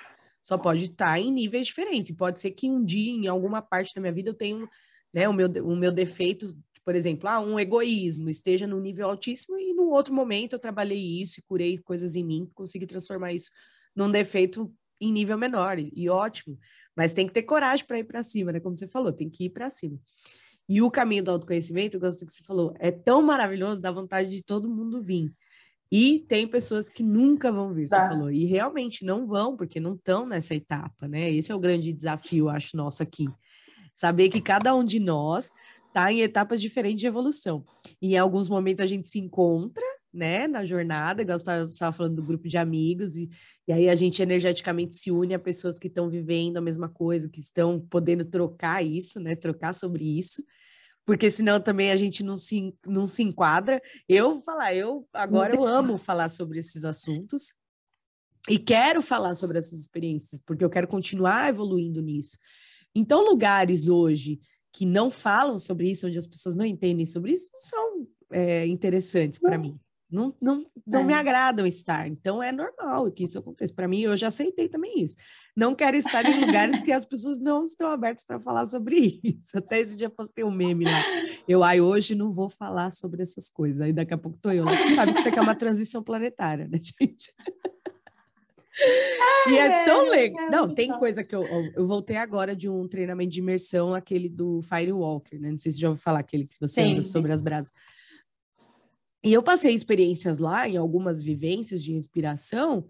[0.42, 2.12] Só pode estar em níveis diferentes.
[2.12, 4.68] pode ser que um dia, em alguma parte da minha vida, eu tenha
[5.14, 6.58] né, o, meu, o meu defeito
[6.88, 11.22] por exemplo, ah, um egoísmo esteja no nível altíssimo e no outro momento eu trabalhei
[11.22, 13.52] isso e curei coisas em mim, consegui transformar isso
[13.94, 16.58] num defeito em nível menor e, e ótimo.
[16.96, 18.62] Mas tem que ter coragem para ir para cima, né?
[18.62, 20.00] Como você falou, tem que ir para cima.
[20.70, 23.92] E o caminho do autoconhecimento, eu gosto do que você falou, é tão maravilhoso, dá
[23.92, 25.30] vontade de todo mundo vir.
[25.92, 28.02] E tem pessoas que nunca vão vir, tá.
[28.02, 31.30] você falou, e realmente não vão, porque não estão nessa etapa, né?
[31.30, 33.28] Esse é o grande desafio, acho, nosso aqui.
[33.94, 35.52] Saber que cada um de nós
[35.98, 37.66] está em etapas diferentes de evolução.
[38.00, 39.84] E em alguns momentos a gente se encontra,
[40.14, 43.30] né, na jornada, igual você estava falando do grupo de amigos, e,
[43.68, 47.28] e aí a gente energeticamente se une a pessoas que estão vivendo a mesma coisa,
[47.28, 50.44] que estão podendo trocar isso, né, trocar sobre isso,
[51.04, 53.82] porque senão também a gente não se, não se enquadra.
[54.08, 57.56] Eu vou falar, eu agora eu amo falar sobre esses assuntos,
[58.50, 62.38] e quero falar sobre essas experiências, porque eu quero continuar evoluindo nisso.
[62.96, 64.40] Então, lugares hoje
[64.78, 68.68] que não falam sobre isso, onde as pessoas não entendem sobre isso, não são é,
[68.68, 69.76] interessantes para mim.
[70.10, 71.04] Não, não, não é.
[71.04, 72.08] me agradam estar.
[72.08, 73.74] Então é normal que isso aconteça.
[73.74, 75.16] Para mim, eu já aceitei também isso.
[75.56, 79.58] Não quero estar em lugares que as pessoas não estão abertas para falar sobre isso.
[79.58, 81.04] Até esse dia postei um meme lá.
[81.48, 83.82] Eu, ai, hoje não vou falar sobre essas coisas.
[83.82, 84.64] Aí daqui a pouco tô eu.
[84.64, 87.34] Você sabe que isso aqui é uma transição planetária, né, gente?
[88.80, 90.48] Ai, e é tão legal.
[90.48, 91.44] É não, tem coisa que eu,
[91.76, 95.52] eu voltei agora de um treinamento de imersão, aquele do Firewalker, né?
[95.52, 97.72] Não sei se já ouviu falar, aquele que você sim, anda sobre as brasas.
[99.24, 102.86] E eu passei experiências lá, em algumas vivências de respiração.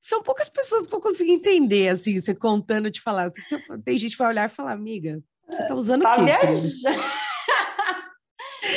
[0.00, 3.28] São poucas pessoas que eu consegui entender, assim, você contando, te falar.
[3.84, 6.32] Tem gente que vai olhar e falar, amiga, você tá usando tá o quê?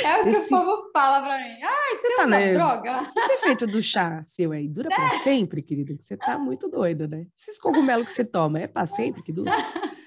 [0.02, 0.54] É o que Esse...
[0.54, 1.62] o povo fala pra mim.
[1.62, 2.52] Ah, você, você tá usa né?
[2.54, 3.12] droga?
[3.16, 5.94] Esse efeito do chá seu aí dura para sempre, querida?
[5.98, 7.26] Você tá muito doida, né?
[7.36, 9.50] Esses cogumelos que você toma, é para sempre que dura?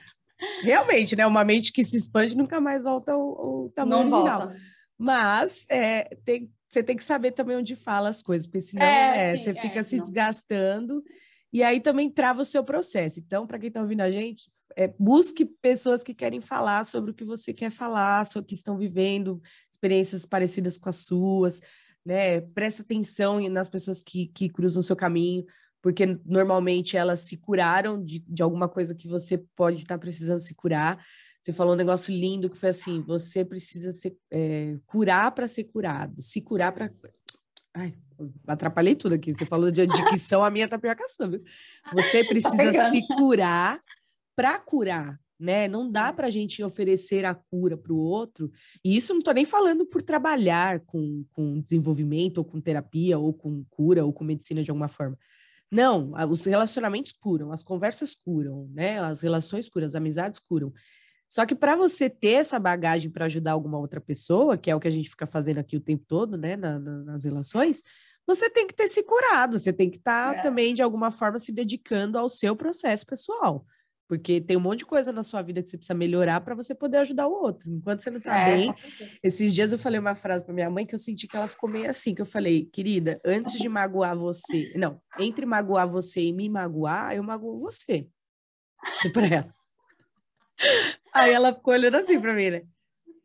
[0.61, 1.25] Realmente, né?
[1.25, 4.39] Uma mente que se expande nunca mais volta ao, ao tamanho Não original.
[4.41, 4.55] Volta.
[4.97, 9.31] Mas é, tem, você tem que saber também onde fala as coisas, porque senão é,
[9.31, 11.03] é, sim, você é, fica se desgastando
[11.55, 13.17] e aí também trava o seu processo.
[13.17, 17.13] Então, para quem está ouvindo a gente, é, busque pessoas que querem falar sobre o
[17.13, 19.41] que você quer falar, sobre que estão vivendo,
[19.71, 21.61] experiências parecidas com as suas,
[22.05, 22.41] né?
[22.41, 25.45] Presta atenção nas pessoas que, que cruzam o seu caminho,
[25.81, 30.53] porque normalmente elas se curaram de, de alguma coisa que você pode estar precisando se
[30.53, 31.01] curar.
[31.41, 35.63] Você falou um negócio lindo que foi assim: você precisa se é, curar para ser
[35.63, 36.91] curado, se curar para.
[37.75, 37.93] Ai,
[38.47, 39.33] atrapalhei tudo aqui.
[39.33, 41.43] Você falou de dicção, a minha tá pior que a sua, viu?
[41.93, 43.81] Você tá precisa tá se curar
[44.33, 45.67] para curar, né?
[45.67, 48.49] Não dá para a gente oferecer a cura para o outro.
[48.83, 53.33] E isso não estou nem falando por trabalhar com, com desenvolvimento, ou com terapia, ou
[53.33, 55.17] com cura, ou com medicina de alguma forma.
[55.69, 58.99] Não, os relacionamentos curam, as conversas curam, né?
[58.99, 60.71] As relações curam, as amizades curam.
[61.27, 64.79] Só que para você ter essa bagagem para ajudar alguma outra pessoa, que é o
[64.79, 67.81] que a gente fica fazendo aqui o tempo todo, né, na, na, nas relações,
[68.27, 70.41] você tem que ter se curado, você tem que estar tá é.
[70.41, 73.65] também, de alguma forma, se dedicando ao seu processo pessoal.
[74.07, 76.75] Porque tem um monte de coisa na sua vida que você precisa melhorar para você
[76.75, 77.71] poder ajudar o outro.
[77.71, 78.73] Enquanto você não tá É, bem.
[79.23, 81.67] Esses dias eu falei uma frase para minha mãe que eu senti que ela ficou
[81.67, 86.31] meio assim, que eu falei, querida, antes de magoar você, não, entre magoar você e
[86.31, 88.07] me magoar, eu magoo você.
[89.11, 89.55] para ela.
[91.13, 92.61] Aí ela ficou olhando assim para mim, né?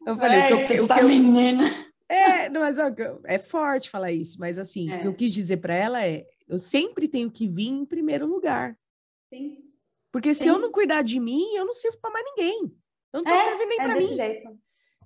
[0.06, 1.64] Eu falei, o que eu- Eita, o que essa eu, menina.
[2.08, 2.84] é, não, mas ó,
[3.24, 5.06] é forte falar isso, mas assim, o que É.
[5.06, 8.76] eu quis dizer para ela é, eu sempre tenho que vir em primeiro lugar.
[9.32, 9.58] Sim.
[10.12, 10.48] Porque se Sim.
[10.50, 12.62] eu não cuidar de mim, eu não sirvo para mais ninguém.
[13.12, 14.06] Eu não tô É, servindo nem É para mim.
[14.06, 14.58] jeito.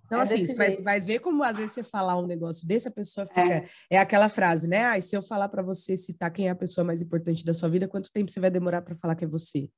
[0.07, 2.91] Então, é assim, mas, mas vê como às vezes você falar um negócio desse, a
[2.91, 3.65] pessoa fica.
[3.91, 4.85] É, aquela frase, né?
[4.85, 7.69] Ah, se eu falar para você citar quem é a pessoa mais importante da sua
[7.71, 9.71] vida, quanto tempo você vai demorar para falar que é você?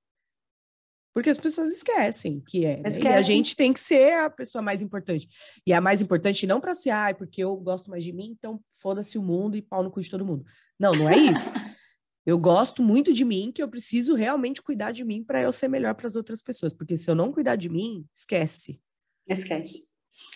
[1.16, 2.76] Porque as pessoas esquecem que é.
[2.76, 2.90] né?
[3.02, 5.26] E a gente tem que ser a pessoa mais importante.
[5.66, 8.60] E a mais importante não para ser, ai, porque eu gosto mais de mim, então
[8.74, 10.44] foda-se o mundo e pau no cu de todo mundo.
[10.78, 11.50] Não, não é isso.
[12.26, 15.68] Eu gosto muito de mim, que eu preciso realmente cuidar de mim para eu ser
[15.68, 16.72] melhor para as outras pessoas.
[16.72, 18.80] Porque se eu não cuidar de mim, esquece.
[19.28, 19.86] Esquece.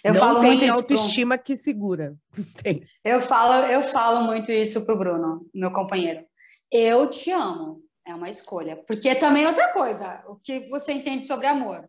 [0.04, 2.16] Eu não falo tem muito isso pro- autoestima que segura.
[2.62, 2.86] Tem.
[3.04, 6.24] Eu falo, eu falo muito isso pro Bruno, meu companheiro.
[6.70, 7.82] Eu te amo.
[8.10, 8.76] É uma escolha.
[8.86, 11.88] Porque também outra coisa, o que você entende sobre amor?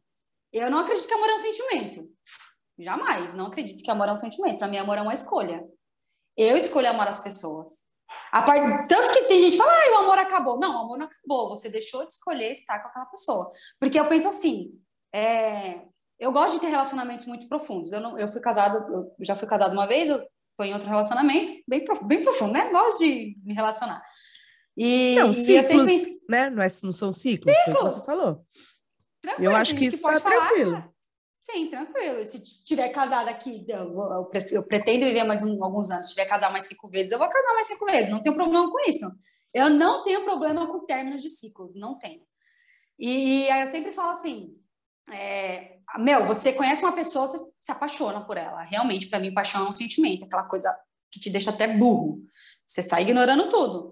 [0.53, 2.09] Eu não acredito que amor é um sentimento.
[2.78, 3.34] Jamais.
[3.34, 4.59] Não acredito que amor é um sentimento.
[4.59, 5.63] Para mim, amor é uma escolha.
[6.38, 7.89] Eu escolho amar as pessoas.
[8.32, 8.88] Part...
[8.88, 10.59] Tanto que tem gente que fala, ah, o amor acabou.
[10.59, 11.49] Não, o amor não acabou.
[11.49, 13.51] Você deixou de escolher estar com aquela pessoa.
[13.80, 14.72] Porque eu penso assim,
[15.13, 15.82] é,
[16.19, 17.91] eu gosto de ter relacionamentos muito profundos.
[17.91, 20.24] Eu, não, eu fui casada, eu já fui casada uma vez, eu
[20.57, 22.69] tô em outro relacionamento, bem, prof- bem profundo, né?
[22.69, 24.03] Gosto de me relacionar.
[24.78, 26.49] E, Não, e eu ciclos, sempre né?
[26.49, 27.93] Não, é, não são ciclos, Ciclos.
[27.95, 28.45] você falou.
[29.22, 30.93] tranquilo, Eu acho que isso pode tá falar, tranquilo.
[31.39, 32.24] Sim, tranquilo.
[32.26, 36.05] Se tiver casada aqui, eu, eu pretendo viver mais um- alguns anos.
[36.07, 38.09] Se tiver casar mais cinco vezes, eu vou casar mais cinco vezes.
[38.09, 39.05] Não tenho problema com isso.
[39.53, 42.22] Eu não tenho problema com términos de ciclos, não tenho.
[42.97, 44.55] E aí eu sempre falo assim,
[45.11, 48.61] é, meu, você conhece uma pessoa, você se apaixona por ela.
[48.63, 50.74] Realmente, para mim, paixão é um sentimento, aquela coisa
[51.11, 52.22] que te deixa até burro.
[52.65, 53.91] Você sai ignorando tudo.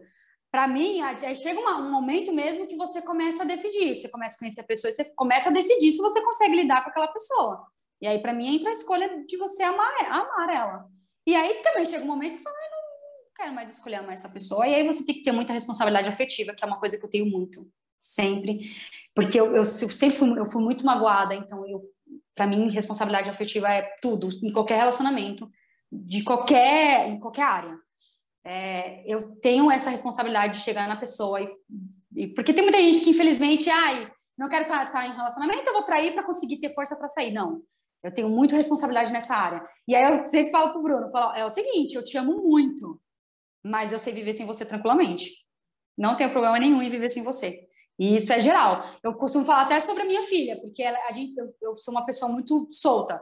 [0.52, 3.95] Para mim, aí chega uma- um momento mesmo que você começa a decidir.
[3.95, 6.89] Você começa a conhecer a pessoa você começa a decidir se você consegue lidar com
[6.89, 7.68] aquela pessoa.
[8.02, 10.86] E aí, para mim, entra a escolha de você amar, amar ela.
[11.28, 14.30] E aí também chega um momento que fala, não, não quero mais escolher amar essa
[14.30, 14.68] pessoa.
[14.68, 17.10] E aí você tem que ter muita responsabilidade afetiva, que é uma coisa que eu
[17.10, 17.68] tenho muito,
[18.02, 18.62] sempre.
[19.14, 21.84] Porque eu, eu sempre fui, eu fui muito magoada, então eu,
[22.34, 25.47] para mim, responsabilidade afetiva é tudo, em qualquer relacionamento,
[25.91, 27.78] de qualquer, em qualquer área.
[28.44, 31.48] É, eu tenho essa responsabilidade de chegar na pessoa e,
[32.16, 35.84] e- porque tem muita gente que infelizmente, ai, não quero estar em relacionamento, eu vou
[35.84, 37.34] trair para conseguir ter força para sair.
[37.34, 37.62] Não,
[38.02, 39.62] eu tenho muita responsabilidade nessa área.
[39.88, 43.02] E aí eu sempre falo pro Bruno, falo, é o seguinte, eu te amo muito,
[43.64, 45.32] mas eu sei viver sem você tranquilamente.
[45.98, 47.68] Não tenho problema nenhum em viver sem você.
[48.00, 48.86] E isso é geral.
[49.04, 51.94] Eu costumo falar até sobre a minha filha, porque ela, a gente, eu, eu sou
[51.94, 53.22] uma pessoa muito solta.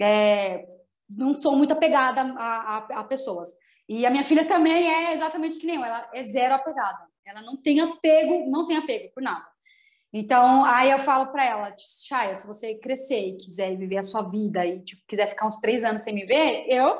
[0.00, 0.66] É,
[1.08, 3.50] não sou muito apegada a, a, a pessoas.
[3.88, 7.06] E a minha filha também é exatamente que nem eu, ela é zero apegada.
[7.24, 9.46] Ela não tem apego, não tem apego por nada.
[10.12, 14.22] Então, aí eu falo para ela, Chaya, se você crescer e quiser viver a sua
[14.22, 16.98] vida e tipo, quiser ficar uns três anos sem me ver, eu,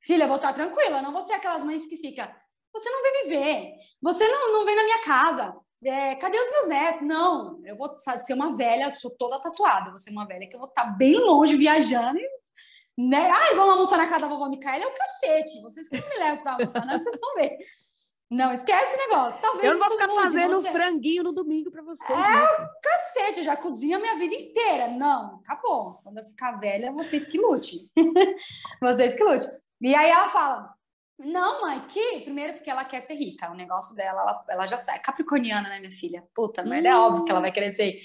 [0.00, 2.34] filha, vou estar tranquila, não vou ser aquelas mães que fica,
[2.72, 6.50] você não vem me ver, você não, não vem na minha casa, é, cadê os
[6.50, 7.06] meus netos?
[7.06, 10.54] Não, eu vou sabe, ser uma velha, sou toda tatuada, vou ser uma velha que
[10.54, 12.29] eu vou estar bem longe viajando e
[12.98, 13.30] né?
[13.30, 15.60] Ai, vamos almoçar na casa da vovó Micaela, é o cacete.
[15.62, 17.58] Vocês que me levam para almoçar, não, vocês vão ver.
[18.30, 19.40] Não, esquece esse negócio.
[19.40, 22.08] Talvez Eu não vou ficar mude, fazendo você- franguinho no domingo para vocês.
[22.16, 22.68] É, né?
[22.80, 24.86] Cacete, eu já cozinho a minha vida inteira.
[24.88, 25.98] Não, acabou.
[26.04, 27.90] Quando eu ficar velha, vocês que lute.
[28.80, 29.46] vocês que lute.
[29.80, 30.72] E aí ela fala,
[31.18, 32.20] não, mãe, que...
[32.20, 33.50] Primeiro porque ela quer ser rica.
[33.50, 35.00] O negócio dela, ela, ela já sai.
[35.00, 36.22] Capricorniana, né, minha filha?
[36.32, 37.00] Puta, merda, é Hum.
[37.00, 38.00] óbvio que ela vai querer ser...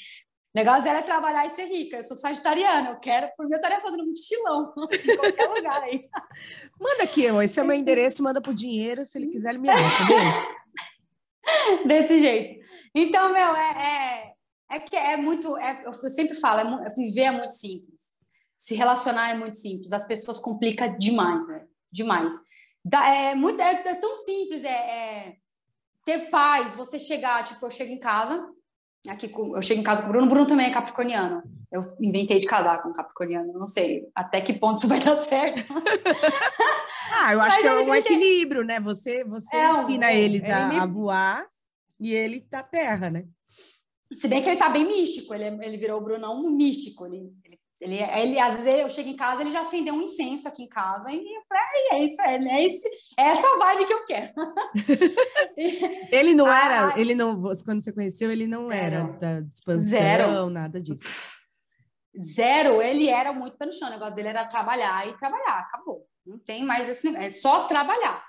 [0.55, 1.97] O negócio dela é trabalhar e ser rica.
[1.97, 5.83] Eu sou sagitariana, eu quero, por mim, eu estaria fazendo um mochilão em qualquer lugar
[5.83, 6.07] aí.
[6.79, 9.57] Manda aqui, ó, esse é o meu endereço, manda pro dinheiro, se ele quiser ele
[9.57, 11.83] me acha, beijo.
[11.85, 12.65] Desse jeito.
[12.95, 14.33] Então, meu, é,
[14.71, 15.57] é, é que é muito.
[15.57, 18.15] é- eu sempre falo, é, mu- viver é muito simples.
[18.57, 19.91] Se relacionar é muito simples.
[19.91, 21.67] As pessoas complicam demais, velho.
[21.91, 22.33] Demais.
[22.83, 25.35] Dá- é, muito, é, é tão simples, é, é
[26.05, 28.47] ter paz, você chegar, tipo, eu chego em casa,
[29.09, 31.43] aqui eu chego em casa com o Bruno, o Bruno também é capricorniano.
[31.71, 35.17] Eu inventei de casar com um capricorniano, não sei até que ponto isso vai dar
[35.17, 35.63] certo.
[37.17, 38.79] Ah, eu acho Mas que é um equilíbrio, né?
[38.79, 41.45] Você, você É um- ensina eles ele a, me- a voar
[41.99, 43.25] e ele tá terra, né?
[44.13, 47.31] Se bem que ele tá bem místico, ele, é- ele virou o Brunão místico, ele,
[47.81, 50.63] ele Ele, ele, às vezes eu chego em casa, ele já acendeu um incenso aqui
[50.63, 54.05] em casa e eu falei, é isso, é, é, esse, é essa vibe que eu
[54.05, 54.33] quero.
[56.11, 58.95] ele não ah, era, ele não, quando você conheceu, ele não zero.
[58.95, 60.49] era da expansão, zero.
[60.49, 61.05] nada disso.
[62.17, 66.07] Zero, ele era muito pé no chão, o negócio dele era trabalhar e trabalhar, acabou.
[66.25, 68.23] Não tem mais esse negócio, é só trabalhar.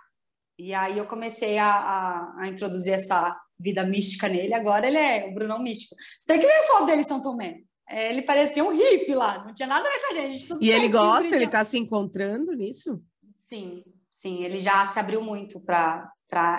[0.58, 5.28] E aí eu comecei a, a, a introduzir essa vida mística nele, agora ele é
[5.28, 5.94] o Brunão místico.
[6.18, 7.60] Você tem que ver as fotos dele em São Tomé.
[7.88, 10.48] É, ele parecia um hippie lá, não tinha nada a ver com a gente.
[10.60, 13.00] e ele gosta, ele está se encontrando nisso?
[13.48, 16.12] Sim, sim, ele já se abriu muito para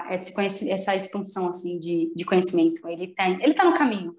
[0.09, 2.87] essa expansão assim de, de conhecimento.
[2.87, 4.15] Ele tem, ele está no caminho,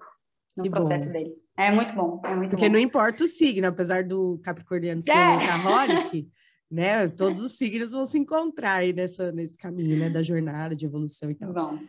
[0.55, 1.13] no que processo bom.
[1.13, 1.35] dele.
[1.57, 2.73] É muito bom, é muito Porque bom.
[2.73, 5.29] não importa o signo, apesar do Capricorniano ser é.
[5.29, 6.29] workaholic,
[6.69, 7.07] né?
[7.07, 10.09] Todos os signos vão se encontrar aí nessa, nesse caminho, né?
[10.09, 11.51] Da jornada de evolução e tal.
[11.51, 11.79] Bom.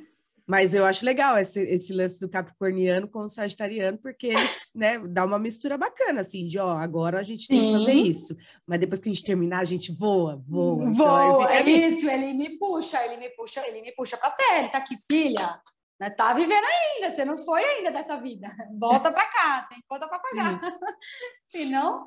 [0.50, 4.98] Mas eu acho legal esse, esse lance do capricorniano com o sagitariano, porque eles, né,
[4.98, 7.66] dá uma mistura bacana, assim, de, ó, agora a gente tem Sim.
[7.66, 8.36] que fazer isso.
[8.66, 10.90] Mas depois que a gente terminar, a gente voa, voa.
[10.90, 14.32] Então, voa, então, é isso, ele me puxa, ele me puxa, ele me puxa pra
[14.32, 15.60] terra, ele tá aqui, filha,
[16.00, 18.52] né, tá vivendo ainda, você não foi ainda dessa vida.
[18.76, 20.60] Volta pra cá, tem conta pra pagar.
[21.46, 22.04] Senão,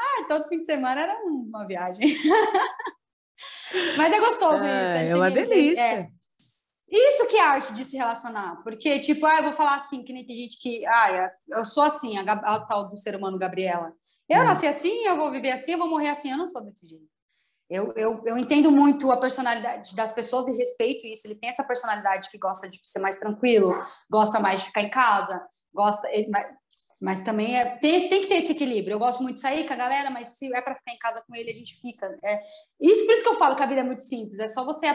[0.00, 2.08] ah, todo fim de semana era uma viagem.
[3.96, 5.12] Mas é gostoso é, isso.
[5.12, 5.80] É uma delícia.
[5.80, 6.08] É,
[6.96, 10.12] isso que é arte de se relacionar, porque, tipo, ah, eu vou falar assim, que
[10.12, 13.92] nem tem gente que, ah, eu sou assim, a, a tal do ser humano Gabriela.
[14.28, 14.44] Eu hum.
[14.44, 17.14] nasci assim, eu vou viver assim, eu vou morrer assim, eu não sou desse jeito.
[17.68, 21.26] Eu, eu, eu entendo muito a personalidade das pessoas e respeito isso.
[21.26, 23.74] Ele tem essa personalidade que gosta de ser mais tranquilo,
[24.10, 25.42] gosta mais de ficar em casa,
[25.72, 26.06] gosta.
[26.28, 26.46] Mas,
[27.00, 28.94] mas também é, tem, tem que ter esse equilíbrio.
[28.94, 31.22] Eu gosto muito de sair com a galera, mas se é para ficar em casa
[31.26, 32.06] com ele, a gente fica.
[32.22, 32.40] É,
[32.80, 34.38] isso por isso que eu falo que a vida é muito simples.
[34.38, 34.86] É só você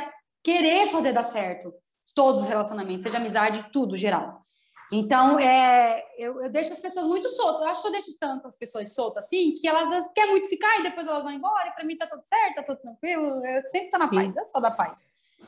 [0.44, 1.74] querer fazer dar certo
[2.14, 4.46] todos os relacionamentos, seja amizade, tudo, geral.
[4.92, 7.62] Então, é, eu, eu, deixo as pessoas muito soltas.
[7.62, 10.80] Eu acho que eu deixo tantas pessoas soltas assim, que elas, elas querem muito ficar
[10.80, 11.70] e depois elas vão embora.
[11.70, 13.46] E para mim tá tudo certo, tá tudo tranquilo.
[13.46, 14.16] Eu sempre tô na Sim.
[14.16, 15.06] paz, eu sou da paz.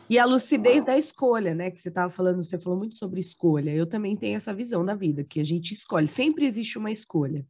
[0.07, 1.72] E a lucidez da escolha, né?
[1.72, 3.72] Que você estava falando, você falou muito sobre escolha.
[3.72, 6.07] Eu também tenho essa visão da vida, que a gente escolhe.
[6.07, 7.45] Sempre existe uma escolha.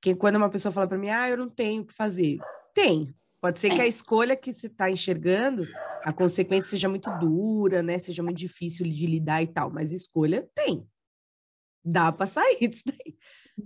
[0.00, 2.38] Que quando uma pessoa fala para mim, ah, eu não tenho o que fazer.
[2.72, 5.66] Tem, Pode ser que a escolha que você está enxergando,
[6.04, 7.98] a consequência seja muito dura, né?
[7.98, 10.86] Seja muito difícil de lidar e tal, mas escolha tem.
[11.82, 13.16] Dá para sair disso daí.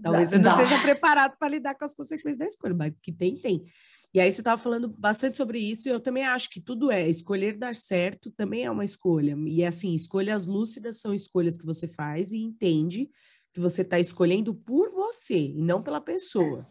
[0.02, 3.36] Talvez você não esteja preparado para lidar com as consequências da escolha, mas que tem,
[3.40, 3.64] tem.
[4.12, 7.08] E aí você estava falando bastante sobre isso, e eu também acho que tudo é.
[7.08, 9.36] Escolher dar certo também é uma escolha.
[9.48, 13.10] E é assim, escolhas lúcidas são escolhas que você faz e entende
[13.52, 16.64] que você está escolhendo por você e não pela pessoa.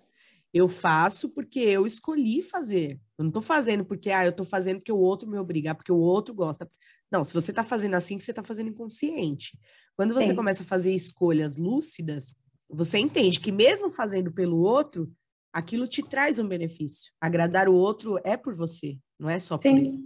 [0.53, 2.99] Eu faço porque eu escolhi fazer.
[3.17, 5.75] Eu não estou fazendo porque ah, eu estou fazendo porque o outro me obriga, ah,
[5.75, 6.69] porque o outro gosta.
[7.11, 9.57] Não, se você está fazendo assim, você está fazendo inconsciente.
[9.95, 10.35] Quando você Sim.
[10.35, 12.35] começa a fazer escolhas lúcidas,
[12.69, 15.11] você entende que mesmo fazendo pelo outro,
[15.51, 17.11] aquilo te traz um benefício.
[17.19, 19.77] Agradar o outro é por você, não é só por Sim.
[19.77, 19.99] ele.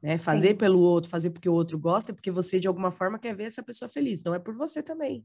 [0.00, 0.16] Né?
[0.16, 0.56] Fazer Sim.
[0.56, 3.44] pelo outro, fazer porque o outro gosta, é porque você de alguma forma quer ver
[3.44, 4.20] essa pessoa feliz.
[4.20, 5.24] Então é por você também.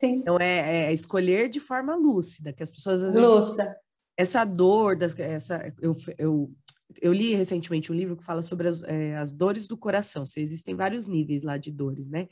[0.00, 0.18] Sim.
[0.18, 3.76] Então é, é escolher de forma lúcida, que as pessoas às vezes Lúcida
[4.18, 6.52] essa dor, das, essa, eu, eu,
[7.00, 10.26] eu li recentemente um livro que fala sobre as, é, as dores do coração.
[10.26, 12.28] Se existem vários níveis lá de dores, né?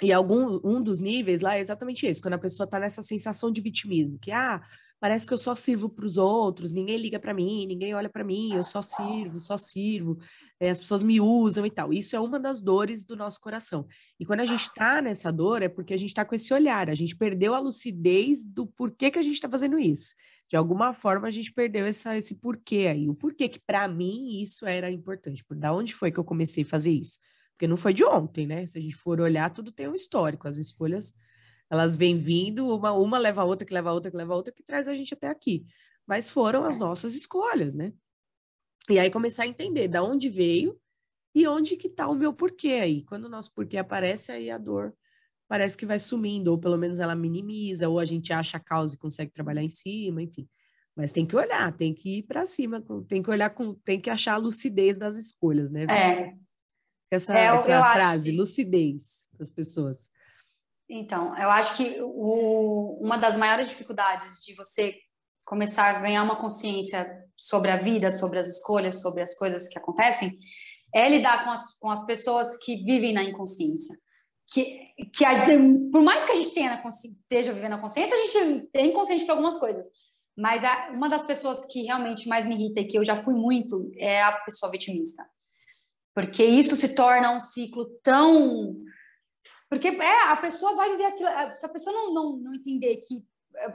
[0.00, 3.50] E algum um dos níveis lá é exatamente esse, quando a pessoa está nessa sensação
[3.50, 4.62] de vitimismo, que ah,
[5.00, 8.22] parece que eu só sirvo para os outros, ninguém liga para mim, ninguém olha para
[8.22, 10.18] mim, eu só sirvo, só sirvo,
[10.60, 11.92] é, as pessoas me usam e tal.
[11.92, 13.86] Isso é uma das dores do nosso coração.
[14.20, 16.88] E quando a gente está nessa dor, é porque a gente está com esse olhar,
[16.88, 20.14] a gente perdeu a lucidez do porquê que a gente está fazendo isso
[20.48, 23.08] de alguma forma a gente perdeu essa, esse porquê aí.
[23.08, 25.44] O porquê que para mim isso era importante.
[25.44, 27.18] Por da onde foi que eu comecei a fazer isso?
[27.52, 28.66] Porque não foi de ontem, né?
[28.66, 30.46] Se a gente for olhar, tudo tem um histórico.
[30.46, 31.14] As escolhas,
[31.68, 34.36] elas vêm vindo, uma, uma leva a outra, que leva a outra, que leva a
[34.36, 35.66] outra, que traz a gente até aqui.
[36.06, 37.92] Mas foram as nossas escolhas, né?
[38.88, 40.78] E aí começar a entender da onde veio
[41.34, 43.02] e onde que tá o meu porquê aí.
[43.02, 44.94] Quando o nosso porquê aparece, aí a dor
[45.48, 48.94] parece que vai sumindo, ou pelo menos ela minimiza, ou a gente acha a causa
[48.94, 50.48] e consegue trabalhar em cima, enfim.
[50.94, 54.10] Mas tem que olhar, tem que ir para cima, tem que olhar com, tem que
[54.10, 55.84] achar a lucidez das escolhas, né?
[55.84, 56.34] É.
[57.10, 58.36] Essa, é, essa frase, que...
[58.36, 60.10] lucidez para as pessoas.
[60.88, 64.96] Então, eu acho que o, uma das maiores dificuldades de você
[65.44, 69.78] começar a ganhar uma consciência sobre a vida, sobre as escolhas, sobre as coisas que
[69.78, 70.36] acontecem,
[70.92, 73.94] é lidar com as, com as pessoas que vivem na inconsciência
[74.48, 74.80] que,
[75.12, 75.46] que a,
[75.90, 79.34] por mais que a gente tenha esteja vivendo a consciência, a gente é inconsciente para
[79.34, 79.86] algumas coisas.
[80.36, 83.34] Mas a, uma das pessoas que realmente mais me irrita e que eu já fui
[83.34, 85.26] muito é a pessoa vitimista.
[86.14, 88.76] Porque isso se torna um ciclo tão.
[89.68, 91.28] Porque é, a pessoa vai viver aquilo.
[91.58, 93.24] Se a pessoa não, não, não entender que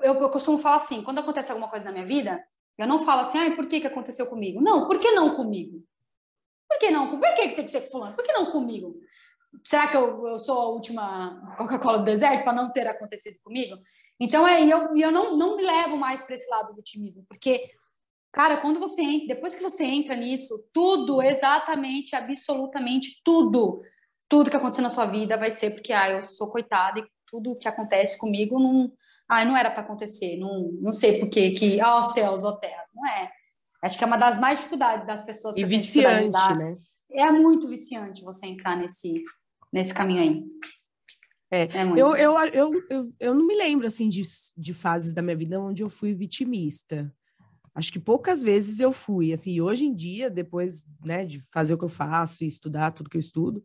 [0.03, 2.43] eu, eu costumo falar assim, quando acontece alguma coisa na minha vida,
[2.77, 4.61] eu não falo assim, ah, por que, que aconteceu comigo?
[4.61, 5.83] Não, por que não comigo?
[6.67, 7.09] Por que não?
[7.09, 8.15] Por que tem que ser fulano?
[8.15, 8.95] Por que não comigo?
[9.63, 13.75] Será que eu, eu sou a última Coca-Cola do deserto para não ter acontecido comigo?
[14.19, 17.71] Então, é, eu, eu não, não me levo mais para esse lado do otimismo, porque,
[18.31, 23.81] cara, quando você entra, depois que você entra nisso, tudo, exatamente, absolutamente tudo,
[24.29, 27.57] tudo que acontecer na sua vida vai ser porque, ah, eu sou coitada e tudo
[27.57, 28.91] que acontece comigo não,
[29.27, 32.49] ah, não era para acontecer, não, não sei por que, que, ó oh, céus, ó
[32.49, 33.31] oh, terras, não é.
[33.83, 35.57] Acho que é uma das mais dificuldades das pessoas.
[35.57, 36.77] E viciante, né?
[37.11, 39.23] É muito viciante você entrar nesse,
[39.71, 40.47] nesse caminho aí.
[41.49, 44.23] É, é eu, eu, eu, eu, eu não me lembro, assim, de,
[44.57, 47.13] de fases da minha vida onde eu fui vitimista.
[47.73, 51.77] Acho que poucas vezes eu fui, assim, hoje em dia, depois, né, de fazer o
[51.77, 53.63] que eu faço e estudar tudo que eu estudo,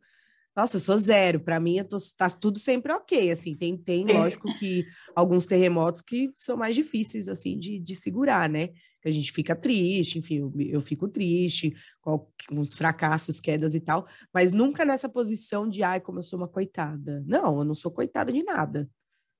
[0.56, 1.38] nossa, eu sou zero.
[1.38, 3.30] Para mim, tô, tá tudo sempre ok.
[3.30, 8.48] Assim, tem, tem lógico que alguns terremotos que são mais difíceis assim de, de segurar,
[8.48, 8.68] né?
[9.02, 13.80] Que a gente fica triste, enfim, eu, eu fico triste com uns fracassos, quedas e
[13.80, 17.22] tal, mas nunca nessa posição de ai, como eu sou uma coitada.
[17.26, 18.88] Não, eu não sou coitada de nada.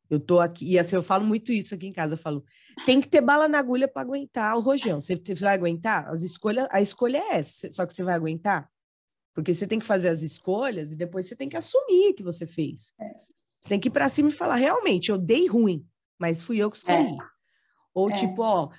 [0.09, 2.45] Eu tô aqui, e assim, eu falo muito isso aqui em casa, eu falo,
[2.85, 5.01] tem que ter bala na agulha para aguentar o rojão.
[5.01, 6.09] Você, você vai aguentar?
[6.09, 8.71] As escolhas, a escolha é essa, só que você vai aguentar?
[9.37, 12.47] Porque você tem que fazer as escolhas e depois você tem que assumir que você
[12.47, 12.95] fez.
[12.99, 13.13] É.
[13.61, 15.87] Você tem que ir para cima e falar, realmente, eu dei ruim,
[16.19, 17.13] mas fui eu que escolhi.
[17.13, 17.17] É.
[17.93, 18.15] Ou é.
[18.15, 18.71] tipo, ó,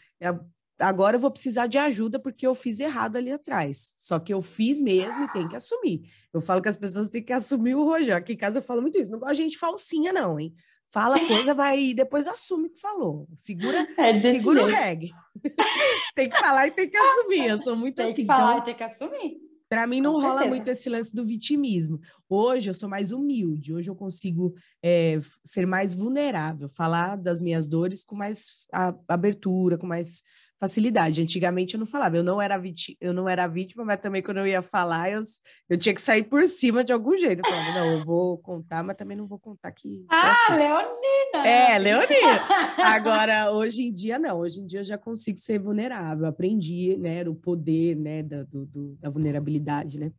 [0.79, 3.93] agora eu vou precisar de ajuda porque eu fiz errado ali atrás.
[3.99, 6.09] Só que eu fiz mesmo e tem que assumir.
[6.33, 8.17] Eu falo que as pessoas têm que assumir o Rojão.
[8.17, 9.11] Aqui em casa eu falo muito isso.
[9.11, 10.55] Não gosto de gente falsinha, não, hein?
[10.89, 13.27] Fala coisa, vai e depois assume o que falou.
[13.37, 14.71] Segura, é segura jeito.
[14.71, 15.11] o reggae.
[16.15, 17.45] tem que falar e tem que assumir.
[17.45, 18.15] Eu sou muito tem assim.
[18.15, 18.63] Tem que falar então...
[18.63, 19.46] e tem que assumir.
[19.69, 20.49] Para mim não Com rola certeza.
[20.49, 21.99] muito esse lance do vitimismo.
[22.29, 27.67] Hoje eu sou mais humilde, hoje eu consigo é, ser mais vulnerável, falar das minhas
[27.67, 28.67] dores com mais
[29.07, 30.23] abertura, com mais
[30.59, 31.21] facilidade.
[31.21, 34.37] Antigamente eu não falava, eu não era, viti eu não era vítima, mas também quando
[34.37, 35.21] eu ia falar, eu,
[35.69, 37.41] eu tinha que sair por cima de algum jeito.
[37.45, 40.05] Eu falava, não, eu vou contar, mas também não vou contar que.
[40.09, 40.57] Ah, assim.
[40.57, 41.47] Leonina!
[41.47, 42.41] É, Leonina!
[42.83, 47.23] Agora, hoje em dia, não, hoje em dia eu já consigo ser vulnerável, aprendi, né,
[47.27, 50.11] o poder, né, da, do, do, da vulnerabilidade, né?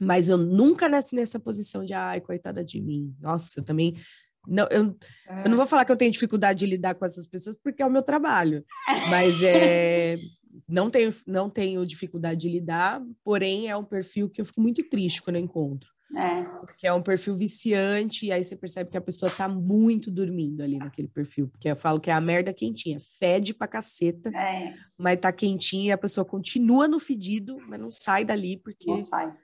[0.00, 3.14] Mas eu nunca nessa, nessa posição de, ai, coitada de mim.
[3.20, 3.94] Nossa, eu também
[4.46, 4.96] não, eu,
[5.28, 5.44] é.
[5.44, 7.86] eu não vou falar que eu tenho dificuldade de lidar com essas pessoas porque é
[7.86, 8.64] o meu trabalho,
[9.10, 10.18] mas é,
[10.68, 14.82] não, tenho, não tenho dificuldade de lidar, porém é um perfil que eu fico muito
[14.88, 15.92] triste quando eu encontro.
[16.16, 16.44] É.
[16.44, 20.62] Porque é um perfil viciante, e aí você percebe que a pessoa tá muito dormindo
[20.62, 21.48] ali naquele perfil.
[21.48, 24.74] Porque eu falo que é a merda quentinha, fede pra caceta, é.
[24.96, 28.88] mas tá quentinha e a pessoa continua no fedido, mas não sai dali porque.
[28.88, 29.34] Não sai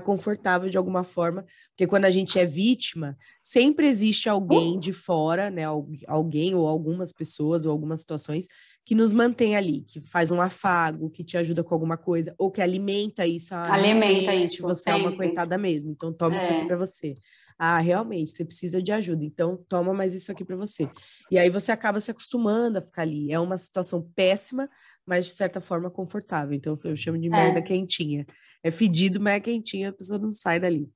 [0.00, 4.92] tá confortável de alguma forma, porque quando a gente é vítima, sempre existe alguém de
[4.92, 5.64] fora, né,
[6.06, 8.46] alguém ou algumas pessoas ou algumas situações
[8.84, 12.50] que nos mantém ali, que faz um afago, que te ajuda com alguma coisa, ou
[12.50, 13.54] que alimenta isso.
[13.54, 14.62] Ah, alimenta isso.
[14.62, 15.00] Você sempre.
[15.00, 16.38] é uma coitada mesmo, então toma é.
[16.38, 16.66] isso aqui é.
[16.66, 17.14] para você.
[17.58, 20.88] Ah, realmente, você precisa de ajuda, então toma mais isso aqui para você.
[21.30, 23.32] E aí você acaba se acostumando a ficar ali.
[23.32, 24.68] É uma situação péssima,
[25.06, 26.54] mas de certa forma confortável.
[26.54, 27.62] Então eu chamo de merda é.
[27.62, 28.26] quentinha.
[28.62, 30.90] É fedido, mas é quentinha, a pessoa não sai dali.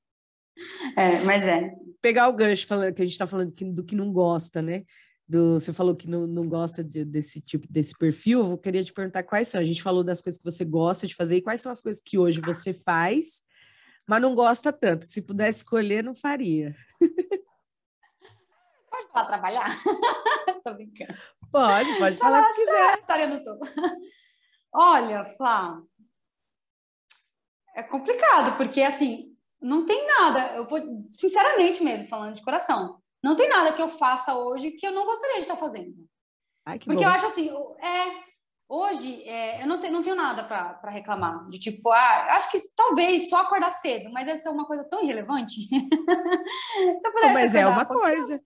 [0.97, 1.71] É, mas é.
[2.01, 4.85] Pegar o gancho falando, que a gente está falando que, do que não gosta, né?
[5.29, 8.41] Do, você falou que não, não gosta de, desse tipo, desse perfil.
[8.41, 9.61] Eu queria te perguntar quais são.
[9.61, 12.01] A gente falou das coisas que você gosta de fazer e quais são as coisas
[12.01, 13.43] que hoje você faz,
[14.09, 15.07] mas não gosta tanto.
[15.07, 16.75] Que se pudesse escolher, não faria.
[18.91, 19.77] Pode falar trabalhar?
[20.65, 21.15] Tô brincando.
[21.51, 22.93] Pode, pode falar o que quiser.
[24.73, 25.81] Olha, Flá,
[27.75, 30.81] é complicado, porque assim, não tem nada, eu vou,
[31.11, 35.05] sinceramente mesmo, falando de coração, não tem nada que eu faça hoje que eu não
[35.05, 35.95] gostaria de estar fazendo.
[36.67, 37.03] Ai, porque bom.
[37.03, 38.25] eu acho assim, é,
[38.69, 42.61] hoje é, eu não tenho, não tenho nada para reclamar, de tipo, ah, acho que
[42.77, 45.69] talvez só acordar cedo, mas deve ser uma coisa tão irrelevante.
[47.33, 48.41] mas é uma coisa.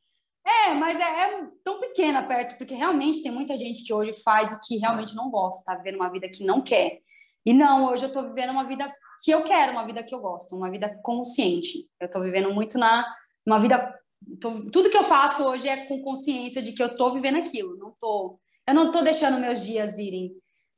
[0.44, 4.52] É, mas é, é, tão pequena perto, porque realmente tem muita gente que hoje faz
[4.52, 6.98] o que realmente não gosta, tá vivendo uma vida que não quer.
[7.44, 8.92] E não, hoje eu tô vivendo uma vida
[9.24, 11.88] que eu quero, uma vida que eu gosto, uma vida consciente.
[12.00, 13.04] Eu tô vivendo muito na
[13.46, 13.92] uma vida
[14.40, 17.76] tô, tudo que eu faço hoje é com consciência de que eu tô vivendo aquilo,
[17.76, 18.38] não tô
[18.68, 20.32] eu não tô deixando meus dias irem.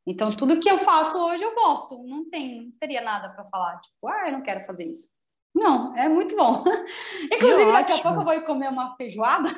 [0.07, 3.81] Então tudo que eu faço hoje eu gosto, não tem, não teria nada para falar,
[3.81, 5.09] tipo, ah, eu não quero fazer isso.
[5.55, 6.65] Não, é muito bom.
[7.33, 9.49] Inclusive, daqui a pouco eu vou comer uma feijoada.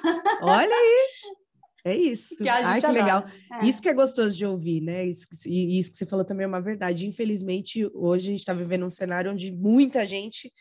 [0.42, 1.06] Olha aí!
[1.86, 2.42] É isso.
[2.42, 3.24] Que Ai, que legal.
[3.62, 3.64] É.
[3.64, 5.06] Isso que é gostoso de ouvir, né?
[5.06, 7.06] Isso, e isso que você falou também é uma verdade.
[7.06, 10.52] Infelizmente, hoje a gente está vivendo um cenário onde muita gente,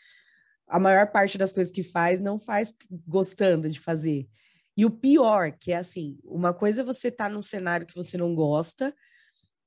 [0.68, 2.72] a maior parte das coisas que faz, não faz
[3.08, 4.28] gostando de fazer.
[4.76, 7.94] E o pior, que é assim, uma coisa é você estar tá num cenário que
[7.96, 8.94] você não gosta,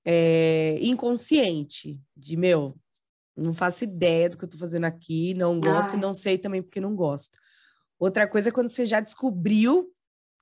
[0.06, 2.74] é, inconsciente, de meu,
[3.40, 6.62] não faço ideia do que eu tô fazendo aqui, não gosto e não sei também
[6.62, 7.38] porque não gosto.
[8.00, 9.92] Outra coisa é quando você já descobriu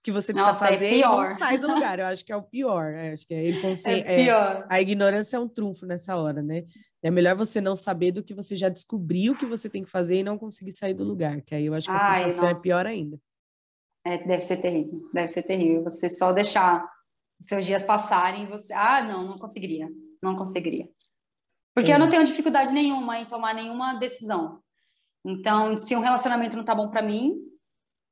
[0.04, 2.00] que você precisa Nossa, é fazer é e não sai do lugar.
[2.00, 2.94] Eu acho que é o pior.
[2.94, 3.90] Eu acho que é, inconsci...
[3.90, 4.66] é pior.
[4.70, 6.64] É, a ignorância é um trunfo nessa hora, né?
[7.02, 10.18] É melhor você não saber do que você já descobriu que você tem que fazer
[10.18, 12.50] e não conseguir sair do lugar, que aí eu acho que a Ai, sensação é
[12.50, 12.62] nossa.
[12.62, 13.20] é pior ainda.
[14.06, 15.84] É, deve ser terrível, deve ser terrível.
[15.84, 16.84] Você só deixar
[17.40, 18.74] os seus dias passarem e você.
[18.74, 19.90] Ah, não, não conseguiria.
[20.24, 20.88] Não conseguiria.
[21.78, 21.96] Porque é.
[21.96, 24.64] eu não tenho dificuldade nenhuma em tomar nenhuma decisão.
[25.24, 27.36] Então, se um relacionamento não tá bom para mim,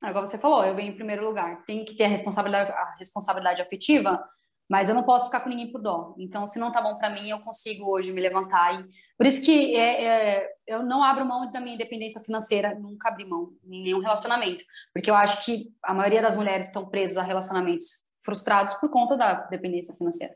[0.00, 1.64] agora você falou, eu venho em primeiro lugar.
[1.64, 4.24] Tem que ter a responsabilidade, a responsabilidade afetiva,
[4.70, 6.14] mas eu não posso ficar com ninguém por dó.
[6.16, 8.80] Então, se não tá bom para mim, eu consigo hoje me levantar.
[8.80, 8.84] E...
[9.18, 13.24] Por isso que é, é, eu não abro mão da minha independência financeira, nunca abri
[13.24, 14.64] mão em nenhum relacionamento.
[14.92, 19.16] Porque eu acho que a maioria das mulheres estão presas a relacionamentos frustrados por conta
[19.16, 20.34] da dependência financeira.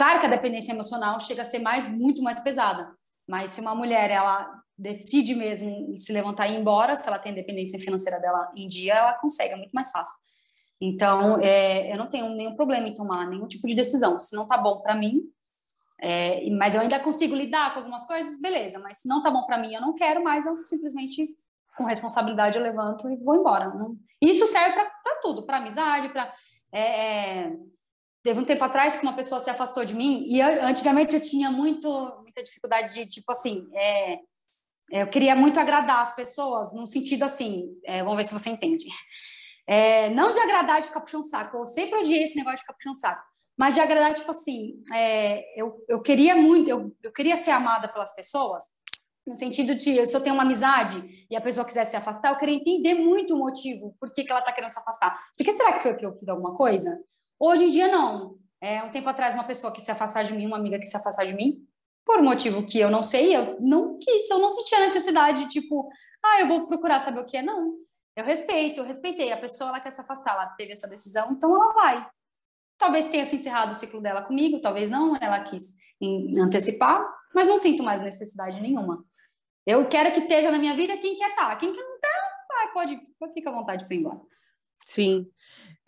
[0.00, 2.90] Claro que a dependência emocional chega a ser mais, muito mais pesada.
[3.28, 7.32] Mas se uma mulher, ela decide mesmo se levantar e ir embora, se ela tem
[7.32, 10.16] a dependência financeira dela em dia, ela consegue, é muito mais fácil.
[10.80, 14.18] Então, é, eu não tenho nenhum problema em tomar nenhum tipo de decisão.
[14.18, 15.20] Se não tá bom para mim,
[16.00, 18.78] é, mas eu ainda consigo lidar com algumas coisas, beleza.
[18.78, 21.28] Mas se não tá bom para mim, eu não quero mais, eu simplesmente,
[21.76, 23.70] com responsabilidade, eu levanto e vou embora.
[24.18, 26.34] Isso serve para tudo, para amizade, para.
[26.72, 27.56] É, é,
[28.22, 31.20] teve um tempo atrás que uma pessoa se afastou de mim, e eu, antigamente eu
[31.20, 31.88] tinha muito,
[32.22, 34.18] muita dificuldade de, tipo assim, é,
[34.90, 38.86] eu queria muito agradar as pessoas, no sentido assim, é, vamos ver se você entende.
[39.66, 42.74] É, não de agradar de ficar puxando saco, eu sempre odiei esse negócio de ficar
[42.74, 43.22] puxando saco,
[43.56, 47.88] mas de agradar, tipo assim, é, eu, eu queria muito, eu, eu queria ser amada
[47.88, 48.64] pelas pessoas,
[49.26, 52.38] no sentido de, se eu tenho uma amizade e a pessoa quiser se afastar, eu
[52.38, 55.16] queria entender muito o motivo, por que, que ela tá querendo se afastar.
[55.36, 56.98] Porque será que foi que eu fiz alguma coisa?
[57.40, 58.38] Hoje em dia, não.
[58.60, 60.96] É, um tempo atrás, uma pessoa que se afastar de mim, uma amiga que se
[60.96, 61.66] afastar de mim,
[62.04, 65.88] por um motivo que eu não sei, eu não quis, eu não sentia necessidade, tipo,
[66.22, 67.74] ah, eu vou procurar saber o que é, não.
[68.14, 69.32] Eu respeito, eu respeitei.
[69.32, 72.06] A pessoa ela quer se afastar, ela teve essa decisão, então ela vai.
[72.76, 75.76] Talvez tenha se encerrado o ciclo dela comigo, talvez não, ela quis
[76.38, 77.02] antecipar,
[77.34, 79.04] mas não sinto mais necessidade nenhuma.
[79.66, 81.50] Eu quero que esteja na minha vida quem quer estar.
[81.50, 81.56] Tá.
[81.56, 82.08] Quem quer não estar,
[82.48, 84.20] tá, pode, pode ficar à vontade para ir embora.
[84.84, 85.30] Sim.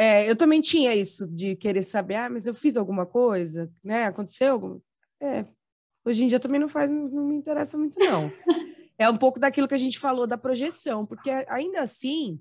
[0.03, 4.07] É, eu também tinha isso de querer saber, ah, mas eu fiz alguma coisa, né?
[4.07, 4.83] Aconteceu alguma...
[5.21, 5.45] É,
[6.05, 8.33] hoje em dia também não faz, não me interessa muito, não.
[8.99, 12.41] é um pouco daquilo que a gente falou da projeção, porque ainda assim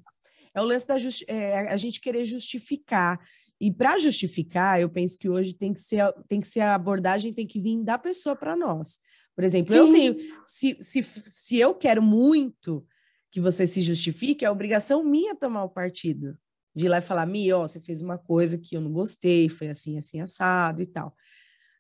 [0.56, 3.20] é o lance da justi é, a gente querer justificar.
[3.60, 7.32] E para justificar, eu penso que hoje tem que ser tem que ser a abordagem
[7.32, 9.00] tem que vir da pessoa para nós.
[9.36, 9.78] Por exemplo, Sim.
[9.78, 10.16] eu tenho
[10.48, 12.84] se, se, se eu quero muito
[13.30, 16.36] que você se justifique, é obrigação minha tomar o partido.
[16.74, 19.50] De ir lá e falar, Mi, ó, você fez uma coisa que eu não gostei,
[19.50, 21.16] foi assim, assim, assado e tal.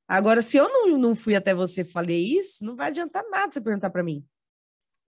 [0.08, 3.52] Agora, se eu não, não fui até você e falei isso, não vai adiantar nada
[3.52, 4.26] você perguntar para mim.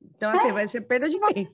[0.01, 1.53] Então, assim, vai ser perda de tempo.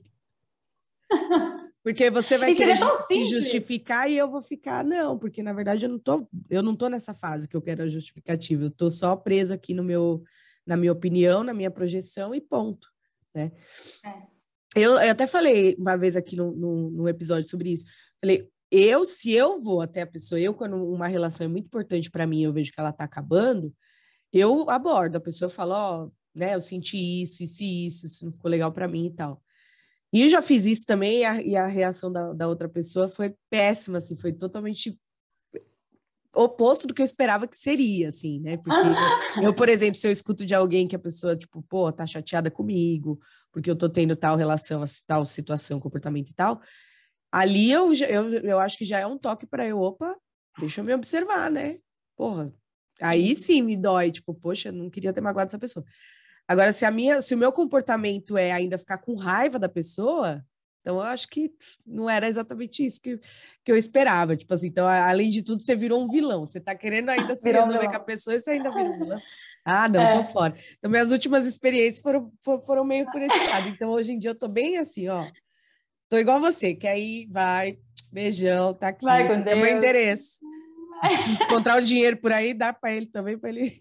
[1.82, 5.88] Porque você vai querer se justificar e eu vou ficar, não, porque na verdade eu
[5.88, 9.16] não tô, eu não tô nessa fase que eu quero a justificativa, eu tô só
[9.16, 10.22] presa aqui no meu,
[10.66, 12.86] na minha opinião, na minha projeção e ponto,
[13.34, 13.50] né?
[14.04, 14.30] É.
[14.76, 17.84] Eu, eu, até falei uma vez aqui no, no, episódio sobre isso,
[18.20, 22.10] falei, eu, se eu vou até a pessoa, eu quando uma relação é muito importante
[22.10, 23.74] para mim, eu vejo que ela tá acabando,
[24.32, 26.54] eu abordo, a pessoa fala, ó, oh, né?
[26.54, 29.42] Eu senti isso, isso e isso, isso não ficou legal para mim e tal.
[30.12, 33.08] E eu já fiz isso também e a, e a reação da, da, outra pessoa
[33.08, 34.98] foi péssima, assim, foi totalmente
[36.34, 38.56] oposto do que eu esperava que seria, assim, né?
[38.56, 38.74] Porque
[39.42, 42.50] eu, por exemplo, se eu escuto de alguém que a pessoa, tipo, pô, tá chateada
[42.50, 43.20] comigo,
[43.52, 46.60] porque eu tô tendo tal relação, tal situação, comportamento e tal,
[47.30, 50.16] ali eu, eu, eu acho que já é um toque para eu, opa,
[50.58, 51.78] deixa eu me observar, né?
[52.16, 52.52] Porra,
[53.00, 55.84] aí sim me dói, tipo, poxa, não queria ter magoado essa pessoa.
[56.46, 60.44] Agora, se, a minha, se o meu comportamento é ainda ficar com raiva da pessoa,
[60.80, 61.52] então eu acho que
[61.86, 63.18] não era exatamente isso que,
[63.64, 64.36] que eu esperava.
[64.36, 66.44] Tipo assim, então, além de tudo, você virou um vilão.
[66.44, 69.20] Você tá querendo ainda se resolver com a pessoa e você ainda virou um vilão.
[69.64, 70.16] Ah, não, é.
[70.16, 70.54] tô fora.
[70.78, 73.68] Então, minhas últimas experiências foram, foram meio por esse lado.
[73.68, 75.30] Então, hoje em dia, eu tô bem assim, ó.
[76.10, 77.78] Tô igual você, que aí vai,
[78.10, 79.04] beijão, tá aqui.
[79.04, 79.46] Vai com Deus.
[79.46, 80.40] É meu endereço.
[81.46, 83.78] Encontrar o dinheiro por aí, dá para ele também, para ele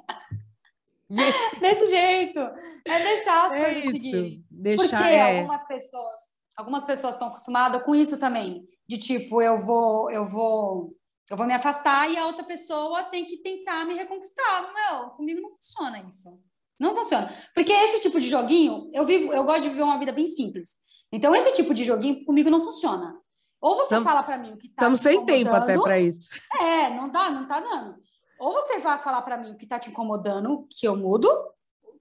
[1.60, 2.39] Desse jeito.
[2.39, 3.93] É deixar as é coisas isso.
[3.93, 4.45] seguirem.
[4.49, 5.39] Deixar, Porque é...
[5.39, 6.19] algumas pessoas,
[6.56, 8.64] algumas pessoas estão acostumadas com isso também.
[8.88, 10.95] De tipo, eu vou, eu vou,
[11.31, 14.72] eu vou me afastar e a outra pessoa tem que tentar me reconquistar.
[14.72, 16.39] Meu, comigo não funciona isso.
[16.80, 17.34] Não funciona.
[17.56, 20.77] Porque esse tipo de joguinho, eu vivo, eu gosto de viver uma vida bem simples.
[21.11, 23.19] Então, esse tipo de joguinho comigo não funciona.
[23.61, 26.30] Ou você Tam, fala para mim o que tá Estamos sem tempo até para isso.
[26.61, 27.95] É, não dá, não tá dando.
[28.40, 31.30] Ou você vai falar para mim o que tá te incomodando, que eu mudo,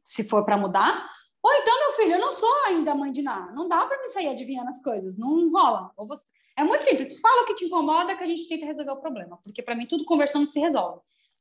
[0.05, 1.11] se for para mudar.
[1.43, 3.53] Ou então, meu filho, eu não sou ainda mãe de nada.
[3.53, 5.17] Não dá para me sair adivinhando as coisas.
[5.17, 5.91] Não rola.
[5.97, 6.25] Ou você...
[6.57, 7.21] É muito simples.
[7.21, 9.39] Fala o que te incomoda que a gente tenta resolver o problema.
[9.43, 11.01] Porque para mim tudo conversando se resolve.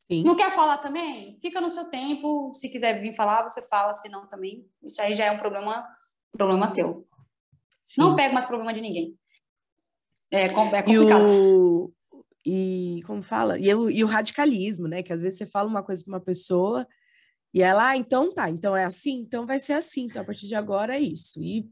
[0.10, 0.24] Sim.
[0.24, 1.38] Não quer falar também?
[1.40, 2.54] Fica no seu tempo.
[2.54, 3.94] Se quiser vir falar, você fala.
[3.94, 4.66] Se não, também.
[4.84, 5.88] Isso aí já é um problema,
[6.32, 7.06] problema seu.
[7.88, 8.02] Sim.
[8.02, 9.18] Não pega mais problema de ninguém.
[10.30, 10.92] É, é complicado.
[10.92, 11.94] E, o...
[12.46, 13.58] e como fala?
[13.58, 15.02] E o, e o radicalismo, né?
[15.02, 16.86] Que às vezes você fala uma coisa para uma pessoa
[17.54, 20.48] e ela, ah, então tá, então é assim, então vai ser assim, então a partir
[20.48, 21.42] de agora é isso.
[21.42, 21.66] E,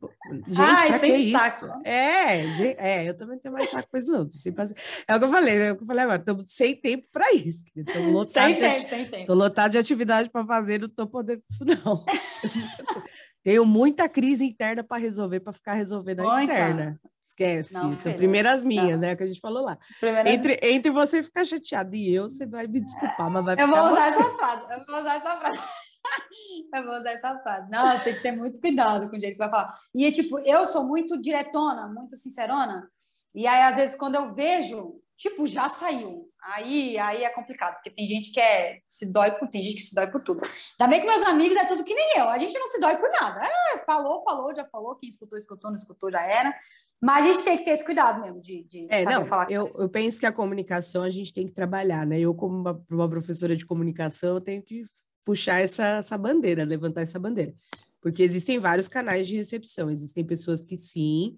[0.48, 1.66] gente, Ai, pra que é isso?
[1.84, 2.42] É,
[2.78, 4.44] é, eu também tenho mais saco com os outros.
[4.48, 7.32] É o que eu falei, é o que eu falei agora, estamos sem tempo para
[7.34, 7.66] isso.
[7.76, 9.26] Estou lotado, sem tempo, sem tempo.
[9.26, 12.06] Tô lotado de atividade para fazer, não estou podendo disso, não.
[13.46, 17.00] tenho muita crise interna para resolver, para ficar resolvendo a externa.
[17.22, 17.76] Esquece.
[17.76, 19.16] Não, então, primeiras minhas, né?
[19.16, 19.78] Que a gente falou lá.
[20.00, 20.28] Primeira...
[20.28, 23.82] Entre, entre você ficar chateado e eu, você vai me desculpar, mas vai eu ficar.
[23.82, 25.60] Vou usar essa frase, eu vou usar essa frase.
[26.74, 27.70] eu vou usar essa frase.
[27.70, 29.74] Não, tem que ter muito cuidado com o jeito que vai falar.
[29.94, 32.90] E, tipo, eu sou muito diretona, muito sincerona.
[33.36, 36.28] E aí, às vezes, quando eu vejo, tipo, já saiu.
[36.54, 39.82] Aí, aí é complicado, porque tem gente que é, se dói por tem gente que
[39.82, 40.42] se dói por tudo.
[40.78, 42.30] Também que meus amigos é tudo que nem eu.
[42.30, 43.44] A gente não se dói por nada.
[43.44, 44.96] É, falou, falou, já falou.
[44.96, 46.54] Quem escutou, escutou, não escutou, já era.
[47.02, 49.52] Mas a gente tem que ter esse cuidado mesmo de, de é, saber não, falar.
[49.52, 52.20] Eu, eu penso que a comunicação a gente tem que trabalhar, né?
[52.20, 54.84] Eu, como uma, uma professora de comunicação, eu tenho que
[55.26, 57.56] puxar essa, essa bandeira, levantar essa bandeira.
[58.00, 59.90] Porque existem vários canais de recepção.
[59.90, 61.36] Existem pessoas que sim,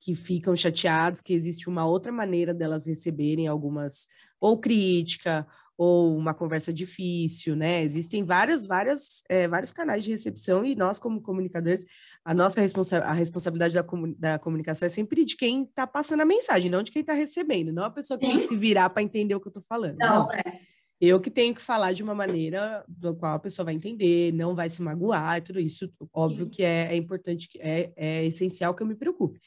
[0.00, 4.06] que ficam chateadas, que existe uma outra maneira delas receberem algumas,
[4.40, 5.46] ou crítica,
[5.76, 7.82] ou uma conversa difícil, né?
[7.82, 11.86] Existem vários, vários, é, vários canais de recepção e nós, como comunicadores,
[12.22, 16.20] a nossa responsa a responsabilidade da, comun da comunicação é sempre de quem está passando
[16.20, 18.32] a mensagem, não de quem está recebendo, não a pessoa que Sim.
[18.32, 19.96] tem que se virar para entender o que eu estou falando.
[19.98, 20.32] Não, não.
[20.32, 20.60] É.
[21.00, 24.54] Eu que tenho que falar de uma maneira do qual a pessoa vai entender, não
[24.54, 25.90] vai se magoar e tudo isso.
[26.12, 26.50] Óbvio Sim.
[26.50, 29.40] que é, é importante, é, é essencial que eu me preocupe.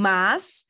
[0.00, 0.64] Mas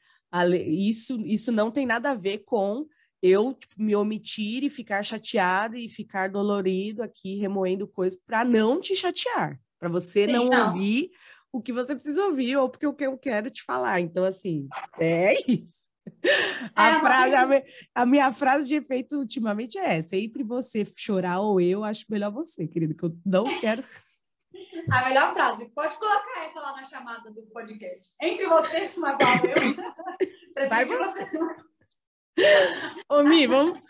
[0.66, 2.85] isso, isso não tem nada a ver com
[3.23, 8.81] eu tipo, me omitir e ficar chateada e ficar dolorido aqui, remoendo coisas para não
[8.81, 11.11] te chatear, para você Sim, não, não, ouvir
[11.52, 14.01] o que você precisa ouvir ou porque o que eu quero te falar.
[14.01, 15.89] Então, assim, é isso.
[16.74, 17.62] A, é, frase, a,
[17.94, 22.32] a, minha frase de efeito ultimamente é essa: entre você chorar ou eu, acho melhor
[22.32, 23.85] você, querido, que eu não quero.
[24.90, 28.12] A melhor frase, pode colocar essa lá na chamada do podcast.
[28.20, 30.68] Entre você, se magoar eu.
[30.68, 31.30] Vai você.
[33.08, 33.80] Ô, Mi, vamos.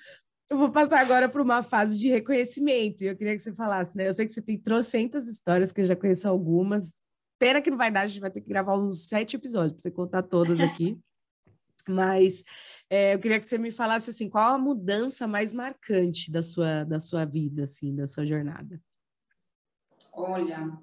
[0.51, 3.03] Eu vou passar agora para uma fase de reconhecimento.
[3.03, 4.09] E eu queria que você falasse, né?
[4.09, 7.03] Eu sei que você tem trocentas histórias, que eu já conheço algumas.
[7.39, 9.83] Pena que não vai dar, a gente vai ter que gravar uns sete episódios para
[9.83, 10.99] você contar todas aqui.
[11.89, 12.45] Mas
[12.91, 16.85] é, eu queria que você me falasse assim, qual a mudança mais marcante da sua,
[16.85, 18.81] da sua vida, assim, da sua jornada?
[20.13, 20.79] Olha,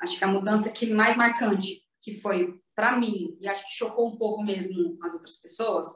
[0.00, 4.08] acho que a mudança que mais marcante que foi para mim e acho que chocou
[4.08, 5.86] um pouco mesmo as outras pessoas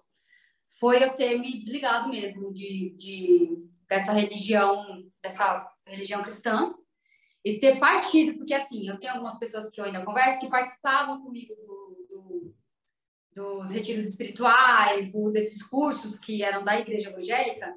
[0.79, 6.73] foi eu ter me desligado mesmo de, de dessa religião, dessa religião cristã
[7.45, 11.23] e ter partido, porque assim, eu tenho algumas pessoas que eu ainda converso que participavam
[11.23, 12.55] comigo do, do,
[13.35, 17.75] dos retiros espirituais, do, desses cursos que eram da igreja evangélica,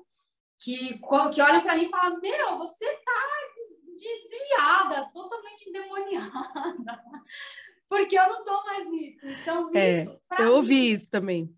[0.59, 3.43] que, que olham para mim e falam: Meu, você tá
[3.95, 7.03] desviada, totalmente endemoniada,
[7.89, 9.27] porque eu não tô mais nisso.
[9.27, 10.21] Então, é, isso.
[10.39, 11.53] Eu ouvi isso também.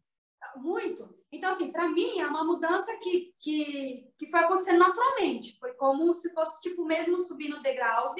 [0.57, 1.13] Muito.
[1.31, 5.57] Então, assim, para mim é uma mudança que, que, que foi acontecendo naturalmente.
[5.59, 8.15] Foi como se fosse, tipo, mesmo subindo degraus,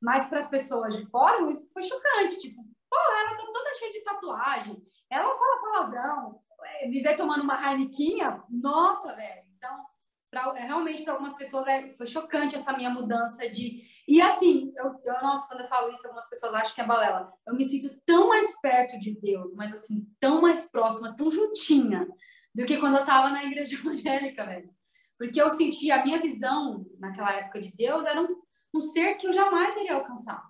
[0.00, 2.38] mas para as pessoas de fora, isso foi chocante.
[2.38, 7.42] Tipo, pô, ela tá toda cheia de tatuagem, ela fala palavrão, é, me ver tomando
[7.42, 8.18] uma Heineken,
[8.50, 9.42] nossa, velho.
[9.56, 9.84] Então,
[10.38, 13.82] pra, é, realmente, para algumas pessoas, é, foi chocante essa minha mudança de.
[14.06, 17.32] E assim, eu, eu, nossa, quando eu falo isso, algumas pessoas acham que é balela.
[17.46, 22.06] Eu me sinto tão mais perto de Deus, mas assim, tão mais próxima, tão juntinha
[22.54, 24.70] do que quando eu estava na igreja evangélica, velho.
[25.18, 28.40] Porque eu sentia a minha visão naquela época de Deus era um,
[28.74, 30.48] um ser que eu jamais iria alcançar.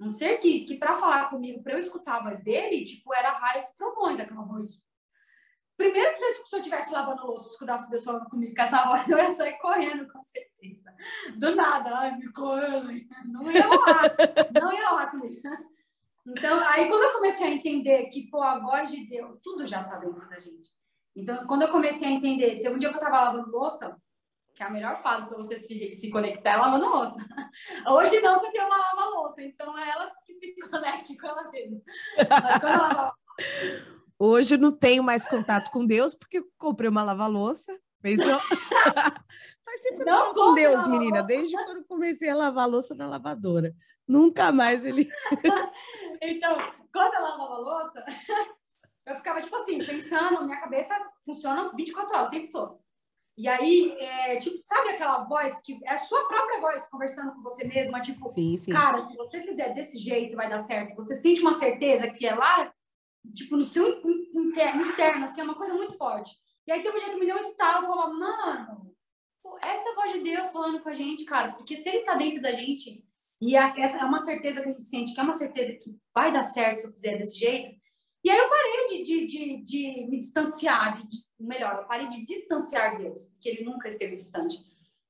[0.00, 3.30] Um ser que, que para falar comigo, para eu escutar a voz dele, tipo, era
[3.30, 4.78] raios e trovões, aquela voz.
[5.76, 9.18] Primeiro que se eu estivesse lavando louça, escutasse Deus falando comigo com essa voz, eu
[9.18, 10.94] ia sair correndo, com certeza.
[11.36, 12.88] Do nada, ai, me correndo.
[13.26, 14.16] Não ia rolar,
[14.60, 15.42] não ia rolar comigo.
[16.26, 19.84] Então, aí quando eu comecei a entender que, pô, a voz de Deus, tudo já
[19.84, 20.74] tá dentro da gente.
[21.14, 23.96] Então, quando eu comecei a entender, teve um dia que eu estava lavando louça,
[24.54, 27.24] que é a melhor fase para você se, se conectar é lavando louça.
[27.86, 31.50] Hoje não, que eu tenho uma lava-louça, então é ela que se conecte com ela
[31.50, 31.80] mesma.
[32.16, 33.14] Mas quando eu lavava
[34.18, 37.78] Hoje eu não tenho mais contato com Deus porque comprei uma lava-louça.
[38.00, 38.38] Pensou?
[39.64, 42.94] Faz tempo que eu não com Deus, menina, desde quando comecei a lavar a louça
[42.94, 43.74] na lavadora.
[44.06, 45.10] Nunca mais ele.
[46.22, 46.56] então,
[46.92, 48.04] quando eu lavava a louça,
[49.06, 52.78] eu ficava, tipo assim, pensando, minha cabeça funciona 24 horas, o tempo todo.
[53.36, 57.42] E aí, é, tipo, sabe aquela voz que é a sua própria voz conversando com
[57.42, 58.72] você mesma, tipo, sim, sim.
[58.72, 60.94] cara, se você fizer desse jeito vai dar certo.
[60.94, 62.72] Você sente uma certeza que é lá,
[63.34, 64.00] tipo, no seu
[64.34, 66.34] interno, assim, é uma coisa muito forte.
[66.66, 68.96] E aí teve um dia que me deu um estalo, falava, mano,
[69.62, 72.42] essa a voz de Deus falando com a gente, cara, porque se ele tá dentro
[72.42, 73.04] da gente,
[73.40, 76.32] e essa é uma certeza que a gente sente, que é uma certeza que vai
[76.32, 77.76] dar certo se eu fizer desse jeito,
[78.24, 82.24] e aí eu parei de, de, de, de me distanciar, de, melhor, eu parei de
[82.24, 84.58] distanciar Deus, porque ele nunca esteve distante.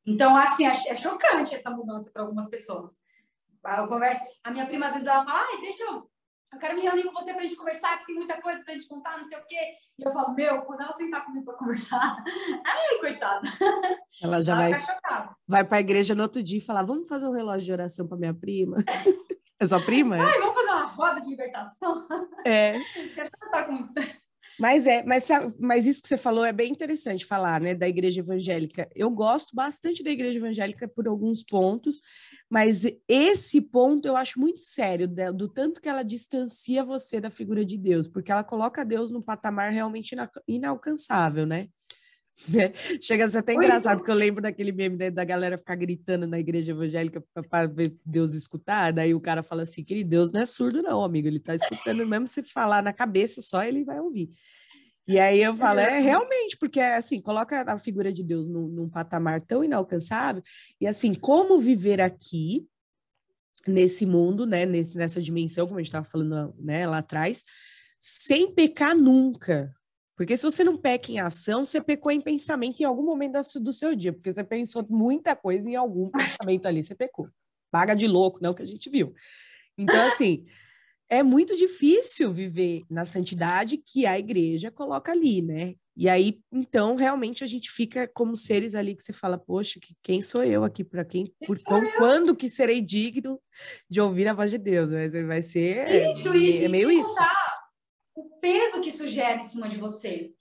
[0.04, 3.00] Então, assim, é, é chocante essa mudança para algumas pessoas.
[3.78, 6.08] Eu converso, a minha prima às vezes ela fala, ai, deixa eu,
[6.52, 8.72] eu quero me reunir com você para a gente conversar, que tem muita coisa para
[8.72, 9.74] a gente contar, não sei o quê.
[9.98, 12.16] E eu falo, meu, quando ela sentar comigo para conversar,
[12.64, 13.48] ai, coitada.
[14.22, 17.26] Ela já ela vai, vai para a igreja no outro dia e falar, vamos fazer
[17.26, 18.76] um relógio de oração para minha prima.
[19.58, 20.16] É sua prima?
[20.16, 22.06] Ai, vamos fazer uma roda de libertação?
[22.44, 22.74] É.
[24.58, 25.28] Mas é, mas,
[25.58, 28.88] mas isso que você falou é bem interessante falar, né, da igreja evangélica.
[28.94, 32.00] Eu gosto bastante da igreja evangélica por alguns pontos,
[32.48, 37.30] mas esse ponto eu acho muito sério, do, do tanto que ela distancia você da
[37.30, 40.16] figura de Deus, porque ela coloca Deus num patamar realmente
[40.48, 41.68] inalcançável, né?
[42.48, 42.72] Né?
[43.00, 46.26] Chega a ser até engraçado, porque eu lembro daquele meme da, da galera ficar gritando
[46.26, 48.92] na igreja evangélica para ver Deus escutar.
[48.92, 51.28] Daí o cara fala assim: querido, Deus não é surdo, não, amigo.
[51.28, 54.30] Ele está escutando, mesmo se falar na cabeça só, ele vai ouvir.
[55.08, 58.88] E aí eu falo, é realmente, porque assim, coloca a figura de Deus num, num
[58.88, 60.42] patamar tão inalcançável,
[60.80, 62.66] e assim, como viver aqui,
[63.68, 67.44] nesse mundo, né, nesse, nessa dimensão, como a gente estava falando né, lá atrás,
[68.00, 69.72] sem pecar nunca,
[70.16, 73.72] porque se você não peca em ação, você pecou em pensamento em algum momento do
[73.72, 77.28] seu dia, porque você pensou muita coisa em algum pensamento ali, você pecou.
[77.70, 79.14] Paga de louco, não que a gente viu.
[79.76, 80.46] Então, assim,
[81.08, 85.74] é muito difícil viver na santidade que a igreja coloca ali, né?
[85.94, 89.94] E aí, então, realmente a gente fica como seres ali que você fala, poxa, que,
[90.02, 93.40] quem sou eu aqui para quem, quem por quando, quando que serei digno
[93.88, 94.90] de ouvir a voz de Deus?
[94.90, 97.16] Mas vai ser isso, é, é meio isso.
[97.16, 97.45] Contar
[98.40, 100.32] peso que isso gera em cima de você.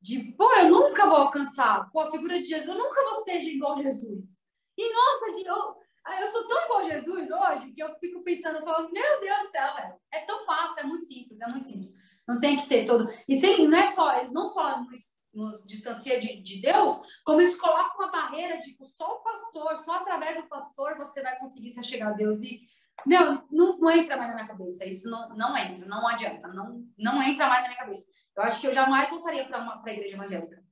[0.00, 1.90] De, pô, eu nunca vou alcançar.
[1.90, 4.40] Pô, a figura de Jesus, eu nunca vou ser igual a Jesus.
[4.76, 8.90] E, nossa, eu, eu sou tão igual a Jesus hoje que eu fico pensando, falando,
[8.92, 9.94] meu Deus do céu, velho.
[10.12, 11.92] É tão fácil, é muito simples, é muito simples.
[12.26, 13.12] Não tem que ter todo.
[13.28, 17.40] E sem, não é só, eles não só nos, nos distanciam de, de Deus, como
[17.40, 21.70] eles colocam uma barreira, tipo, só o pastor, só através do pastor você vai conseguir
[21.70, 22.42] se chegar a Deus.
[22.42, 22.60] E
[23.06, 24.86] meu, não, não, entra mais na minha cabeça.
[24.86, 26.48] Isso não, não entra, não adianta.
[26.48, 28.06] Não, não entra mais na minha cabeça.
[28.36, 30.62] Eu acho que eu jamais voltaria para a igreja evangélica.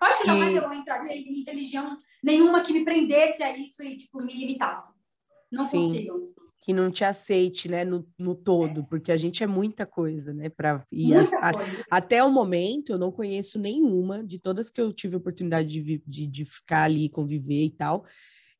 [0.00, 0.56] Eu acho que jamais e...
[0.56, 4.94] eu entraria em religião nenhuma que me prendesse a isso e, tipo, me limitasse.
[5.50, 5.82] Não Sim.
[5.82, 6.34] consigo.
[6.60, 8.82] Que não te aceite, né, no, no todo, é.
[8.82, 11.52] porque a gente é muita coisa, né, para ir a,
[11.90, 16.26] até o momento eu não conheço nenhuma de todas que eu tive oportunidade de, de,
[16.26, 18.04] de ficar ali, conviver e tal,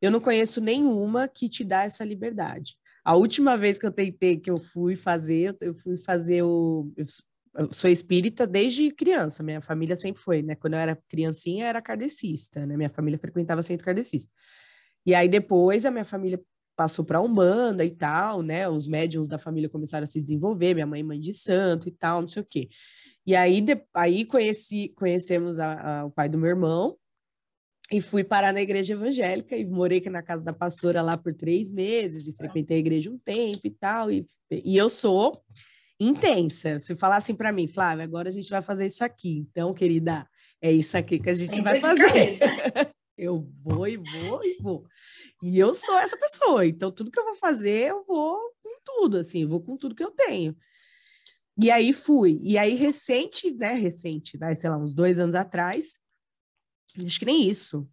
[0.01, 2.79] eu não conheço nenhuma que te dá essa liberdade.
[3.09, 6.93] A última vez que eu tentei, que eu fui fazer, eu fui fazer o.
[6.95, 10.55] Eu sou espírita desde criança, minha família sempre foi, né?
[10.55, 12.77] Quando eu era criancinha, era kardecista, né?
[12.77, 14.31] Minha família frequentava centro kardecista.
[15.07, 16.39] E aí depois a minha família
[16.77, 18.69] passou para Umbanda e tal, né?
[18.69, 22.21] Os médiums da família começaram a se desenvolver, minha mãe mãe de santo e tal,
[22.21, 22.69] não sei o quê.
[23.27, 26.95] E aí, de, aí conheci, conhecemos a, a, o pai do meu irmão,
[27.91, 31.71] e fui parar na igreja evangélica e morei na casa da pastora lá por três
[31.71, 34.11] meses e frequentei a igreja um tempo e tal.
[34.11, 35.43] E, e eu sou
[35.99, 36.79] intensa.
[36.79, 39.47] Se falar assim para mim, Flávia, agora a gente vai fazer isso aqui.
[39.51, 40.29] Então, querida,
[40.61, 42.39] é isso aqui que a gente vai fazer.
[43.17, 44.87] eu vou e vou e vou.
[45.43, 46.67] E eu sou essa pessoa.
[46.67, 49.95] Então, tudo que eu vou fazer, eu vou com tudo, assim, eu vou com tudo
[49.95, 50.55] que eu tenho.
[51.61, 52.39] E aí fui.
[52.43, 53.73] E aí, recente, né?
[53.73, 55.99] Recente, né, sei lá, uns dois anos atrás,
[57.05, 57.89] Acho que nem isso.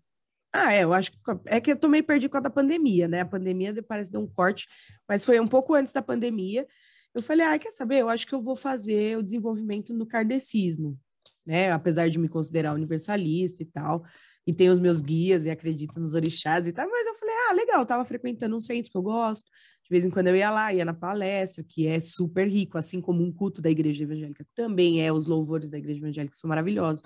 [0.53, 1.17] Ah, é, eu acho que
[1.47, 3.21] é que eu tô meio perdido com a da pandemia, né?
[3.21, 4.67] A pandemia parece deu um corte,
[5.07, 6.65] mas foi um pouco antes da pandemia.
[7.13, 7.99] Eu falei, ah, quer saber?
[8.01, 10.97] Eu acho que eu vou fazer o desenvolvimento no kardecismo,
[11.45, 11.71] né?
[11.71, 14.05] Apesar de me considerar universalista e tal,
[14.47, 17.53] e tenho os meus guias e acredito nos orixás e tal, mas eu falei, ah,
[17.53, 19.45] legal, eu tava frequentando um centro que eu gosto,
[19.83, 23.01] de vez em quando eu ia lá, ia na palestra, que é super rico, assim
[23.01, 27.03] como um culto da igreja evangélica também é, os louvores da igreja evangélica são maravilhosos.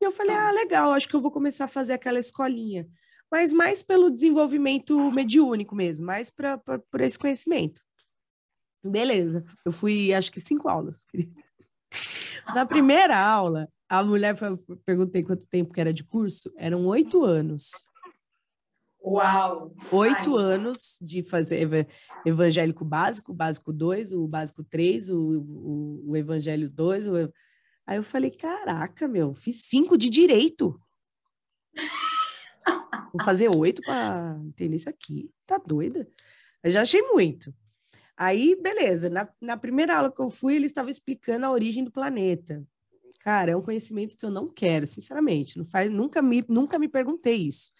[0.00, 2.86] E eu falei, ah, legal, acho que eu vou começar a fazer aquela escolinha.
[3.30, 7.80] Mas mais pelo desenvolvimento mediúnico mesmo, mais para por esse conhecimento.
[8.84, 11.32] Beleza, eu fui, acho que cinco aulas, querida.
[12.54, 14.36] Na primeira aula, a mulher
[14.84, 17.88] perguntei quanto tempo que era de curso, eram oito anos.
[19.02, 19.72] Uau!
[19.92, 21.86] Oito anos de fazer
[22.24, 27.06] evangélico básico, básico 2, o básico 3, o, o, o evangelho 2.
[27.06, 27.32] O...
[27.86, 30.80] Aí eu falei, caraca, meu, fiz cinco de direito.
[33.12, 35.30] Vou fazer oito para entender isso aqui.
[35.46, 36.08] Tá doida?
[36.62, 37.54] Eu já achei muito.
[38.16, 39.08] Aí, beleza.
[39.08, 42.66] Na, na primeira aula que eu fui, ele estava explicando a origem do planeta.
[43.20, 45.58] Cara, é um conhecimento que eu não quero, sinceramente.
[45.58, 47.72] Não faz, nunca me, nunca me perguntei isso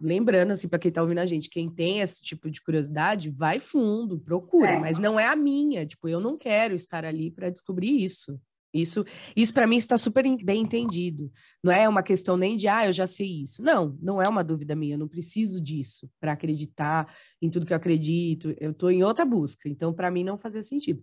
[0.00, 3.60] lembrando, assim, para quem está ouvindo a gente, quem tem esse tipo de curiosidade, vai
[3.60, 4.78] fundo, procura, é.
[4.78, 5.86] mas não é a minha.
[5.86, 8.38] Tipo, eu não quero estar ali para descobrir isso.
[8.72, 9.04] Isso,
[9.36, 11.30] isso para mim está super bem entendido.
[11.62, 13.62] Não é uma questão nem de, ah, eu já sei isso.
[13.62, 14.94] Não, não é uma dúvida minha.
[14.94, 18.54] Eu não preciso disso para acreditar em tudo que eu acredito.
[18.58, 19.68] Eu estou em outra busca.
[19.68, 21.02] Então, para mim, não fazia sentido.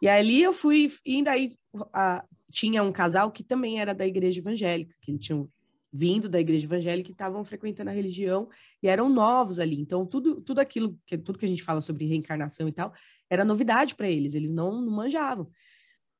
[0.00, 1.48] E ali eu fui, e daí
[1.92, 5.42] a, tinha um casal que também era da igreja evangélica, que ele tinha
[5.92, 8.48] vindo da igreja evangélica e estavam frequentando a religião
[8.82, 9.80] e eram novos ali.
[9.80, 12.92] Então, tudo, tudo aquilo, que, tudo que a gente fala sobre reencarnação e tal,
[13.28, 15.50] era novidade para eles, eles não, não manjavam.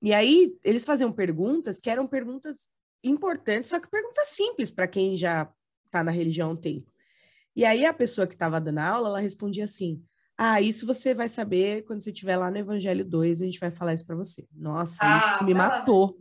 [0.01, 2.69] E aí, eles faziam perguntas que eram perguntas
[3.03, 5.51] importantes, só que perguntas simples para quem já
[5.87, 6.93] está na religião há um tempo.
[7.55, 10.03] E aí, a pessoa que estava dando aula, ela respondia assim:
[10.37, 13.71] Ah, isso você vai saber quando você estiver lá no Evangelho 2, a gente vai
[13.71, 14.47] falar isso para você.
[14.53, 16.17] Nossa, ah, isso me matou.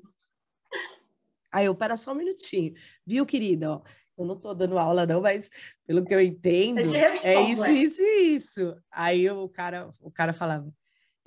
[1.52, 2.74] Aí eu, pera só um minutinho.
[3.06, 3.72] Viu, querida?
[3.72, 3.82] Ó,
[4.18, 5.50] eu não tô dando aula, não, mas
[5.86, 6.80] pelo que eu entendo,
[7.24, 8.76] é isso, isso e isso.
[8.92, 10.68] Aí o cara, o cara falava,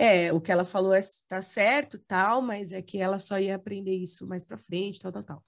[0.01, 3.55] é, o que ela falou é, tá certo, tal, mas é que ela só ia
[3.55, 5.44] aprender isso mais para frente, tal, tal, tal.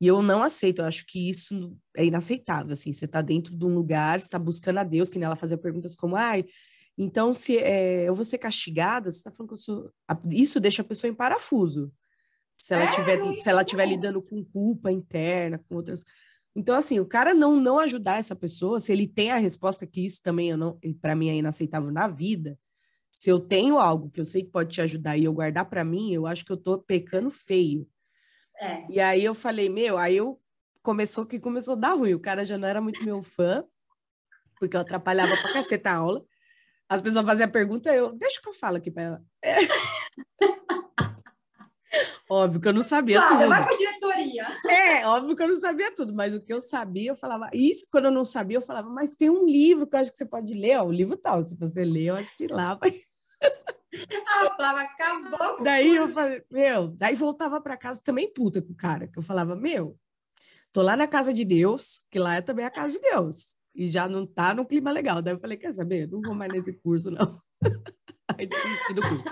[0.00, 3.64] E eu não aceito, eu acho que isso é inaceitável, assim, você tá dentro de
[3.64, 6.44] um lugar, você tá buscando a Deus, que ela fazia perguntas como, ai,
[6.98, 9.92] então se é, eu vou ser castigada, você tá falando que eu sou...
[10.28, 11.92] Isso deixa a pessoa em parafuso
[12.58, 16.04] se ela é, tiver se ela tiver lidando com culpa interna, com outras.
[16.54, 20.04] Então assim, o cara não não ajudar essa pessoa, se ele tem a resposta que
[20.04, 22.58] isso também eu não, para mim é inaceitável na vida.
[23.12, 25.84] Se eu tenho algo que eu sei que pode te ajudar e eu guardar para
[25.84, 27.86] mim, eu acho que eu tô pecando feio.
[28.58, 28.86] É.
[28.88, 30.40] E aí eu falei, meu, aí eu
[30.82, 32.14] começou que começou a dar ruim.
[32.14, 33.62] O cara já não era muito meu fã,
[34.58, 36.24] porque eu atrapalhava pra caceta a aula.
[36.88, 39.24] As pessoas faziam a pergunta, eu, deixa que eu falo aqui para ela.
[39.42, 39.56] É.
[42.32, 43.48] Óbvio que eu não sabia claro, tudo.
[43.50, 44.46] Vai para diretoria.
[44.66, 47.50] É, óbvio que eu não sabia tudo, mas o que eu sabia, eu falava.
[47.52, 50.16] Isso, quando eu não sabia, eu falava, mas tem um livro que eu acho que
[50.16, 51.42] você pode ler, ó, o livro tal.
[51.42, 52.98] Se você ler, eu acho que lá vai.
[54.26, 55.62] A Flávia acabou.
[55.62, 59.22] Daí eu falei, meu, daí voltava para casa também puta com o cara, que eu
[59.22, 59.94] falava, meu,
[60.72, 63.86] tô lá na casa de Deus, que lá é também a casa de Deus, e
[63.86, 65.20] já não tá no clima legal.
[65.20, 66.08] Daí eu falei, quer saber?
[66.08, 67.38] Não vou mais nesse curso, não.
[68.38, 69.24] Aí desisti do curso.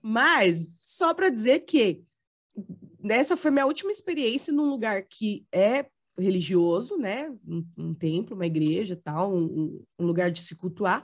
[0.00, 2.02] Mas, só para dizer que
[3.04, 5.86] essa foi minha última experiência num lugar que é
[6.18, 7.30] religioso, né?
[7.46, 11.02] Um, um templo, uma igreja, tal, um, um, lugar de se cultuar,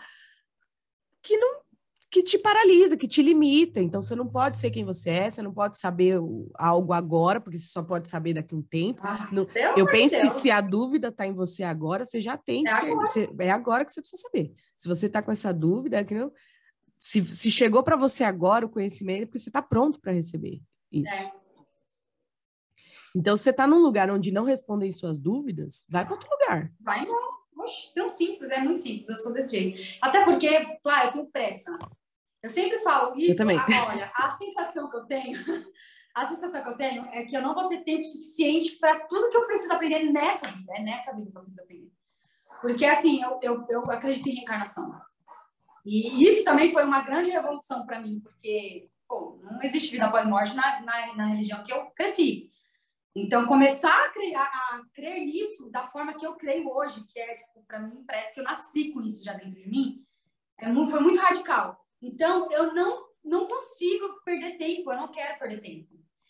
[1.23, 1.67] que não
[2.09, 3.81] que te paralisa, que te limita.
[3.81, 6.19] Então você não pode ser quem você é, você não pode saber
[6.55, 9.01] algo agora, porque você só pode saber daqui a um tempo.
[9.03, 9.47] Ah, no,
[9.77, 10.29] eu penso Deus.
[10.29, 13.07] que se a dúvida está em você agora, você já tem é agora.
[13.07, 14.53] Você, é agora que você precisa saber.
[14.77, 16.33] Se você está com essa dúvida, que não,
[16.97, 20.63] se, se chegou para você agora o conhecimento, é porque você está pronto para receber
[20.91, 21.13] isso.
[21.13, 21.36] É.
[23.17, 26.71] Então, se você está num lugar onde não respondem suas dúvidas, vai para outro lugar.
[26.79, 27.37] Vai não.
[27.59, 29.99] Oxe, tão simples, é muito simples, eu sou desse jeito.
[30.03, 31.79] Até porque, Flá, eu tenho pressa.
[32.43, 33.33] Eu sempre falo isso.
[33.33, 33.59] Eu também.
[33.59, 35.39] A, olha, a sensação que eu tenho,
[36.15, 39.31] a sensação que eu tenho é que eu não vou ter tempo suficiente para tudo
[39.31, 40.75] que eu preciso aprender nessa vida.
[40.77, 41.91] É nessa vida que eu preciso aprender.
[42.61, 44.95] Porque, assim, eu, eu, eu acredito em reencarnação.
[45.87, 50.27] E isso também foi uma grande revolução para mim, porque pô, não existe vida após
[50.27, 52.51] morte na, na, na religião que eu cresci.
[53.19, 57.37] Então, começar a, criar, a crer nisso da forma que eu creio hoje, que é,
[57.37, 60.05] tipo, para mim, parece que eu nasci com isso já dentro de mim,
[60.59, 61.83] é muito, foi muito radical.
[62.03, 65.89] Então, eu não, não consigo perder tempo, eu não quero perder tempo.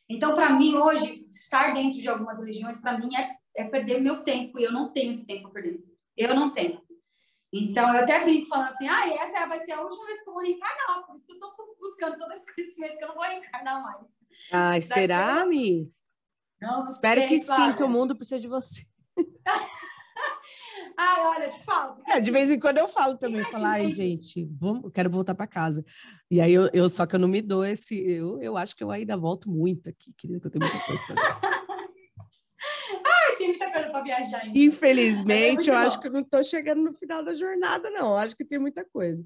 [0.08, 4.22] Então, para mim, hoje, estar dentro de algumas religiões, para mim, é, é perder meu
[4.22, 5.82] tempo, e eu não tenho esse tempo a perder.
[6.16, 6.80] Eu não tenho.
[7.52, 10.34] Então, eu até brinco falando assim, ah, essa vai ser a última vez que eu
[10.34, 13.24] vou reencarnar, por isso que eu estou buscando todo esse conhecimento, que eu não vou
[13.24, 14.06] reencarnar mais.
[14.52, 15.95] Ai, será, Mi?
[16.66, 18.84] Não, Espero sei, que sim, que o mundo precisa de você.
[20.98, 22.02] Ai, olha, te falo.
[22.08, 25.46] É, de vez em quando eu falo também, falar, ai, gente, vamos, quero voltar para
[25.46, 25.84] casa.
[26.30, 28.82] E aí eu, eu, só que eu não me dou esse, eu, eu acho que
[28.82, 31.52] eu ainda volto muito aqui, querida, que eu tenho muita coisa para Ai,
[33.04, 34.58] Ai, tem muita coisa para viajar ainda.
[34.58, 35.84] Infelizmente, é eu bom.
[35.84, 38.06] acho que eu não estou chegando no final da jornada, não.
[38.06, 39.22] Eu acho que tem muita coisa.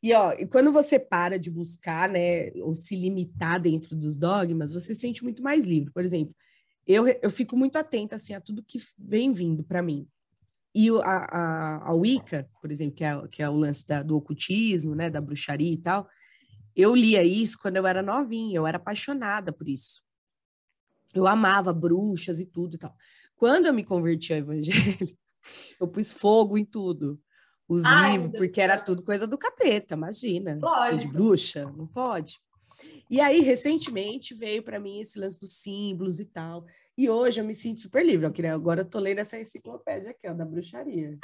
[0.00, 4.72] E, ó, e quando você para de buscar, né, ou se limitar dentro dos dogmas,
[4.72, 5.92] você se sente muito mais livre.
[5.92, 6.32] Por exemplo,
[6.88, 10.08] eu, eu fico muito atenta, assim, a tudo que vem vindo para mim.
[10.74, 14.16] E a, a, a Wicca, por exemplo, que é, que é o lance da, do
[14.16, 16.08] ocultismo, né, da bruxaria e tal,
[16.74, 20.02] eu lia isso quando eu era novinha, eu era apaixonada por isso.
[21.14, 22.94] Eu amava bruxas e tudo e tal.
[23.36, 25.18] Quando eu me converti ao evangelho,
[25.80, 27.20] eu pus fogo em tudo.
[27.68, 30.58] Os Ai, livros, porque era tudo coisa do capeta, imagina.
[30.58, 32.38] Coisa de bruxa, não pode.
[33.10, 36.66] E aí, recentemente, veio para mim esse lance dos símbolos e tal.
[36.96, 38.26] E hoje eu me sinto super livre.
[38.26, 41.18] Eu queria, agora eu tô lendo essa enciclopédia aqui, ó, da bruxaria.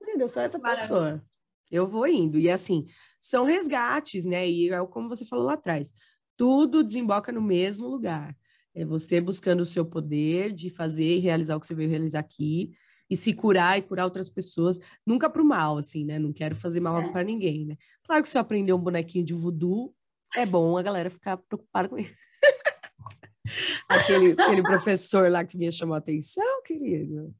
[0.00, 0.28] Entendeu?
[0.28, 0.88] Só essa Maravilha.
[0.88, 1.24] pessoa.
[1.70, 2.38] Eu vou indo.
[2.38, 2.86] E assim,
[3.20, 4.48] são resgates, né?
[4.48, 5.92] E é como você falou lá atrás.
[6.36, 8.36] Tudo desemboca no mesmo lugar.
[8.74, 12.20] É você buscando o seu poder de fazer e realizar o que você veio realizar
[12.20, 12.72] aqui
[13.10, 16.18] e se curar e curar outras pessoas, nunca para o mal, assim, né?
[16.18, 17.12] Não quero fazer mal é.
[17.12, 17.76] para ninguém, né?
[18.04, 19.94] Claro que se eu aprender um bonequinho de voodoo,
[20.36, 22.14] é bom a galera ficar preocupada com isso.
[23.88, 27.34] aquele, aquele professor lá que me chamou a atenção, querido.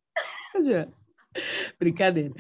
[1.78, 2.35] Brincadeira.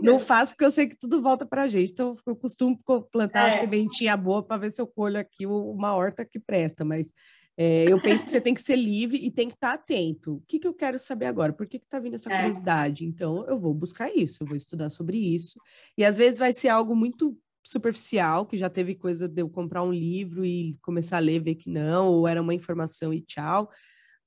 [0.00, 1.92] Não faço porque eu sei que tudo volta para a gente.
[1.92, 2.78] Então, eu costumo
[3.10, 3.50] plantar é.
[3.50, 6.84] uma sementinha boa para ver se eu colho aqui uma horta que presta.
[6.84, 7.14] Mas
[7.56, 10.36] é, eu penso que você tem que ser livre e tem que estar atento.
[10.36, 11.52] O que, que eu quero saber agora?
[11.52, 12.36] Por que está vindo essa é.
[12.36, 13.04] curiosidade?
[13.04, 15.58] Então, eu vou buscar isso, eu vou estudar sobre isso.
[15.96, 19.82] E às vezes vai ser algo muito superficial, que já teve coisa de eu comprar
[19.82, 23.70] um livro e começar a ler, ver que não, ou era uma informação e tchau.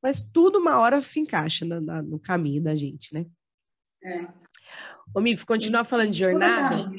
[0.01, 3.25] Mas tudo uma hora se encaixa na, na, no caminho da gente, né?
[4.03, 4.27] É.
[5.13, 6.91] Ô, Mif, continuar sim, falando de jornada,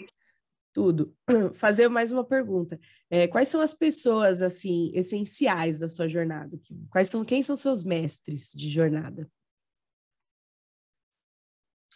[0.73, 1.17] tudo.
[1.55, 2.79] Fazer mais uma pergunta.
[3.09, 6.59] É, quais são as pessoas, assim, essenciais da sua jornada?
[6.91, 9.31] Quais são, quem são seus mestres de jornada?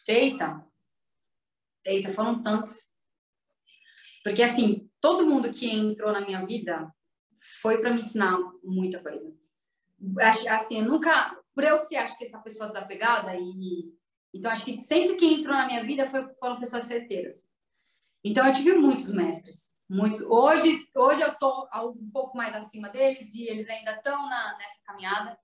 [0.06, 0.66] Eita!
[1.84, 2.89] Eita, foram tantos.
[4.22, 6.92] Porque, assim, todo mundo que entrou na minha vida
[7.60, 9.32] foi para me ensinar muita coisa.
[10.50, 11.36] Assim, eu nunca...
[11.54, 13.92] Por eu ser, acho que essa pessoa desapegada e...
[14.32, 17.50] Então, acho que sempre que entrou na minha vida foi, foram pessoas certeiras.
[18.22, 19.78] Então, eu tive muitos mestres.
[19.88, 20.20] Muitos.
[20.20, 25.36] Hoje, hoje eu estou um pouco mais acima deles e eles ainda estão nessa caminhada.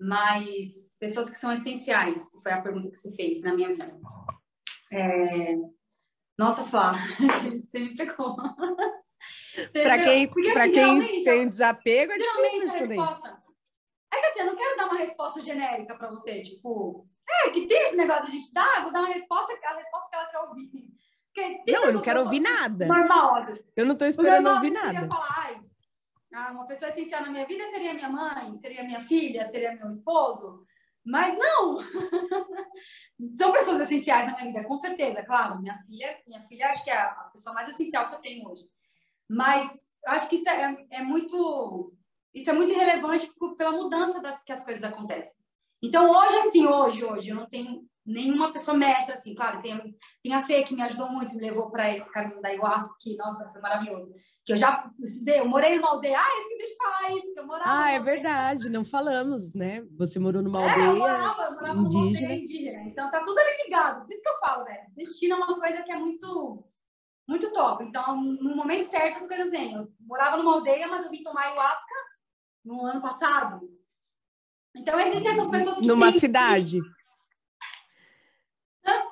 [0.00, 3.94] Mas pessoas que são essenciais, foi a pergunta que você fez na minha vida.
[4.90, 5.56] É,
[6.38, 6.92] nossa, Flá,
[7.66, 8.36] você me pegou.
[9.72, 13.26] Para quem, Porque, assim, quem tem desapego, é difícil responder isso.
[14.12, 17.66] É que assim, eu não quero dar uma resposta genérica para você, tipo, é, que
[17.66, 20.26] tem esse negócio de a gente dar, vou dar uma resposta, a resposta que ela
[20.26, 20.70] quer ouvir.
[21.66, 22.86] Não, eu não quero ouvir nada.
[22.86, 23.44] Normal.
[23.76, 25.08] Eu não estou esperando ouvir nada.
[25.08, 25.60] Falar,
[26.32, 29.90] ah, uma pessoa essencial na minha vida seria minha mãe, seria minha filha, seria meu
[29.90, 30.64] esposo.
[31.04, 31.76] Mas não!
[33.36, 35.60] São pessoas essenciais na minha vida, com certeza, claro.
[35.60, 38.66] Minha filha, minha filha acho que é a pessoa mais essencial que eu tenho hoje.
[39.28, 41.92] Mas acho que isso é, é muito
[42.34, 45.36] isso é muito relevante pela mudança das que as coisas acontecem.
[45.80, 50.34] Então, hoje, assim, hoje, hoje, eu não tenho nenhuma pessoa mestra, assim, claro, tem, tem
[50.34, 53.50] a Fê que me ajudou muito, me levou para esse caminho da ayahuasca, que, nossa,
[53.50, 54.14] foi maravilhoso.
[54.44, 57.46] Que eu já estudei, eu morei numa aldeia, ah, esqueci de falar isso, que eu
[57.46, 57.70] morava.
[57.70, 59.82] Ah, é verdade, não falamos, né?
[59.96, 60.84] Você morou numa aldeia.
[60.84, 61.98] É, eu morava, eu morava indígena.
[61.98, 62.82] numa aldeia indígena.
[62.82, 64.04] Então tá tudo ali ligado.
[64.04, 64.82] Por isso que eu falo, velho.
[64.94, 66.64] Destino é uma coisa que é muito.
[67.26, 67.82] Muito top.
[67.82, 69.72] Então, no momento certo, as coisas vêm.
[69.72, 71.94] Eu morava numa aldeia, mas eu vim tomar ayahuasca
[72.62, 73.66] no ano passado.
[74.76, 75.86] Então, existem essas pessoas que.
[75.86, 76.20] Numa têm...
[76.20, 76.80] cidade.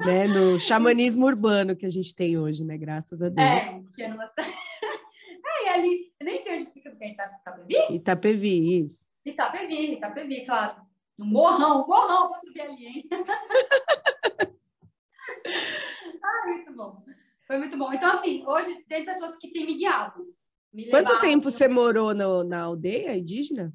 [0.05, 0.27] Né?
[0.27, 2.77] No xamanismo urbano que a gente tem hoje, né?
[2.77, 3.47] Graças a Deus.
[3.47, 7.95] É, que é numa é, e ali, nem sei onde fica, porque é Itapevi?
[7.95, 9.07] Itapevi, isso.
[9.25, 10.83] Itapevi, Itapevi, claro.
[11.19, 13.09] Um morrão, um morrão pra subir ali, hein?
[16.23, 17.05] ah, muito bom.
[17.47, 17.93] Foi muito bom.
[17.93, 20.35] Então, assim, hoje tem pessoas que têm me guiado.
[20.73, 23.75] Me Quanto tempo assim, você morou no, na aldeia indígena?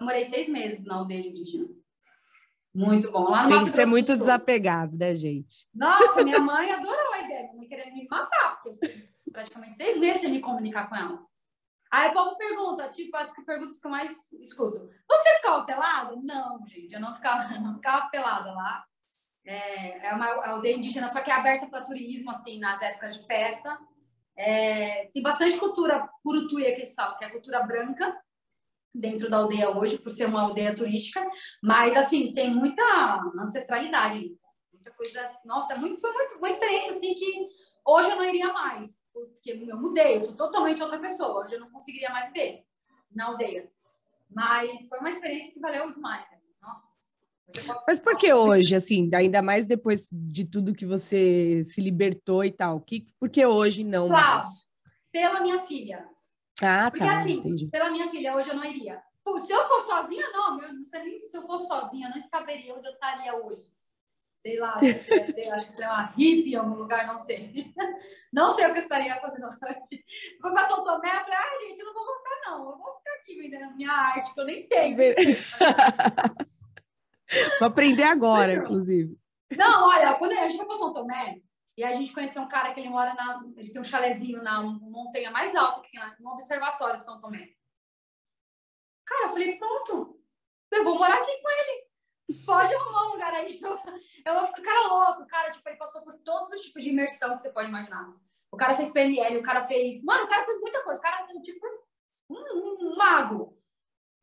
[0.00, 1.68] Eu morei seis meses na aldeia indígena.
[2.76, 3.30] Muito bom.
[3.30, 5.66] Lá no Tem que ser muito desapegado, né, gente?
[5.74, 7.44] Nossa, minha mãe adorou a ideia.
[7.44, 11.26] Minha mãe queria me matar, porque eu praticamente seis meses sem me comunicar com ela.
[11.90, 14.90] Aí o povo pergunta, tipo, as perguntas que eu mais escuto.
[15.08, 16.16] Você ficava pelada?
[16.22, 18.84] Não, gente, eu não ficava, não ficava pelada lá.
[19.46, 23.26] É, é uma aldeia indígena, só que é aberta para turismo, assim, nas épocas de
[23.26, 23.78] festa.
[24.36, 28.14] É, tem bastante cultura purutuia que eles falam, que é a cultura branca,
[28.98, 31.24] dentro da aldeia hoje, por ser uma aldeia turística,
[31.62, 32.82] mas assim, tem muita
[33.38, 34.34] ancestralidade,
[34.72, 37.48] muita coisa, assim, nossa, muito, foi muito, uma experiência assim que
[37.84, 41.60] hoje eu não iria mais, porque eu mudei, eu sou totalmente outra pessoa, hoje eu
[41.60, 42.64] não conseguiria mais ver
[43.14, 43.70] na aldeia.
[44.30, 46.26] Mas foi uma experiência que valeu demais.
[46.60, 52.44] Nossa, Mas por que hoje, assim, ainda mais depois de tudo que você se libertou
[52.44, 52.80] e tal?
[52.80, 54.66] Que, por que hoje não Uau, mais?
[55.12, 56.08] Pela minha filha.
[56.62, 57.18] Ah, Porque, tá.
[57.18, 57.66] assim, entendi.
[57.68, 59.02] pela minha filha, hoje eu não iria.
[59.22, 62.14] Pô, se eu for sozinha, não, eu não sei nem se eu fosse sozinha, eu
[62.14, 63.62] não saberia onde eu estaria hoje.
[64.34, 64.94] Sei lá, sei,
[65.32, 67.72] sei, acho que seria uma hippie em algum lugar, não sei.
[68.32, 69.58] Não sei o que eu estaria fazendo hoje.
[70.42, 72.70] Vou para São Tomé, eu falei, ah, gente, eu não vou voltar, não.
[72.70, 74.96] Eu vou ficar aqui vendendo minha arte, que eu nem tenho.
[77.58, 79.18] Vou aprender agora, inclusive.
[79.56, 81.40] Não, olha, quando a gente foi para São Tomé,
[81.76, 83.44] e a gente conheceu um cara que ele mora na.
[83.56, 87.20] Ele tem um chalezinho na montanha mais alta que tem lá, no Observatório de São
[87.20, 87.54] Tomé.
[89.04, 90.18] Cara, eu falei, pronto,
[90.72, 91.86] eu vou morar aqui com ele.
[92.44, 93.60] Pode arrumar um lugar aí.
[94.26, 95.22] Eu, eu ficar cara louco.
[95.22, 98.12] O cara, tipo, ele passou por todos os tipos de imersão que você pode imaginar.
[98.50, 100.02] O cara fez PNL, o cara fez.
[100.02, 100.98] Mano, o cara fez muita coisa.
[100.98, 101.64] O cara é tipo
[102.28, 103.55] um, um mago.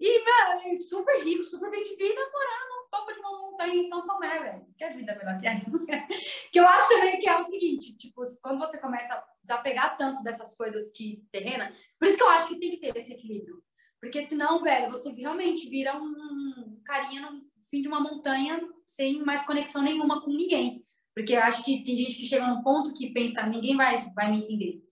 [0.06, 3.84] E, meu, super rico, super bem de vida, morando no topo de uma montanha em
[3.86, 4.66] São Tomé, velho.
[4.78, 5.72] Que vida é melhor que essa.
[6.52, 10.22] que eu acho também que é o seguinte, tipo, quando você começa a desapegar tanto
[10.22, 13.64] dessas coisas que terrena, por isso que eu acho que tem que ter esse equilíbrio.
[14.02, 19.46] Porque senão, velho, você realmente vira um carinha no fim de uma montanha sem mais
[19.46, 20.84] conexão nenhuma com ninguém.
[21.16, 24.32] Porque eu acho que tem gente que chega num ponto que pensa, ninguém vai, vai
[24.32, 24.84] me entender.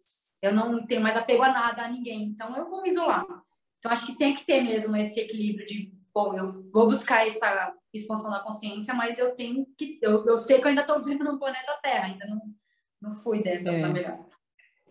[0.42, 2.24] Eu não tenho mais apego a nada, a ninguém.
[2.24, 3.26] Então, eu vou me isolar.
[3.82, 7.74] Então, acho que tem que ter mesmo esse equilíbrio de, bom, eu vou buscar essa
[7.92, 11.24] expansão da consciência, mas eu tenho que, eu, eu sei que eu ainda estou vivendo
[11.24, 12.42] no planeta Terra, ainda não,
[13.02, 13.88] não fui dessa é.
[13.88, 14.24] melhor.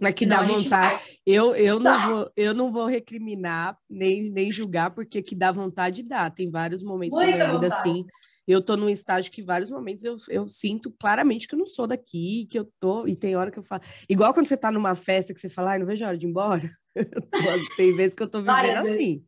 [0.01, 1.03] Mas que Senão dá vontade.
[1.25, 6.03] Eu, eu, não vou, eu não vou recriminar, nem, nem julgar, porque que dá vontade
[6.03, 6.29] dá.
[6.29, 8.05] Tem vários momentos Muita da minha vida assim.
[8.47, 11.87] Eu tô num estágio que vários momentos eu, eu sinto claramente que eu não sou
[11.87, 13.07] daqui, que eu tô.
[13.07, 13.83] E tem hora que eu falo.
[14.09, 16.27] Igual quando você tá numa festa que você fala, ai, não vejo a hora de
[16.27, 16.71] ir embora.
[16.97, 19.25] Tô, tem vezes que eu tô vivendo assim.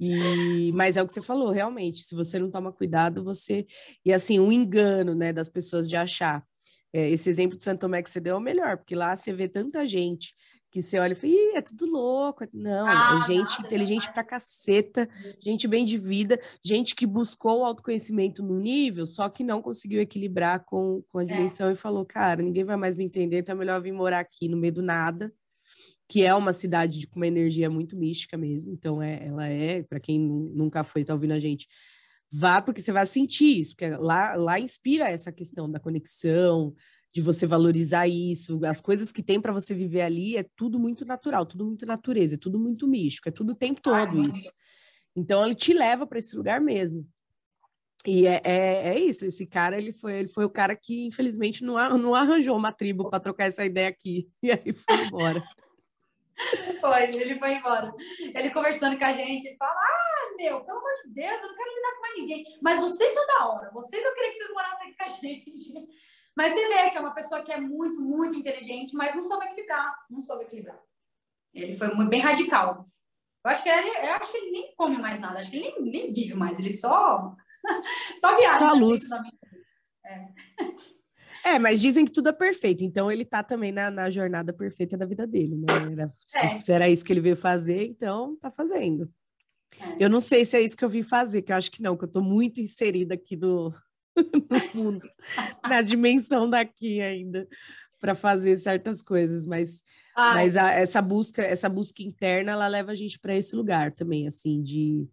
[0.00, 3.64] E, mas é o que você falou, realmente, se você não toma cuidado, você.
[4.04, 6.44] E assim, um engano, né, das pessoas de achar
[6.92, 9.32] é, esse exemplo de Santo Tomé que você deu é o melhor, porque lá você
[9.32, 10.34] vê tanta gente
[10.72, 12.48] que você olha e fala, Ih, é tudo louco.
[12.50, 15.06] Não, ah, é gente nada, inteligente pra caceta,
[15.38, 20.00] gente bem de vida, gente que buscou o autoconhecimento no nível, só que não conseguiu
[20.00, 21.26] equilibrar com, com a é.
[21.26, 21.72] dimensão é.
[21.72, 24.56] e falou, cara, ninguém vai mais me entender, então é melhor vir morar aqui no
[24.56, 25.30] meio do nada,
[26.08, 28.72] que é uma cidade com uma energia muito mística mesmo.
[28.72, 31.68] Então, é, ela é, para quem nunca foi, tá ouvindo a gente,
[32.32, 36.74] vá porque você vai sentir isso, porque lá, lá inspira essa questão da conexão,
[37.12, 41.04] de você valorizar isso, as coisas que tem para você viver ali é tudo muito
[41.04, 44.50] natural, tudo muito natureza, é tudo muito místico, é tudo o tempo todo Ai, isso.
[45.14, 47.06] Então ele te leva para esse lugar mesmo.
[48.06, 51.62] E é, é, é, isso, esse cara ele foi, ele foi o cara que infelizmente
[51.62, 55.42] não, não arranjou uma tribo para trocar essa ideia aqui, e aí foi embora.
[56.80, 57.92] Foi, ele foi embora.
[58.34, 61.56] Ele conversando com a gente, ele fala: Ah, meu, pelo amor de Deus, eu não
[61.56, 62.44] quero lidar com mais ninguém.
[62.60, 65.88] Mas vocês são da hora, vocês eu queria que vocês morassem aqui com a gente.
[66.36, 69.44] Mas você vê que é uma pessoa que é muito, muito inteligente, mas não soube
[69.46, 69.94] equilibrar.
[70.10, 70.80] Não soube equilibrar.
[71.52, 72.88] Ele foi bem radical.
[73.44, 75.74] Eu acho que ele, eu acho que ele nem come mais nada, acho que ele
[75.80, 77.34] nem, nem vive mais, ele só,
[78.20, 78.58] só viaja.
[78.58, 79.02] Só a luz.
[80.06, 80.28] É.
[81.44, 84.96] É, mas dizem que tudo é perfeito, então ele tá também na, na jornada perfeita
[84.96, 85.92] da vida dele, né?
[85.92, 86.60] Era, é.
[86.60, 89.12] se, era isso que ele veio fazer, então tá fazendo.
[89.80, 90.04] É.
[90.04, 91.96] Eu não sei se é isso que eu vim fazer, que eu acho que não,
[91.96, 93.72] que eu tô muito inserida aqui no,
[94.74, 95.08] no mundo,
[95.62, 97.48] na dimensão daqui ainda,
[98.00, 99.82] para fazer certas coisas, mas,
[100.16, 104.26] mas a, essa busca, essa busca interna, ela leva a gente para esse lugar também,
[104.26, 105.08] assim, de,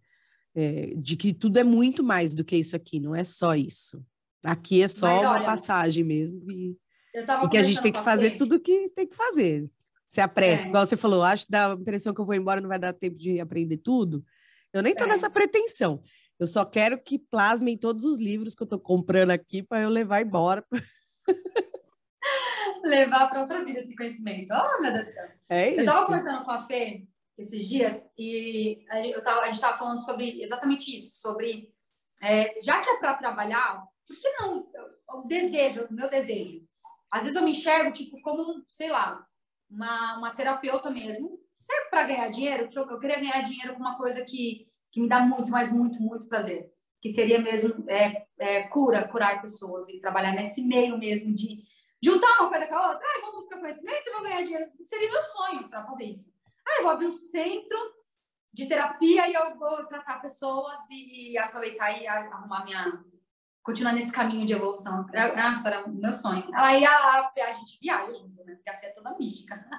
[0.54, 4.04] é, de que tudo é muito mais do que isso aqui, não é só isso.
[4.42, 6.50] Aqui é só Mas, uma olha, passagem mesmo.
[6.50, 6.76] E,
[7.14, 9.68] e que a gente tem que fazer tudo que tem que fazer.
[10.08, 10.68] Se apressa, é.
[10.68, 12.92] igual você falou, acho que dá a impressão que eu vou embora, não vai dar
[12.92, 14.24] tempo de aprender tudo.
[14.72, 15.06] Eu nem tô é.
[15.06, 16.02] nessa pretensão.
[16.40, 19.90] Eu só quero que plasmem todos os livros que eu tô comprando aqui para eu
[19.90, 20.64] levar embora.
[22.82, 24.50] levar para outra vida esse conhecimento.
[24.50, 25.28] Oh, meu Deus do céu.
[25.50, 25.80] É isso.
[25.80, 27.06] Eu tava conversando com a Fê
[27.36, 31.74] esses dias e eu tava, a gente estava falando sobre exatamente isso, sobre
[32.22, 34.66] é, já que é para trabalhar, por que não?
[35.10, 36.66] O desejo, o meu desejo.
[37.10, 39.26] Às vezes eu me enxergo, tipo, como, sei lá,
[39.68, 41.38] uma, uma terapeuta mesmo.
[41.54, 42.70] Serve para ganhar dinheiro?
[42.70, 45.70] Que eu, eu queria ganhar dinheiro com uma coisa que, que me dá muito, mas
[45.70, 46.72] muito, muito prazer.
[47.00, 51.62] Que seria mesmo é, é, cura, curar pessoas e trabalhar nesse meio mesmo de
[52.02, 53.06] juntar uma coisa com a outra.
[53.06, 54.70] Ah, vou buscar conhecimento vou ganhar dinheiro.
[54.82, 56.32] Seria meu sonho para fazer isso.
[56.66, 57.78] Ah, eu vou abrir um centro
[58.52, 63.04] de terapia e eu vou tratar pessoas e, e aproveitar e arrumar minha
[63.62, 65.06] continuar nesse caminho de evolução.
[65.36, 66.44] Nossa, era meu sonho.
[66.52, 68.54] Ela ia lá, a gente viaja junto, né?
[68.54, 69.54] Porque a fé é toda mística.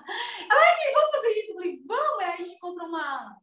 [0.50, 1.52] Ela, vamos fazer isso?
[1.52, 3.38] Eu falei, vamos, aí a gente compra uma,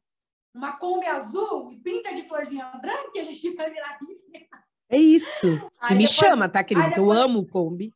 [0.54, 4.48] uma Kombi azul e pinta de florzinha branca e a gente vai virar hippie.
[4.90, 5.46] É isso.
[5.80, 6.88] Aí me depois, chama, tá, querido?
[6.88, 7.06] Depois...
[7.06, 7.92] Eu amo Kombi.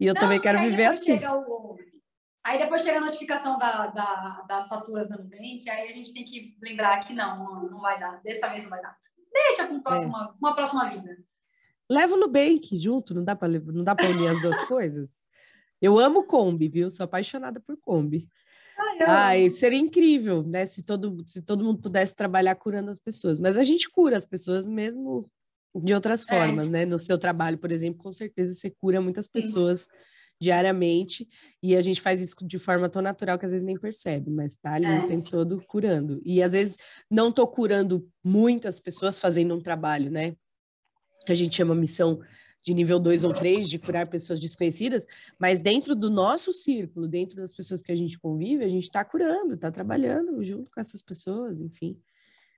[0.00, 1.14] E eu Não, também quero viver assim.
[1.24, 1.76] O...
[2.44, 6.24] Aí depois chega a notificação da, da, das faturas da Nubank, aí a gente tem
[6.24, 8.20] que lembrar que não, não vai dar.
[8.22, 8.96] Dessa vez não vai dar.
[9.32, 10.38] Deixa para próxima, é.
[10.38, 11.18] uma próxima vida.
[11.88, 15.24] Leva o Nubank junto, não dá para unir as duas coisas.
[15.80, 16.90] Eu amo Kombi, viu?
[16.90, 18.28] Sou apaixonada por Kombi.
[19.00, 20.64] Ai, seria incrível, né?
[20.66, 23.38] Se todo, se todo mundo pudesse trabalhar curando as pessoas.
[23.38, 25.28] Mas a gente cura as pessoas mesmo
[25.74, 26.38] de outras é.
[26.38, 26.70] formas, é.
[26.70, 26.84] né?
[26.84, 29.88] No seu trabalho, por exemplo, com certeza você cura muitas pessoas Sim.
[30.40, 31.28] diariamente
[31.62, 34.56] e a gente faz isso de forma tão natural que às vezes nem percebe, mas
[34.58, 35.00] tá ali é.
[35.00, 36.20] o tempo todo curando.
[36.24, 36.76] E às vezes
[37.10, 40.36] não tô curando muitas pessoas fazendo um trabalho, né?
[41.24, 42.20] Que a gente chama missão
[42.62, 45.06] de nível 2 ou 3, de curar pessoas desconhecidas,
[45.38, 49.04] mas dentro do nosso círculo, dentro das pessoas que a gente convive, a gente está
[49.04, 51.98] curando, está trabalhando junto com essas pessoas, enfim.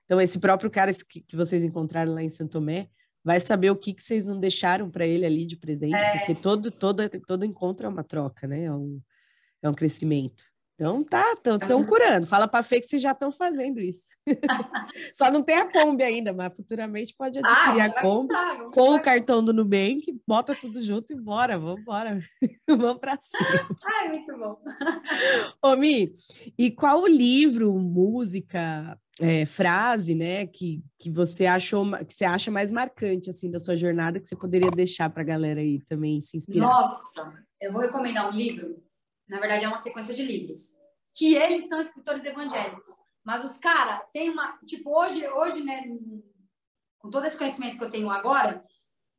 [0.05, 2.87] Então, esse próprio cara que, que vocês encontraram lá em Santo Tomé,
[3.23, 6.19] vai saber o que, que vocês não deixaram para ele ali de presente, é.
[6.19, 8.65] porque todo, todo, todo encontro é uma troca, né?
[8.65, 9.01] É um,
[9.63, 10.45] é um crescimento.
[10.75, 12.27] Então tá, estão curando.
[12.27, 14.09] Fala para Fê que vocês já estão fazendo isso.
[15.15, 18.35] Só não tem a Kombi ainda, mas futuramente pode adquirir ah, a Kombi
[18.73, 22.19] com o cartão do Nubank, bota tudo junto e bora, vamos embora.
[22.67, 23.69] vamos para cima.
[23.85, 24.57] Ai, muito bom.
[25.61, 26.13] Ô, Mi,
[26.57, 32.51] e qual o livro, música, é, frase, né, que, que você achou, que você acha
[32.51, 36.19] mais marcante, assim, da sua jornada, que você poderia deixar para a galera aí também
[36.19, 36.67] se inspirar?
[36.67, 38.83] Nossa, eu vou recomendar um livro
[39.27, 40.75] na verdade é uma sequência de livros,
[41.13, 42.91] que eles são escritores evangélicos.
[43.23, 44.57] Mas os caras têm uma.
[44.65, 45.83] Tipo, hoje, hoje, né,
[46.99, 48.63] com todo esse conhecimento que eu tenho agora,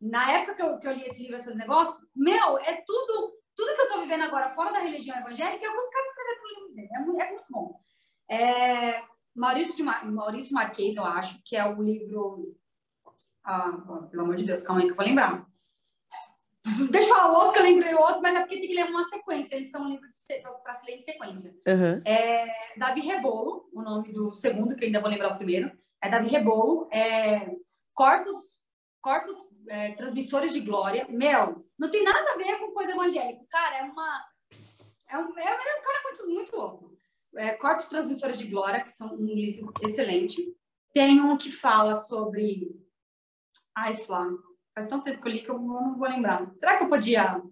[0.01, 3.35] na época que eu, que eu li esse livro, esses negócios, meu, é tudo.
[3.57, 6.51] Tudo que eu estou vivendo agora fora da religião evangélica, eu vou caras escrever para
[6.51, 6.89] livros dele.
[6.95, 7.81] É, muito, é muito bom.
[8.31, 9.03] É,
[9.35, 12.55] Maurício, de Mar, Maurício Marquês, eu acho, que é o livro.
[13.43, 13.73] Ah,
[14.11, 15.47] pelo amor de Deus, calma aí que eu vou lembrar.
[16.91, 18.75] Deixa eu falar o outro, que eu lembrei o outro, mas é porque tem que
[18.75, 19.55] ler uma sequência.
[19.55, 20.19] Eles são livros
[20.65, 21.53] para se ler em sequência.
[21.67, 22.03] Uhum.
[22.05, 25.71] É Davi Rebolo, o nome do segundo, que eu ainda vou lembrar o primeiro.
[26.03, 26.89] É Davi Rebolo.
[26.93, 27.55] É
[27.95, 28.61] Corpos,
[29.01, 29.37] corpos
[29.69, 31.07] é, Transmissores de Glória.
[31.09, 33.45] Meu, não tem nada a ver com coisa evangélica.
[33.49, 34.25] Cara, é uma...
[35.09, 36.99] É um, é, é um cara muito, muito louco.
[37.37, 40.43] É, Corpos Transmissores de Glória, que são um livro excelente.
[40.93, 42.75] Tem um que fala sobre...
[43.77, 44.46] Ai, Flávio
[44.77, 46.53] Faz tanto tempo que eu li que eu não vou lembrar.
[46.59, 47.43] Será que eu podia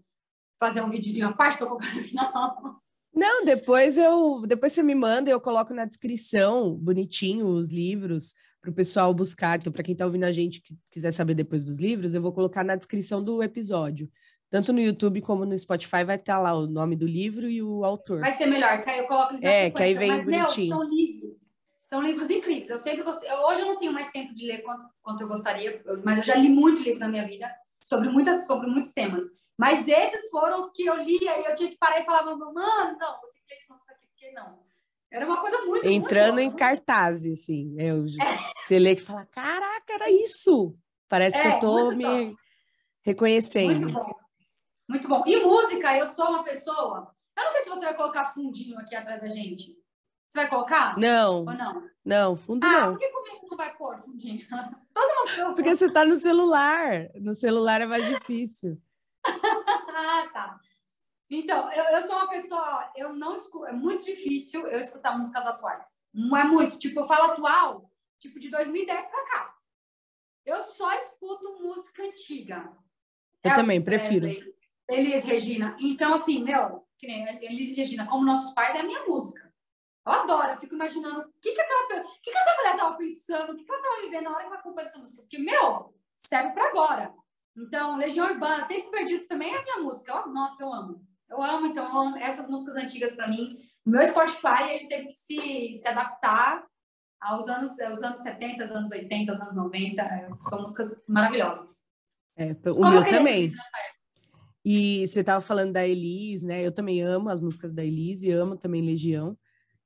[0.62, 2.80] fazer um videozinho à parte para colocar no final?
[3.14, 8.70] Não, depois eu depois você me manda, eu coloco na descrição bonitinho os livros para
[8.70, 9.58] o pessoal buscar.
[9.58, 12.32] Então, para quem está ouvindo a gente que quiser saber depois dos livros, eu vou
[12.32, 14.10] colocar na descrição do episódio.
[14.50, 17.62] Tanto no YouTube como no Spotify vai estar tá lá o nome do livro e
[17.62, 18.20] o autor.
[18.20, 20.76] Vai ser melhor, que aí eu coloco eles na É, que aí vem Mas, bonitinho.
[20.76, 21.53] Meu, são livros
[21.84, 22.70] são livros incríveis.
[22.70, 23.30] Eu sempre gostei.
[23.30, 26.34] Hoje eu não tenho mais tempo de ler quanto, quanto eu gostaria, mas eu já
[26.34, 29.22] li muito livro na minha vida sobre muitas sobre muitos temas.
[29.56, 32.52] Mas esses foram os que eu lia e eu tinha que parar e falar, mano,
[32.52, 34.64] não, vou ter que ler isso aqui, porque não.
[35.12, 37.76] Era uma coisa muito Entrando muito em cartaz, assim.
[37.78, 38.52] Eu, é.
[38.56, 40.74] Você lê e fala, caraca, era isso.
[41.06, 42.36] Parece é, que eu tô me bom.
[43.02, 43.80] reconhecendo.
[43.80, 44.14] Muito bom.
[44.88, 45.22] Muito bom.
[45.26, 47.14] E música, eu sou uma pessoa.
[47.36, 49.83] Eu não sei se você vai colocar fundinho aqui atrás da gente.
[50.34, 50.98] Você vai colocar?
[50.98, 51.44] Não.
[51.44, 51.88] Ou não?
[52.04, 52.90] Não, fundo ah, não.
[52.90, 54.44] por que comigo não vai pôr fundinho?
[54.92, 57.08] Todo mundo Porque você tá no celular.
[57.14, 58.76] No celular é mais difícil.
[59.24, 60.58] ah, tá.
[61.30, 65.46] Então, eu, eu sou uma pessoa, eu não escuto, é muito difícil eu escutar músicas
[65.46, 66.02] atuais.
[66.12, 66.78] Não é muito.
[66.78, 67.88] Tipo, eu falo atual,
[68.18, 69.54] tipo, de 2010 pra cá.
[70.44, 72.72] Eu só escuto música antiga.
[73.40, 74.26] Eu também, prefiro.
[74.90, 75.76] Elis Regina.
[75.78, 79.43] Então, assim, meu, que nem Elis Regina, como nossos pais, é a minha música.
[80.06, 82.96] Eu adoro, eu fico imaginando o que, que, aquela, o que, que essa mulher estava
[82.96, 85.22] pensando, o que, que ela estava vivendo na hora que ela compôs essa música.
[85.22, 87.14] Porque, meu, serve para agora.
[87.56, 90.12] Então, Legião Urbana, Tempo Perdido também é a minha música.
[90.12, 91.06] Eu, nossa, eu amo.
[91.30, 93.58] Eu amo, então, eu amo essas músicas antigas para mim.
[93.84, 96.66] O meu Spotify, ele teve que se, se adaptar
[97.20, 100.38] aos anos, aos anos 70, anos 80, anos 90.
[100.42, 101.84] São músicas maravilhosas.
[102.36, 103.52] É, o Como meu também.
[104.64, 106.66] E você estava falando da Elis, né?
[106.66, 109.36] Eu também amo as músicas da Elis e amo também Legião.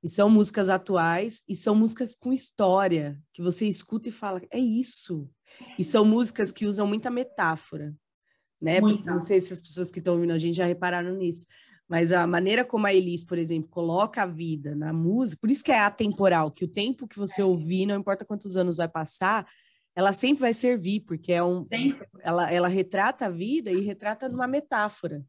[0.01, 4.59] E são músicas atuais e são músicas com história, que você escuta e fala, é
[4.59, 5.29] isso.
[5.77, 7.93] E são músicas que usam muita metáfora,
[8.61, 8.79] né?
[8.79, 9.11] Muita.
[9.11, 11.45] Não sei se as pessoas que estão ouvindo a gente já repararam nisso,
[11.87, 15.63] mas a maneira como a Elis, por exemplo, coloca a vida na música, por isso
[15.63, 17.45] que é atemporal, que o tempo que você é.
[17.45, 19.47] ouvir, não importa quantos anos vai passar,
[19.95, 21.67] ela sempre vai servir, porque é um,
[22.21, 25.25] ela, ela retrata a vida e retrata numa metáfora.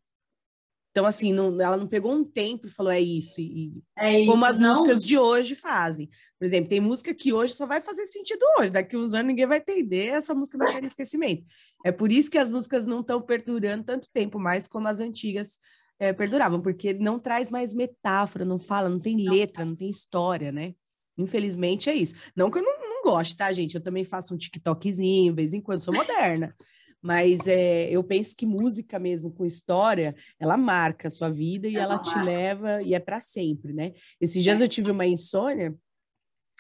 [1.01, 3.41] Então, assim, não, ela não pegou um tempo e falou, é isso.
[3.41, 4.69] E, é isso como as não...
[4.69, 6.11] músicas de hoje fazem.
[6.39, 8.71] Por exemplo, tem música que hoje só vai fazer sentido hoje.
[8.71, 11.43] Daqui uns anos ninguém vai entender, essa música vai cair no esquecimento.
[11.87, 15.59] É por isso que as músicas não estão perdurando tanto tempo mais como as antigas
[15.99, 20.53] é, perduravam, porque não traz mais metáfora, não fala, não tem letra, não tem história,
[20.53, 20.75] né?
[21.17, 22.15] Infelizmente é isso.
[22.37, 23.75] Não que eu não, não goste, tá, gente?
[23.75, 26.55] Eu também faço um TikTokzinho, de vez em quando, sou moderna.
[27.03, 31.77] Mas é, eu penso que música mesmo com história, ela marca a sua vida e
[31.77, 33.93] ela, ela te leva e é para sempre, né?
[34.21, 35.75] Esses dias eu tive uma insônia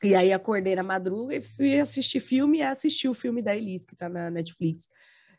[0.02, 3.84] e aí acordei na madruga e fui assistir filme e assisti o filme da Elis,
[3.84, 4.88] que tá na Netflix.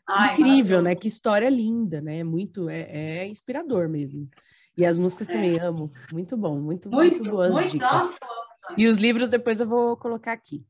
[0.08, 0.94] Ai, Incrível, né?
[0.94, 2.22] Que história linda, né?
[2.22, 4.28] Muito, é, é inspirador mesmo.
[4.76, 5.32] E as músicas é.
[5.32, 5.92] também amo.
[6.12, 7.90] Muito bom, muito, muito, muito boas muito, dicas.
[7.92, 8.18] Nossa.
[8.76, 10.64] E os livros depois eu vou colocar aqui.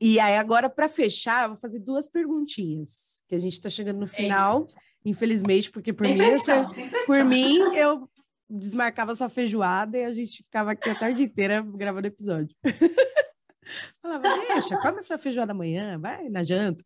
[0.00, 4.00] E aí, agora, para fechar, eu vou fazer duas perguntinhas, que a gente está chegando
[4.00, 4.66] no final,
[5.04, 6.66] infelizmente, porque por mim, pressão,
[7.06, 8.08] por mim, eu
[8.48, 12.54] desmarcava sua feijoada e a gente ficava aqui a tarde inteira gravando episódio.
[14.02, 16.84] Falava, deixa, come essa feijoada amanhã, vai na janta.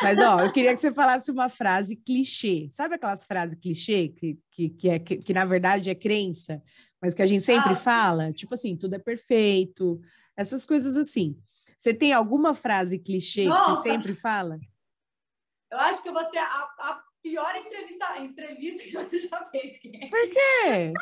[0.00, 2.68] Mas, ó, eu queria que você falasse uma frase clichê.
[2.70, 6.62] Sabe aquelas frases clichê que, que, que, é, que, que na verdade é crença,
[7.00, 8.32] mas que a gente sempre ah, fala?
[8.32, 10.00] Tipo assim, tudo é perfeito,
[10.36, 11.36] essas coisas assim.
[11.76, 13.70] Você tem alguma frase clichê Nossa.
[13.70, 14.58] que você sempre fala?
[15.70, 19.78] Eu acho que você a, a pior entrevista, entrevista que você já fez.
[19.80, 20.92] Por quê?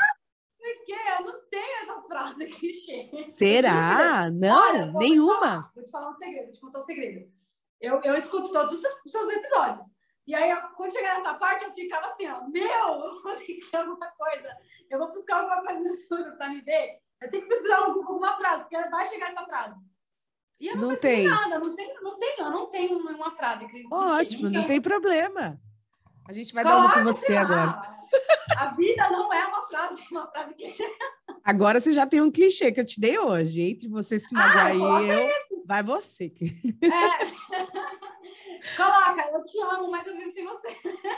[0.58, 3.10] Porque eu não tenho essas frases clichê.
[3.26, 4.28] Será?
[4.30, 5.32] Não, Olha, nenhuma.
[5.32, 7.32] Vou te, falar, vou te falar um segredo, vou te contar um segredo.
[7.80, 9.86] Eu, eu escuto todos os seus, os seus episódios.
[10.26, 13.76] E aí, quando chegar nessa parte, eu ficava assim, ó, meu, eu vou ter que
[13.76, 14.56] alguma coisa.
[14.90, 17.00] Eu vou buscar alguma coisa no YouTube para me ver.
[17.22, 19.74] Eu tenho que pesquisar alguma frase, porque vai chegar essa frase.
[20.60, 23.66] E eu não, não tem nada, não, sei, não tenho, eu não tenho uma frase.
[23.66, 25.58] Que, Ótimo, não tem problema.
[26.28, 27.80] A gente vai claro, dar uma com você agora.
[28.56, 30.84] A vida não é uma frase, uma frase clichê.
[31.42, 33.62] Agora você já tem um clichê que eu te dei hoje.
[33.62, 35.62] Entre você se magoar ah, e eu, esse.
[35.64, 36.32] vai você.
[36.82, 38.00] É.
[38.76, 40.68] Coloca, eu te amo, mas eu vivo sem você.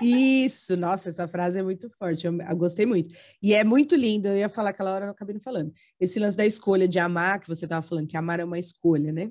[0.01, 3.15] Isso, nossa, essa frase é muito forte, eu, eu, gostei muito.
[3.43, 5.73] E é muito lindo, eu ia falar aquela hora, eu acabei não falando.
[5.99, 9.13] Esse lance da escolha de amar, que você estava falando, que amar é uma escolha,
[9.13, 9.31] né?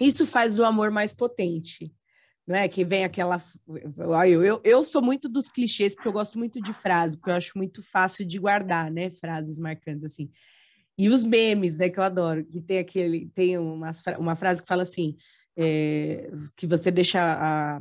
[0.00, 1.92] Isso faz do amor mais potente,
[2.46, 2.68] não é?
[2.68, 3.42] Que vem aquela.
[4.26, 7.36] Eu, eu, eu sou muito dos clichês, porque eu gosto muito de frase, porque eu
[7.36, 9.10] acho muito fácil de guardar, né?
[9.10, 10.30] Frases marcantes assim.
[10.98, 14.68] E os memes, né, que eu adoro, que tem aquele, tem uma, uma frase que
[14.68, 15.16] fala assim:
[15.56, 17.80] é, que você deixa a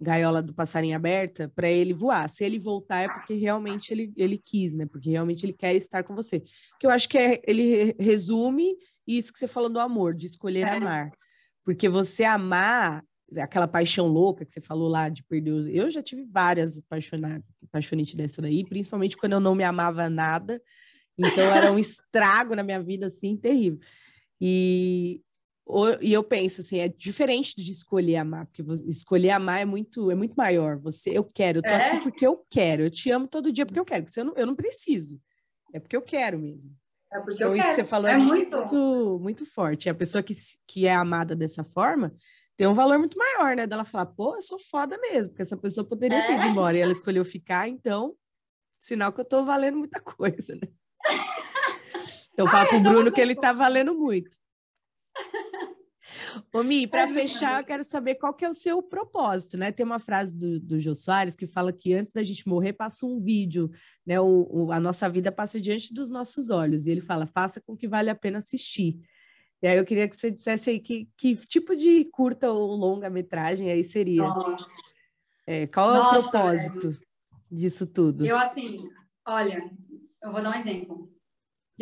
[0.00, 2.28] gaiola do passarinho aberta para ele voar.
[2.28, 4.84] Se ele voltar é porque realmente ele, ele quis, né?
[4.84, 6.40] Porque realmente ele quer estar com você.
[6.80, 8.76] Que eu acho que é, ele resume
[9.06, 10.76] isso que você falou do amor, de escolher é.
[10.76, 11.12] amar.
[11.64, 13.04] Porque você amar
[13.38, 15.52] aquela paixão louca que você falou lá de perder.
[15.52, 15.66] Os...
[15.68, 16.82] Eu já tive várias
[17.70, 20.60] paixonites dessa daí, principalmente quando eu não me amava nada.
[21.16, 23.78] Então era um estrago na minha vida assim terrível.
[24.40, 25.22] E
[26.00, 30.14] e eu penso assim, é diferente de escolher amar, porque escolher amar é muito, é
[30.14, 30.76] muito maior.
[30.78, 31.90] Você, eu quero, eu tô é?
[31.90, 32.82] aqui porque eu quero.
[32.82, 34.04] Eu te amo todo dia porque eu quero.
[34.04, 35.20] Porque eu não, eu não preciso.
[35.72, 36.70] É porque eu quero mesmo.
[37.12, 37.76] É porque então, eu isso quero.
[37.76, 38.56] que você falou é, é muito...
[38.56, 39.88] muito, muito forte.
[39.88, 40.34] A pessoa que,
[40.66, 42.14] que é amada dessa forma
[42.56, 43.66] tem um valor muito maior, né?
[43.66, 46.26] Dela falar, pô, eu sou foda mesmo, porque essa pessoa poderia é?
[46.26, 48.14] ter ido embora e ela escolheu ficar, então,
[48.78, 50.68] sinal que eu tô valendo muita coisa, né?
[52.32, 54.36] Então, fala pro Bruno que ele tá valendo muito.
[56.52, 59.72] Ô, Mi, para fechar, eu quero saber qual que é o seu propósito, né?
[59.72, 63.06] Tem uma frase do, do Jô Soares que fala que antes da gente morrer passa
[63.06, 63.70] um vídeo,
[64.06, 64.20] né?
[64.20, 66.86] O, o, a nossa vida passa diante dos nossos olhos.
[66.86, 68.98] E ele fala, faça com que vale a pena assistir.
[69.62, 73.08] E aí eu queria que você dissesse aí que, que tipo de curta ou longa
[73.08, 74.24] metragem aí seria.
[75.46, 77.54] É, qual é nossa, o propósito é...
[77.54, 78.26] disso tudo?
[78.26, 78.88] Eu, assim,
[79.26, 79.70] olha,
[80.22, 81.11] eu vou dar um exemplo.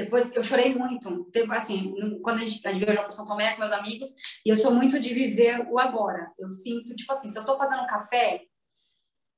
[0.02, 1.30] Depois eu chorei muito.
[1.50, 4.08] Assim, quando a gente, a gente viajou para São Tomé com meus amigos,
[4.44, 6.32] e eu sou muito de viver o agora.
[6.38, 8.42] Eu sinto, tipo assim, se eu estou fazendo café,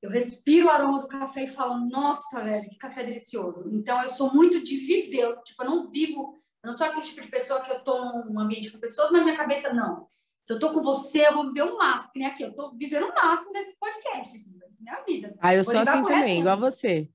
[0.01, 3.69] eu respiro o aroma do café e falo, nossa, velho, que café delicioso.
[3.73, 6.33] Então eu sou muito de viver, tipo, eu não vivo,
[6.63, 9.25] eu não sou aquele tipo de pessoa que eu tô num ambiente com pessoas, mas
[9.25, 10.07] minha cabeça não.
[10.45, 12.73] Se eu tô com você, eu vou viver o máximo, que nem aqui, eu tô
[12.75, 14.45] vivendo o máximo desse podcast,
[14.79, 15.35] minha vida.
[15.41, 17.09] Ah, eu vou sou assim também, igual você.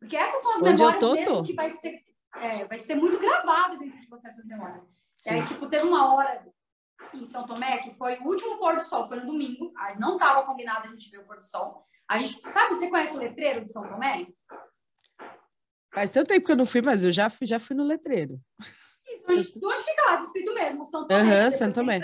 [0.00, 1.42] Porque essas são as Onde memórias eu tô, mesmo tô.
[1.42, 4.84] que vai ser é, vai ser muito gravado dentro de você essas memórias.
[5.14, 5.30] Sim.
[5.30, 6.46] E aí, tipo, teve uma hora
[7.14, 10.16] em São Tomé que foi o último pôr do sol, foi no domingo, aí não
[10.16, 11.84] estava combinado a gente ver o pôr do sol.
[12.08, 14.26] A gente, sabe, você conhece o letreiro de São Tomé?
[15.92, 18.40] Faz tanto tempo que eu não fui, mas eu já fui, já fui no letreiro.
[19.06, 21.44] Isso, onde, onde fica lá, descrito mesmo, São Tomé.
[21.44, 21.98] Uhum, São Tomé.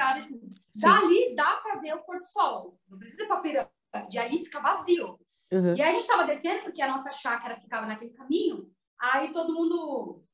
[0.76, 2.78] Dali dá para ver o pôr do sol.
[2.88, 5.18] Não precisa ir para pirâmide, ali fica vazio.
[5.52, 5.74] Uhum.
[5.74, 8.70] E aí a gente tava descendo, porque a nossa chácara ficava naquele caminho.
[9.00, 10.24] Aí todo mundo.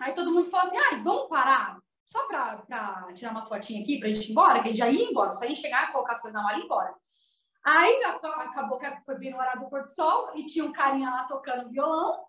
[0.00, 1.82] Aí todo mundo falou assim: ai, vamos parar
[2.12, 2.62] só pra
[3.14, 5.46] tirar umas fotinhas aqui pra gente ir embora, que a gente já ia embora, só
[5.46, 6.94] ia chegar, colocar as coisas na mala e ir embora.
[7.64, 11.24] Aí acabou que foi bem no horário do Porto Sol e tinha um carinha lá
[11.24, 12.24] tocando violão.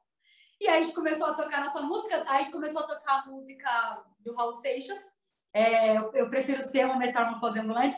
[0.62, 4.04] E aí a gente começou a tocar nossa música, aí começou a tocar a música
[4.20, 5.12] do Raul Seixas.
[5.52, 7.96] É, eu, eu, prefiro ser uma metamorfose ambulante.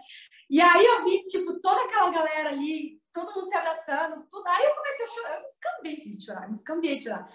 [0.50, 4.48] E aí eu vi, tipo, toda aquela galera ali, todo mundo se abraçando, tudo.
[4.48, 7.30] Aí eu comecei a chorar, eu me escambei de chorar, me escambei de chorar.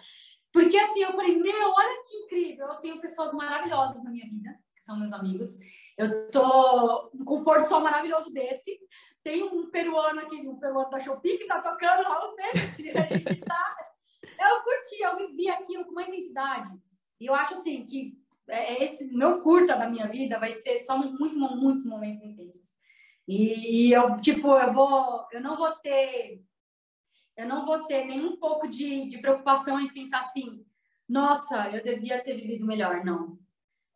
[0.52, 4.50] Porque assim, eu falei, meu, olha que incrível, eu tenho pessoas maravilhosas na minha vida,
[4.76, 5.48] que são meus amigos.
[5.96, 8.78] Eu tô com um pôr do sol maravilhoso desse.
[9.22, 13.14] Tem um peruano aqui, um peruano da Shopee que tá tocando lá, ou seja, a
[13.14, 13.76] gente tá...
[14.22, 16.70] Eu curti, eu vivi aquilo com uma intensidade.
[17.20, 18.18] E eu acho assim que
[18.48, 22.80] é, é esse meu curta da minha vida vai ser só muito, muitos momentos intensos.
[23.28, 26.42] E eu, tipo, eu vou, eu não vou ter
[27.36, 30.64] eu não vou ter nenhum pouco de, de preocupação em pensar assim,
[31.08, 33.04] nossa, eu devia ter vivido melhor.
[33.04, 33.38] Não.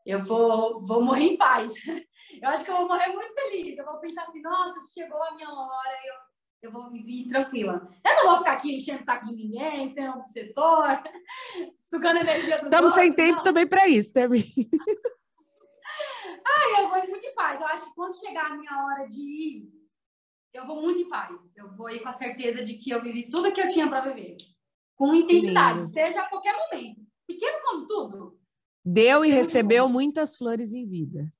[0.04, 1.72] Eu vou, vou morrer em paz.
[2.42, 3.78] Eu acho que eu vou morrer muito feliz.
[3.78, 7.88] Eu vou pensar assim, nossa, chegou a minha hora, eu, eu vou viver tranquila.
[8.04, 11.02] Eu não vou ficar aqui enchendo o saco de ninguém, sendo um obsessor,
[11.78, 13.42] sugando energia do Estamos sem tempo não.
[13.42, 14.44] também para isso, também.
[16.46, 17.60] Ah, eu vou muito em paz.
[17.60, 19.72] Eu acho que quando chegar a minha hora de ir,
[20.54, 21.52] eu vou muito em paz.
[21.56, 24.12] Eu vou ir com a certeza de que eu vivi tudo que eu tinha para
[24.12, 24.36] viver.
[24.94, 25.90] Com intensidade, Lindo.
[25.90, 27.04] seja a qualquer momento.
[27.26, 28.38] Pequenos momentos, tudo.
[28.84, 31.32] Deu e recebeu muitas flores em vida.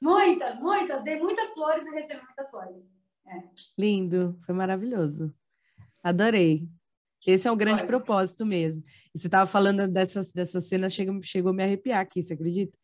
[0.00, 1.02] Muitas, muitas.
[1.02, 2.92] Dei muitas flores e recebi muitas flores.
[3.26, 3.42] É.
[3.78, 5.34] Lindo, foi maravilhoso.
[6.02, 6.68] Adorei.
[7.26, 8.84] Esse é o grande propósito mesmo.
[9.14, 12.76] E você estava falando dessas, dessas cenas, chegou, chegou a me arrepiar aqui, você acredita?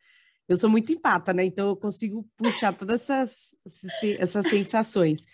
[0.49, 1.45] Eu sou muito empata, né?
[1.45, 3.55] Então eu consigo puxar todas essas,
[4.19, 5.27] essas sensações.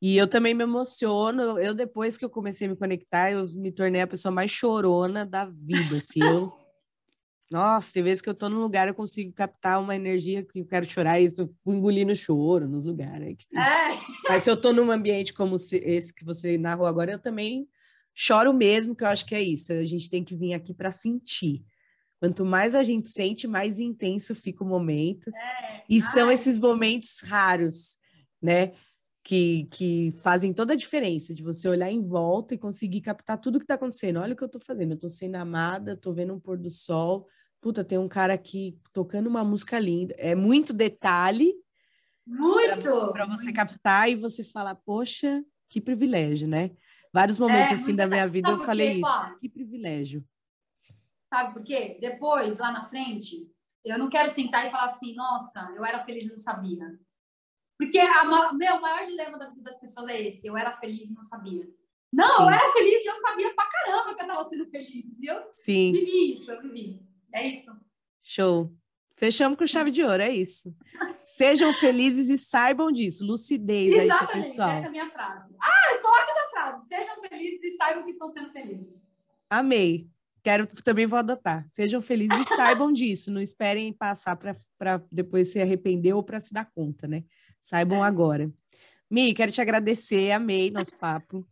[0.00, 1.58] E eu também me emociono.
[1.58, 5.26] Eu, depois que eu comecei a me conectar, eu me tornei a pessoa mais chorona
[5.26, 5.96] da vida.
[5.96, 6.52] Assim, eu...
[7.50, 10.66] Nossa, tem vezes que eu tô num lugar, eu consigo captar uma energia que eu
[10.66, 13.38] quero chorar e estou engolindo choro nos lugares.
[13.54, 14.28] É.
[14.28, 17.66] Mas se eu tô num ambiente como esse que você narrou agora, eu também
[18.14, 19.72] choro mesmo, que eu acho que é isso.
[19.72, 21.64] A gente tem que vir aqui para sentir.
[22.20, 25.30] Quanto mais a gente sente, mais intenso fica o momento.
[25.34, 25.82] É.
[25.88, 27.96] E são esses momentos raros,
[28.42, 28.72] né?
[29.28, 33.58] Que, que fazem toda a diferença de você olhar em volta e conseguir captar tudo
[33.58, 34.20] que está acontecendo.
[34.20, 36.70] Olha o que eu estou fazendo, eu estou sendo amada, estou vendo um pôr do
[36.70, 37.28] sol.
[37.60, 40.14] Puta, tem um cara aqui tocando uma música linda.
[40.16, 41.52] É muito detalhe.
[42.26, 43.12] Muito!
[43.12, 43.56] Para você muito.
[43.56, 46.70] captar e você falar, poxa, que privilégio, né?
[47.12, 49.00] Vários momentos é, assim da minha vida eu falei quê?
[49.00, 49.36] isso.
[49.40, 50.24] Que privilégio.
[51.28, 51.98] Sabe por quê?
[52.00, 53.46] Depois, lá na frente,
[53.84, 56.98] eu não quero sentar e falar assim, nossa, eu era feliz e não sabia.
[57.78, 60.46] Porque a, meu, o maior dilema da vida das pessoas é esse.
[60.46, 61.66] Eu era feliz e não sabia.
[62.12, 62.42] Não, Sim.
[62.42, 65.18] eu era feliz e eu sabia pra caramba que eu tava sendo feliz.
[65.20, 65.92] E eu Sim.
[65.92, 67.00] vivi isso, eu vivi.
[67.32, 67.70] É isso.
[68.22, 68.74] Show.
[69.16, 70.74] Fechamos com chave de ouro, é isso.
[71.22, 73.26] Sejam felizes e saibam disso.
[73.26, 74.70] Lucidez Exatamente, aí pro pessoal.
[74.70, 75.54] essa é a minha frase.
[75.60, 76.88] Ah, coloca essa frase.
[76.88, 79.02] Sejam felizes e saibam que estão sendo felizes.
[79.50, 80.08] Amei.
[80.42, 81.66] Quero, também vou adotar.
[81.68, 83.32] Sejam felizes e saibam disso.
[83.32, 87.24] Não esperem passar para depois se arrepender ou para se dar conta, né?
[87.60, 88.08] Saibam é.
[88.08, 88.50] agora.
[89.10, 91.46] Mi, quero te agradecer, amei nosso papo.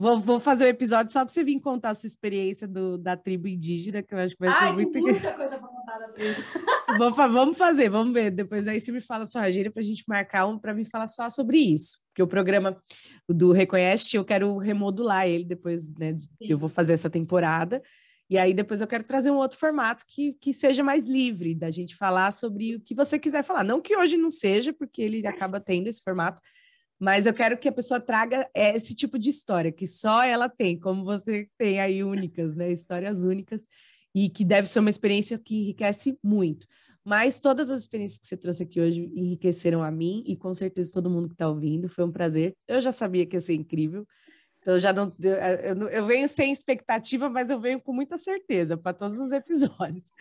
[0.00, 3.16] Vou, vou fazer um episódio só para você vir contar a sua experiência do, da
[3.16, 4.96] tribo indígena, que eu acho que vai ser Ai, muito.
[5.00, 6.36] muita coisa para contar da tribo.
[6.98, 8.30] Vou, vamos fazer, vamos ver.
[8.30, 11.08] Depois aí você me fala sua agenda para a gente marcar um para me falar
[11.08, 11.98] só sobre isso.
[12.08, 12.80] Porque o programa
[13.28, 16.18] do Reconhece, eu quero remodular ele depois, né?
[16.40, 17.82] Eu vou fazer essa temporada.
[18.30, 21.70] E aí depois eu quero trazer um outro formato que, que seja mais livre da
[21.70, 23.64] gente falar sobre o que você quiser falar.
[23.64, 26.40] Não que hoje não seja, porque ele acaba tendo esse formato,
[26.98, 30.78] mas eu quero que a pessoa traga esse tipo de história que só ela tem,
[30.78, 32.70] como você tem aí únicas, né?
[32.70, 33.66] Histórias únicas
[34.14, 36.66] e que deve ser uma experiência que enriquece muito.
[37.04, 40.92] Mas todas as experiências que você trouxe aqui hoje enriqueceram a mim e com certeza
[40.92, 41.88] todo mundo que está ouvindo.
[41.88, 42.54] Foi um prazer.
[42.66, 44.06] Eu já sabia que ia ser incrível.
[44.68, 48.92] Então já não eu, eu venho sem expectativa, mas eu venho com muita certeza para
[48.92, 50.12] todos os episódios.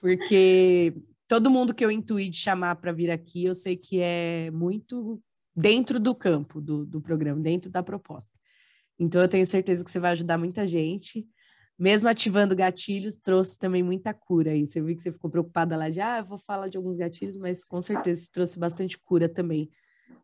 [0.00, 0.94] Porque
[1.28, 5.22] todo mundo que eu intuí de chamar para vir aqui, eu sei que é muito
[5.54, 8.34] dentro do campo do, do programa, dentro da proposta.
[8.98, 11.28] Então eu tenho certeza que você vai ajudar muita gente.
[11.78, 14.56] Mesmo ativando gatilhos, trouxe também muita cura.
[14.56, 16.96] E você viu que você ficou preocupada lá de, ah, eu vou falar de alguns
[16.96, 19.68] gatilhos, mas com certeza trouxe bastante cura também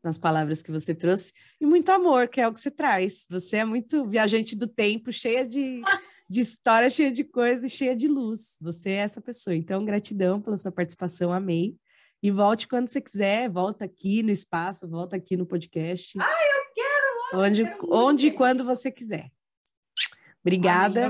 [0.03, 3.27] nas palavras que você trouxe, e muito amor, que é o que você traz.
[3.31, 5.83] Você é muito viajante do tempo, cheia de,
[6.29, 8.59] de história, cheia de coisas, cheia de luz.
[8.61, 9.55] Você é essa pessoa.
[9.55, 11.77] Então, gratidão pela sua participação, amei.
[12.23, 16.19] E volte quando você quiser, volta aqui no espaço, volta aqui no podcast.
[16.21, 19.31] Ai, eu quero Onde, onde e quando você quiser.
[20.41, 21.07] Obrigada.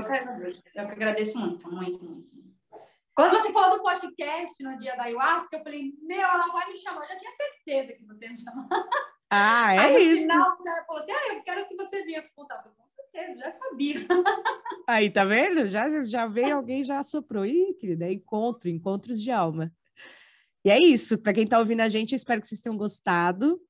[0.75, 2.38] Eu que agradeço muito, muito, muito.
[3.19, 6.77] Quando você falou do podcast no dia da ayahuasca, eu falei, meu, ela vai me
[6.77, 7.03] chamar.
[7.03, 8.69] Eu já tinha certeza que você ia me chamar.
[9.29, 10.25] Ah, é Aí, isso.
[10.25, 12.23] No final, ela falou assim, ah, eu quero que você venha.
[12.33, 14.07] Puta, eu falei, com certeza, já sabia.
[14.87, 15.67] Aí, tá vendo?
[15.67, 17.45] Já, já veio alguém, já soprou.
[17.45, 19.71] Ih, querida, é encontro, encontros de alma.
[20.65, 21.21] E é isso.
[21.21, 23.61] Para quem tá ouvindo a gente, espero que vocês tenham gostado.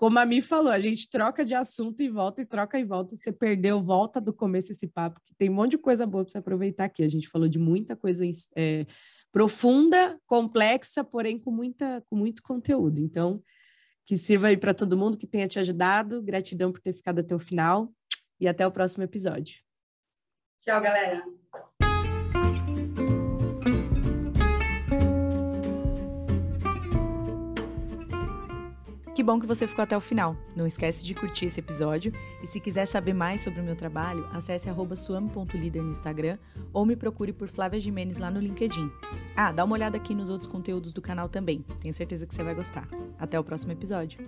[0.00, 3.14] Como a Mi falou, a gente troca de assunto e volta, e troca e volta.
[3.14, 6.32] Você perdeu, volta do começo esse papo, que tem um monte de coisa boa para
[6.32, 7.02] você aproveitar aqui.
[7.02, 8.24] A gente falou de muita coisa
[8.56, 8.86] é,
[9.30, 12.98] profunda, complexa, porém com, muita, com muito conteúdo.
[12.98, 13.42] Então,
[14.06, 16.22] que sirva aí para todo mundo que tenha te ajudado.
[16.22, 17.92] Gratidão por ter ficado até o final
[18.40, 19.60] e até o próximo episódio.
[20.62, 21.22] Tchau, galera.
[29.20, 30.34] Que bom que você ficou até o final.
[30.56, 32.10] Não esquece de curtir esse episódio
[32.42, 34.66] e se quiser saber mais sobre o meu trabalho, acesse
[34.96, 36.38] suame.líder no Instagram
[36.72, 38.90] ou me procure por Flávia Jimenez lá no LinkedIn.
[39.36, 41.62] Ah, dá uma olhada aqui nos outros conteúdos do canal também.
[41.82, 42.88] Tenho certeza que você vai gostar.
[43.18, 44.18] Até o próximo episódio.